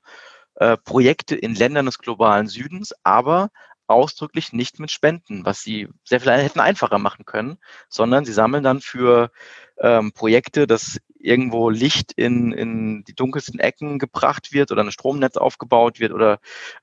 [0.56, 3.50] äh, Projekte in Ländern des globalen Südens, aber
[3.88, 7.58] ausdrücklich nicht mit Spenden, was sie sehr viel hätten einfacher machen können,
[7.90, 9.32] sondern sie sammeln dann für
[9.78, 15.38] ähm, Projekte, dass irgendwo Licht in, in die dunkelsten Ecken gebracht wird oder ein Stromnetz
[15.38, 16.40] aufgebaut wird oder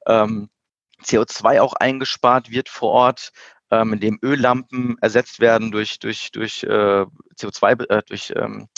[0.06, 0.50] ähm,
[1.02, 3.32] CO2 auch eingespart wird vor Ort,
[3.70, 7.06] ähm, indem Öllampen ersetzt werden durch, durch, durch äh,
[7.36, 8.68] CO2, äh, durch ähm,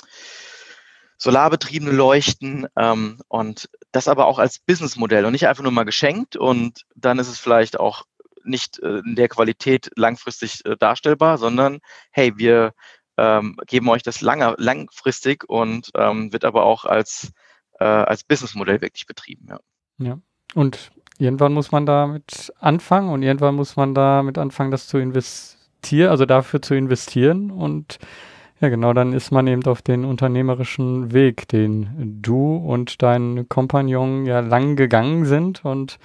[1.18, 6.36] solarbetriebene Leuchten ähm, und das aber auch als Businessmodell und nicht einfach nur mal geschenkt
[6.36, 8.04] und dann ist es vielleicht auch
[8.44, 11.80] nicht äh, in der Qualität langfristig äh, darstellbar, sondern
[12.10, 12.72] hey, wir
[13.16, 17.32] ähm, geben euch das lange, langfristig und ähm, wird aber auch als,
[17.78, 19.46] äh, als Businessmodell wirklich betrieben.
[19.48, 19.58] Ja.
[19.98, 20.18] ja.
[20.54, 26.10] Und irgendwann muss man damit anfangen und irgendwann muss man damit anfangen, das zu investieren,
[26.10, 27.98] also dafür zu investieren und
[28.60, 34.26] ja, genau, dann ist man eben auf den unternehmerischen Weg, den du und dein Kompagnon
[34.26, 35.98] ja lang gegangen sind und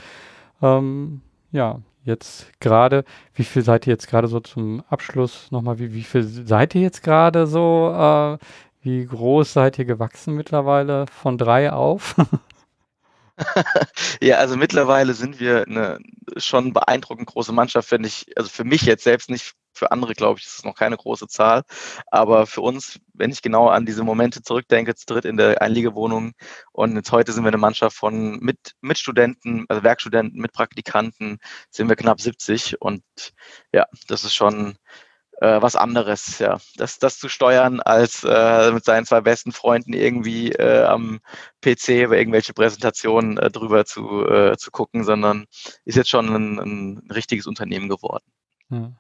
[0.62, 1.22] ähm,
[1.52, 1.80] ja,
[2.10, 6.24] jetzt gerade, wie viel seid ihr jetzt gerade so zum Abschluss nochmal, wie, wie viel
[6.24, 7.94] seid ihr jetzt gerade so?
[7.96, 8.38] Äh,
[8.82, 12.16] wie groß seid ihr gewachsen mittlerweile von drei auf?
[14.22, 16.00] ja, also mittlerweile sind wir eine
[16.38, 20.40] schon beeindruckend große Mannschaft, finde ich, also für mich jetzt selbst nicht für andere, glaube
[20.40, 21.64] ich, ist es noch keine große Zahl.
[22.08, 26.34] Aber für uns, wenn ich genau an diese Momente zurückdenke, zu dritt in der Einliegewohnung
[26.72, 31.40] und jetzt heute sind wir eine Mannschaft von mit, mit Studenten, also Werkstudenten, mit Praktikanten,
[31.72, 33.04] sind wir knapp 70 und
[33.74, 34.78] ja, das ist schon
[35.42, 36.58] äh, was anderes, ja.
[36.76, 41.20] Das, das zu steuern, als äh, mit seinen zwei besten Freunden irgendwie äh, am
[41.62, 45.46] PC über irgendwelche Präsentationen äh, drüber zu, äh, zu gucken, sondern
[45.86, 48.26] ist jetzt schon ein, ein richtiges Unternehmen geworden.
[48.70, 48.92] Ja.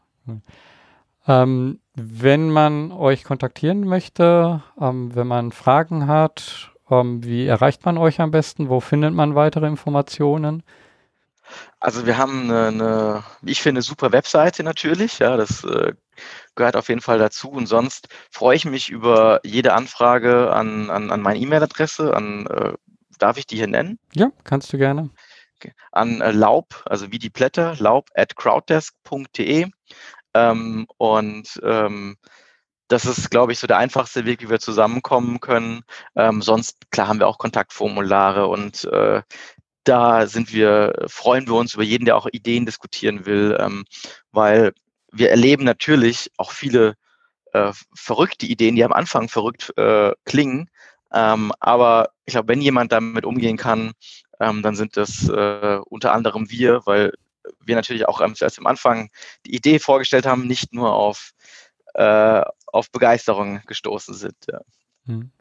[1.29, 7.99] Ähm, wenn man euch kontaktieren möchte, ähm, wenn man Fragen hat, ähm, wie erreicht man
[7.99, 8.67] euch am besten?
[8.67, 10.63] Wo findet man weitere Informationen?
[11.79, 15.19] Also wir haben eine, eine wie ich finde, super Webseite natürlich.
[15.19, 15.93] Ja, das äh,
[16.55, 17.49] gehört auf jeden Fall dazu.
[17.49, 22.15] Und sonst freue ich mich über jede Anfrage an, an, an meine E-Mail-Adresse.
[22.15, 22.73] An äh,
[23.19, 23.99] darf ich die hier nennen?
[24.15, 25.11] Ja, kannst du gerne.
[25.57, 25.73] Okay.
[25.91, 29.67] An äh, Laub, also wie die Blätter, laub at crowddesk.de.
[30.33, 32.17] Ähm, und ähm,
[32.87, 35.83] das ist, glaube ich, so der einfachste Weg, wie wir zusammenkommen können.
[36.15, 39.21] Ähm, sonst, klar, haben wir auch Kontaktformulare und äh,
[39.83, 43.85] da sind wir, freuen wir uns über jeden, der auch Ideen diskutieren will, ähm,
[44.31, 44.73] weil
[45.11, 46.95] wir erleben natürlich auch viele
[47.53, 50.69] äh, verrückte Ideen, die am Anfang verrückt äh, klingen.
[51.13, 53.93] Ähm, aber ich glaube, wenn jemand damit umgehen kann,
[54.39, 57.13] ähm, dann sind das äh, unter anderem wir, weil
[57.63, 59.09] wir natürlich auch als am Anfang
[59.45, 61.31] die Idee vorgestellt haben, nicht nur auf,
[61.93, 64.35] äh, auf Begeisterung gestoßen sind.
[64.47, 64.61] Ja.
[65.05, 65.31] Hm.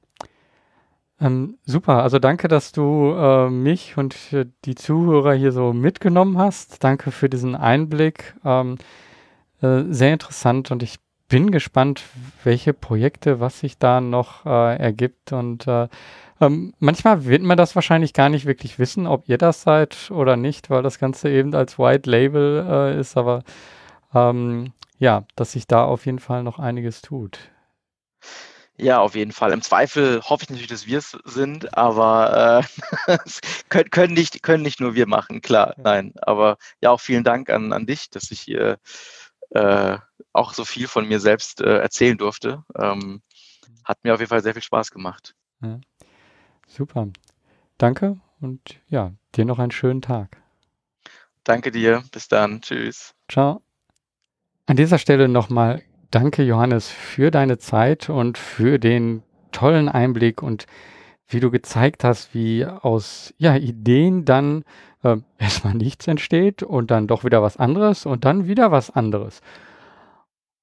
[1.20, 4.16] Ähm, super, also danke, dass du äh, mich und
[4.64, 6.84] die Zuhörer hier so mitgenommen hast.
[6.84, 8.36] Danke für diesen Einblick.
[8.44, 8.78] Ähm,
[9.60, 10.98] äh, sehr interessant und ich
[11.28, 12.02] bin gespannt,
[12.42, 15.32] welche Projekte, was sich da noch äh, ergibt.
[15.32, 15.88] Und äh,
[16.40, 20.36] ähm, manchmal wird man das wahrscheinlich gar nicht wirklich wissen, ob ihr das seid oder
[20.36, 23.16] nicht, weil das Ganze eben als White Label äh, ist.
[23.16, 23.42] Aber
[24.14, 27.38] ähm, ja, dass sich da auf jeden Fall noch einiges tut.
[28.80, 29.52] Ja, auf jeden Fall.
[29.52, 32.62] Im Zweifel hoffe ich natürlich, dass wir es sind, aber
[33.08, 33.16] äh,
[33.68, 36.12] können, können, nicht, können nicht nur wir machen, klar, nein.
[36.22, 38.78] Aber ja, auch vielen Dank an, an dich, dass ich hier
[39.50, 39.98] äh,
[40.32, 42.64] auch so viel von mir selbst äh, erzählen durfte.
[42.76, 43.22] Ähm,
[43.84, 45.34] hat mir auf jeden Fall sehr viel Spaß gemacht.
[45.62, 45.80] Ja.
[46.66, 47.08] Super.
[47.78, 50.36] Danke und ja, dir noch einen schönen Tag.
[51.44, 52.04] Danke dir.
[52.12, 52.60] Bis dann.
[52.60, 53.14] Tschüss.
[53.28, 53.62] Ciao.
[54.66, 60.66] An dieser Stelle nochmal danke, Johannes, für deine Zeit und für den tollen Einblick und
[61.28, 64.64] wie du gezeigt hast, wie aus ja, Ideen dann
[65.02, 69.40] äh, erstmal nichts entsteht und dann doch wieder was anderes und dann wieder was anderes.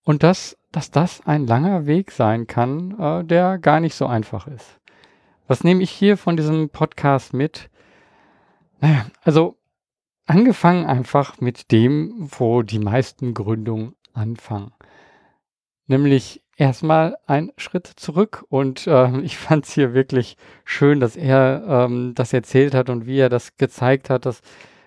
[0.04, 4.48] Und das, dass das ein langer Weg sein kann, äh, der gar nicht so einfach
[4.48, 4.80] ist.
[5.48, 7.70] Was nehme ich hier von diesem Podcast mit?
[8.80, 9.58] Naja, also
[10.26, 14.72] angefangen einfach mit dem, wo die meisten Gründungen anfangen
[15.88, 18.46] nämlich erstmal einen Schritt zurück.
[18.50, 23.06] Und äh, ich fand es hier wirklich schön, dass er ähm, das erzählt hat und
[23.06, 24.42] wie er das gezeigt hat, dass,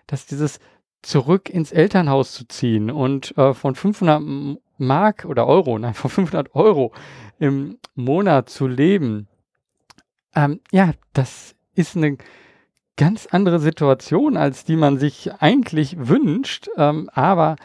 [0.06, 0.58] dass dieses
[1.02, 6.54] zurück ins Elternhaus zu ziehen und äh, von 500 Mark oder Euro, nein, von 500
[6.54, 6.92] Euro
[7.38, 9.28] im Monat zu leben,
[10.34, 12.18] ähm, ja, das ist eine
[12.96, 16.68] ganz andere Situation, als die man sich eigentlich wünscht.
[16.76, 17.56] Ähm, aber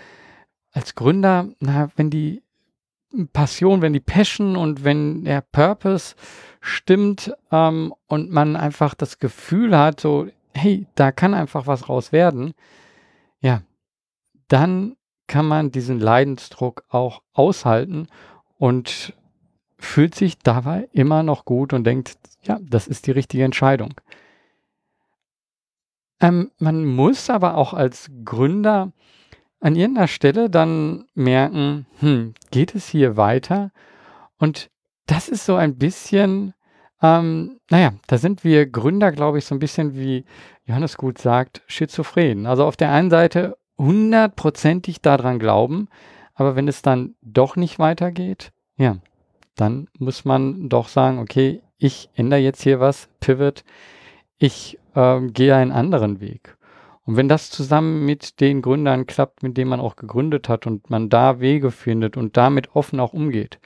[0.71, 2.43] als Gründer, na, wenn die
[3.31, 6.15] Passion, wenn die Passion und wenn der Purpose
[6.61, 12.11] stimmt ähm, und man einfach das Gefühl hat, so, hey, da kann einfach was raus
[12.11, 12.53] werden,
[13.41, 13.61] ja,
[14.47, 14.95] dann
[15.27, 18.07] kann man diesen Leidensdruck auch aushalten
[18.57, 19.13] und
[19.77, 23.93] fühlt sich dabei immer noch gut und denkt, ja, das ist die richtige Entscheidung.
[26.19, 28.91] Ähm, man muss aber auch als Gründer
[29.63, 33.71] an irgendeiner Stelle dann merken, hm, geht es hier weiter?
[34.37, 34.69] Und
[35.05, 36.53] das ist so ein bisschen,
[37.01, 40.25] ähm, naja, da sind wir Gründer, glaube ich, so ein bisschen wie
[40.65, 42.45] Johannes gut sagt, schizophren.
[42.45, 45.87] Also auf der einen Seite hundertprozentig daran glauben,
[46.33, 48.97] aber wenn es dann doch nicht weitergeht, ja,
[49.55, 53.63] dann muss man doch sagen, okay, ich ändere jetzt hier was, pivot,
[54.37, 56.57] ich äh, gehe einen anderen Weg.
[57.05, 60.89] Und wenn das zusammen mit den Gründern klappt, mit denen man auch gegründet hat und
[60.89, 63.59] man da Wege findet und damit offen auch umgeht,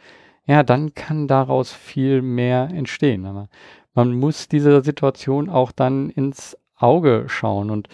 [0.46, 3.26] ja, dann kann daraus viel mehr entstehen.
[3.26, 3.50] Aber
[3.94, 7.70] man muss dieser Situation auch dann ins Auge schauen.
[7.70, 7.90] Und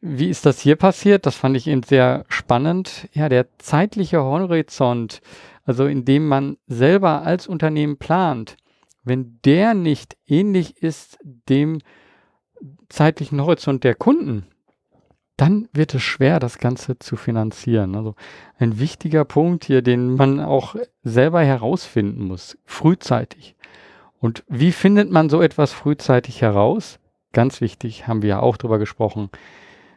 [0.00, 1.26] wie ist das hier passiert?
[1.26, 3.08] Das fand ich eben sehr spannend.
[3.12, 5.22] Ja, der zeitliche Horizont,
[5.64, 8.56] also in dem man selber als Unternehmen plant,
[9.04, 11.78] wenn der nicht ähnlich ist dem
[12.88, 14.46] zeitlichen Horizont der Kunden,
[15.42, 17.96] dann wird es schwer, das Ganze zu finanzieren.
[17.96, 18.14] Also
[18.60, 23.56] ein wichtiger Punkt hier, den man auch selber herausfinden muss, frühzeitig.
[24.20, 27.00] Und wie findet man so etwas frühzeitig heraus?
[27.32, 29.30] Ganz wichtig, haben wir ja auch drüber gesprochen.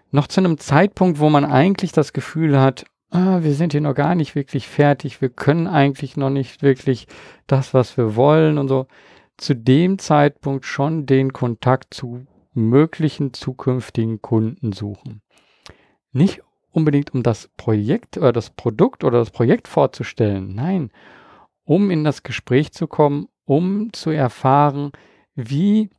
[0.09, 3.93] Noch zu einem Zeitpunkt, wo man eigentlich das Gefühl hat, ah, wir sind hier noch
[3.93, 7.05] gar nicht wirklich fertig, wir können eigentlich noch nicht wirklich
[7.45, 8.88] das, was wir wollen und so,
[9.38, 15.22] zu dem Zeitpunkt schon den Kontakt zu möglichen zukünftigen Kunden suchen.
[16.16, 20.90] Nicht unbedingt um das Projekt oder das Produkt oder das Projekt vorzustellen, nein,
[21.66, 24.94] um in das Gespräch zu kommen, um zu erfahren,
[25.36, 25.90] wie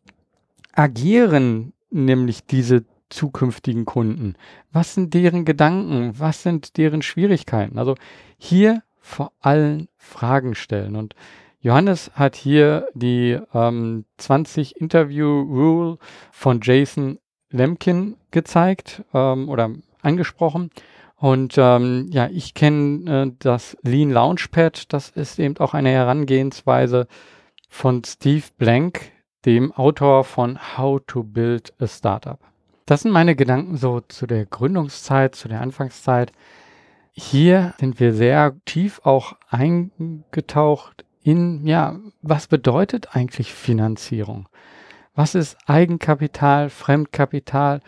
[0.73, 4.37] agieren nämlich diese zukünftigen Kunden?
[4.73, 6.19] Was sind deren Gedanken?
[6.19, 7.79] Was sind deren Schwierigkeiten?
[7.79, 7.95] Also
[8.39, 10.97] hier vor allem Fragen stellen.
[10.97, 11.15] Und
[11.61, 15.99] Johannes hat hier die ähm, 20 Interview Rule
[16.33, 17.19] von Jason
[17.51, 19.71] Lemkin gezeigt ähm, oder
[20.07, 20.70] angesprochen.
[21.16, 24.93] Und ähm, ja, ich kenne äh, das Lean Launchpad.
[24.93, 27.07] Das ist eben auch eine Herangehensweise
[27.69, 29.12] von Steve Blank,
[29.45, 32.39] dem Autor von How to Build a Startup.
[32.85, 36.33] Das sind meine Gedanken so zu der Gründungszeit, zu der Anfangszeit.
[37.12, 44.49] Hier sind wir sehr tief auch eingetaucht in, ja, was bedeutet eigentlich Finanzierung?
[45.15, 47.81] Was ist Eigenkapital, Fremdkapital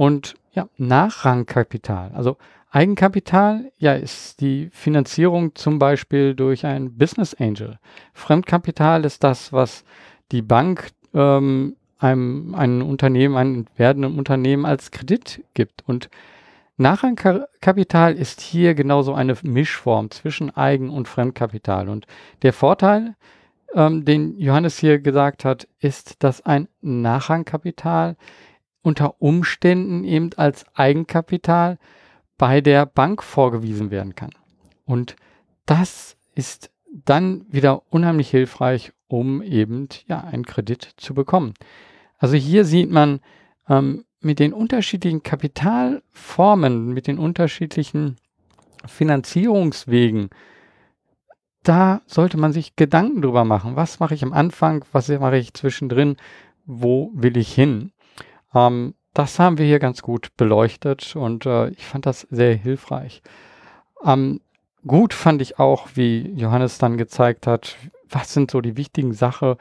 [0.00, 2.12] und ja, Nachrangkapital?
[2.14, 2.38] Also
[2.70, 7.78] Eigenkapital, ja, ist die Finanzierung zum Beispiel durch ein Business Angel.
[8.14, 9.84] Fremdkapital ist das, was
[10.32, 15.86] die Bank ähm, einem, einem Unternehmen, einem werdenden Unternehmen als Kredit gibt.
[15.86, 16.08] Und
[16.78, 21.90] Nachrangkapital ist hier genauso eine Mischform zwischen Eigen- und Fremdkapital.
[21.90, 22.06] Und
[22.40, 23.16] der Vorteil,
[23.74, 28.16] ähm, den Johannes hier gesagt hat, ist, dass ein Nachrangkapital
[28.82, 31.78] unter Umständen eben als Eigenkapital
[32.38, 34.30] bei der Bank vorgewiesen werden kann.
[34.84, 35.16] Und
[35.66, 41.54] das ist dann wieder unheimlich hilfreich, um eben ja einen Kredit zu bekommen.
[42.18, 43.20] Also hier sieht man
[43.68, 48.16] ähm, mit den unterschiedlichen Kapitalformen, mit den unterschiedlichen
[48.86, 50.30] Finanzierungswegen,
[51.62, 53.76] da sollte man sich Gedanken drüber machen.
[53.76, 54.84] Was mache ich am Anfang?
[54.92, 56.16] Was mache ich zwischendrin?
[56.64, 57.92] Wo will ich hin?
[58.54, 63.22] Ähm, das haben wir hier ganz gut beleuchtet und äh, ich fand das sehr hilfreich.
[64.04, 64.40] Ähm,
[64.86, 67.76] gut fand ich auch, wie Johannes dann gezeigt hat,
[68.08, 69.56] was sind so die wichtigen Sache,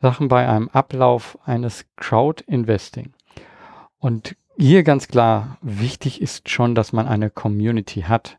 [0.00, 3.12] Sachen bei einem Ablauf eines Crowd-Investing.
[3.98, 8.38] Und hier ganz klar, wichtig ist schon, dass man eine Community hat,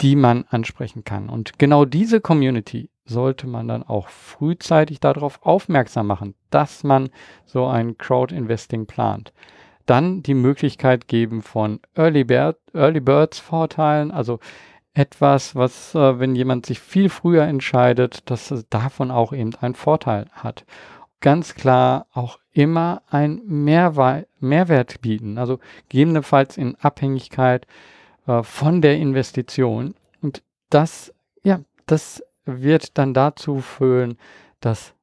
[0.00, 1.28] die man ansprechen kann.
[1.28, 7.08] Und genau diese Community sollte man dann auch frühzeitig darauf aufmerksam machen, dass man
[7.44, 9.32] so ein Crowd-Investing plant.
[9.86, 14.40] Dann die Möglichkeit geben von Early, Bird, Early Birds Vorteilen, also
[14.92, 19.74] etwas, was, äh, wenn jemand sich viel früher entscheidet, dass es davon auch eben einen
[19.74, 20.64] Vorteil hat
[21.20, 25.58] ganz klar auch immer ein Mehrwe Mehrwert bieten, also
[25.88, 27.66] gegebenenfalls in Abhängigkeit
[28.26, 29.94] äh, von der Investition.
[30.22, 31.12] Und das,
[31.42, 34.16] ja, das wird dann dazu führen,
[34.60, 34.94] dass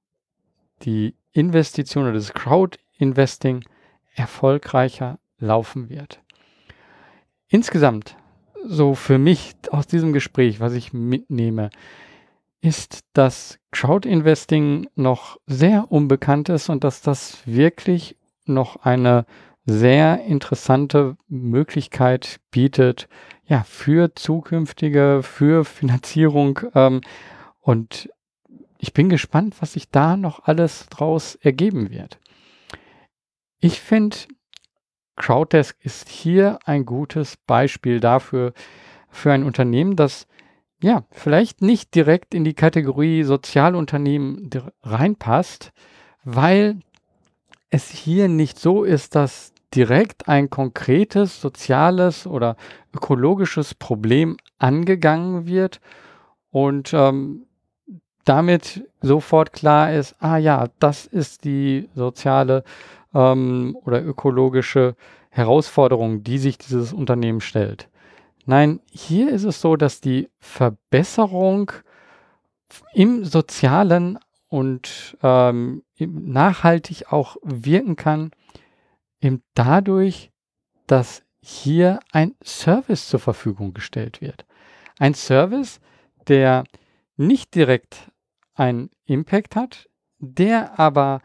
[0.82, 3.64] die Investition oder das Crowd-Investing
[4.16, 6.22] erfolgreicher laufen wird.
[7.48, 8.16] Insgesamt,
[8.66, 11.70] so für mich aus diesem Gespräch, was ich mitnehme,
[12.62, 18.16] ist, dass Crowd-Investing noch sehr unbekannt ist und dass das wirklich
[18.46, 19.26] noch eine
[19.66, 23.08] sehr interessante Möglichkeit bietet,
[23.46, 26.60] ja, für zukünftige, für Finanzierung.
[26.74, 27.02] Ähm,
[27.64, 28.10] und
[28.78, 32.20] ich bin gespannt, was sich da noch alles draus ergeben wird.
[33.60, 34.18] Ich finde,
[35.16, 38.54] Crowddesk ist hier ein gutes Beispiel dafür,
[39.10, 40.28] für ein Unternehmen, das
[40.82, 44.50] ja, vielleicht nicht direkt in die Kategorie Sozialunternehmen
[44.82, 45.72] reinpasst,
[46.26, 46.80] weil
[47.70, 52.58] es hier nicht so ist, dass direkt ein konkretes soziales oder
[52.94, 55.80] ökologisches Problem angegangen wird
[56.52, 57.46] und ähm,
[58.26, 62.64] damit sofort klar ist, ah ja, das ist die soziale
[63.14, 64.96] ähm, oder ökologische
[65.30, 67.90] Herausforderung, die sich dieses Unternehmen stellt.
[68.46, 71.72] Nein, hier ist es so, dass die Verbesserung
[72.94, 78.32] im Sozialen und ähm, nachhaltig auch wirken kann,
[79.22, 80.32] eben dadurch,
[80.86, 84.46] dass hier ein Service zur Verfügung gestellt wird.
[85.00, 85.80] Ein Service,
[86.28, 86.66] der
[87.18, 88.12] nicht direkt
[88.54, 89.90] einen Impact hat,
[90.20, 91.22] der aber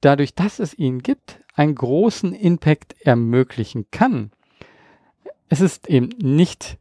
[0.00, 4.30] dadurch, dass es ihn gibt, einen großen Impact ermöglichen kann.
[5.48, 6.78] Es ist eben nicht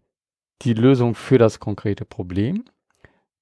[0.62, 2.66] die Lösung für das konkrete Problem,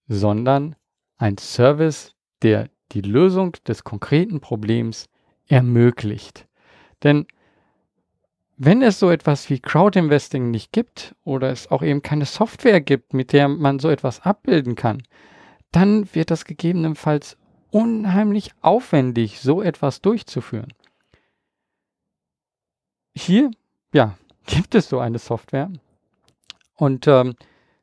[0.08, 0.76] sondern
[1.18, 5.10] ein Service, der die Lösung des konkreten Problems
[5.48, 6.48] ermöglicht.
[7.04, 7.26] Denn
[8.58, 13.14] wenn es so etwas wie Crowdinvesting nicht gibt oder es auch eben keine Software gibt,
[13.14, 15.04] mit der man so etwas abbilden kann,
[15.74, 17.38] dann wird das gegebenenfalls
[17.72, 20.72] unheimlich aufwendig, so etwas durchzuführen.
[23.16, 23.52] Hier,
[23.94, 25.72] ja, gibt es so eine Software
[26.76, 27.36] und ähm,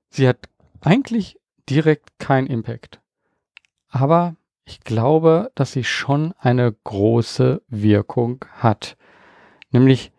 [0.09, 0.39] sie hat
[0.81, 1.39] eigentlich
[1.69, 3.01] direkt keinen Impact.
[3.89, 8.97] Aber ich glaube, dass sie schon eine große Wirkung hat.
[9.73, 10.13] Nämlich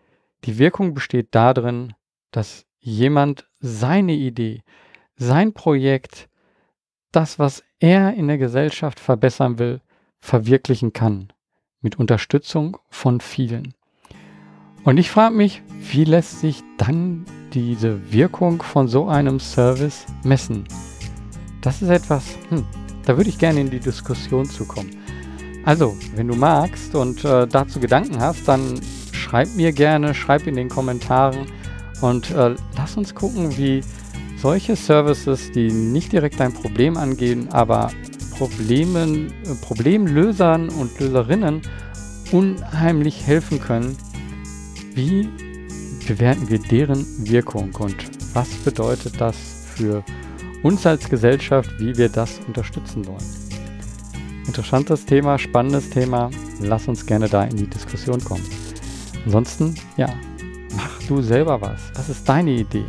[0.43, 1.93] die Wirkung besteht darin,
[2.31, 4.63] dass jemand seine Idee,
[5.15, 6.27] sein Projekt,
[7.11, 9.81] das, was er in der Gesellschaft verbessern will,
[10.19, 11.33] verwirklichen kann.
[11.81, 13.73] Mit Unterstützung von vielen.
[14.83, 15.61] Und ich frage mich,
[15.91, 20.65] wie lässt sich dann diese Wirkung von so einem Service messen?
[21.61, 22.65] Das ist etwas, hm,
[23.05, 24.91] da würde ich gerne in die Diskussion zukommen.
[25.65, 28.79] Also, wenn du magst und äh, dazu Gedanken hast, dann
[29.11, 31.45] schreib mir gerne, schreib in den Kommentaren
[32.01, 33.81] und äh, lass uns gucken, wie
[34.41, 37.91] solche Services, die nicht direkt dein Problem angehen, aber
[38.37, 41.61] Problemen, äh, Problemlösern und Löserinnen
[42.31, 43.95] unheimlich helfen können,
[44.95, 45.29] wie
[46.07, 47.95] bewerten wir deren Wirkung und
[48.33, 49.35] was bedeutet das
[49.75, 50.03] für
[50.63, 53.41] uns als Gesellschaft, wie wir das unterstützen wollen.
[54.47, 56.31] Interessantes Thema, spannendes Thema.
[56.61, 58.43] Lass uns gerne da in die Diskussion kommen.
[59.25, 60.09] Ansonsten, ja,
[60.75, 61.79] mach du selber was.
[61.95, 62.85] Was ist deine Idee?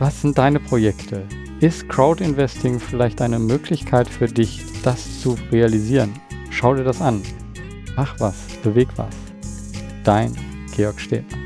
[0.00, 1.24] Was sind deine Projekte?
[1.60, 6.12] Ist Crowdinvesting vielleicht eine Möglichkeit für dich, das zu realisieren?
[6.50, 7.22] Schau dir das an.
[7.94, 8.34] Mach was,
[8.64, 9.14] beweg was.
[10.02, 10.32] Dein
[10.74, 11.43] Georg Stedner.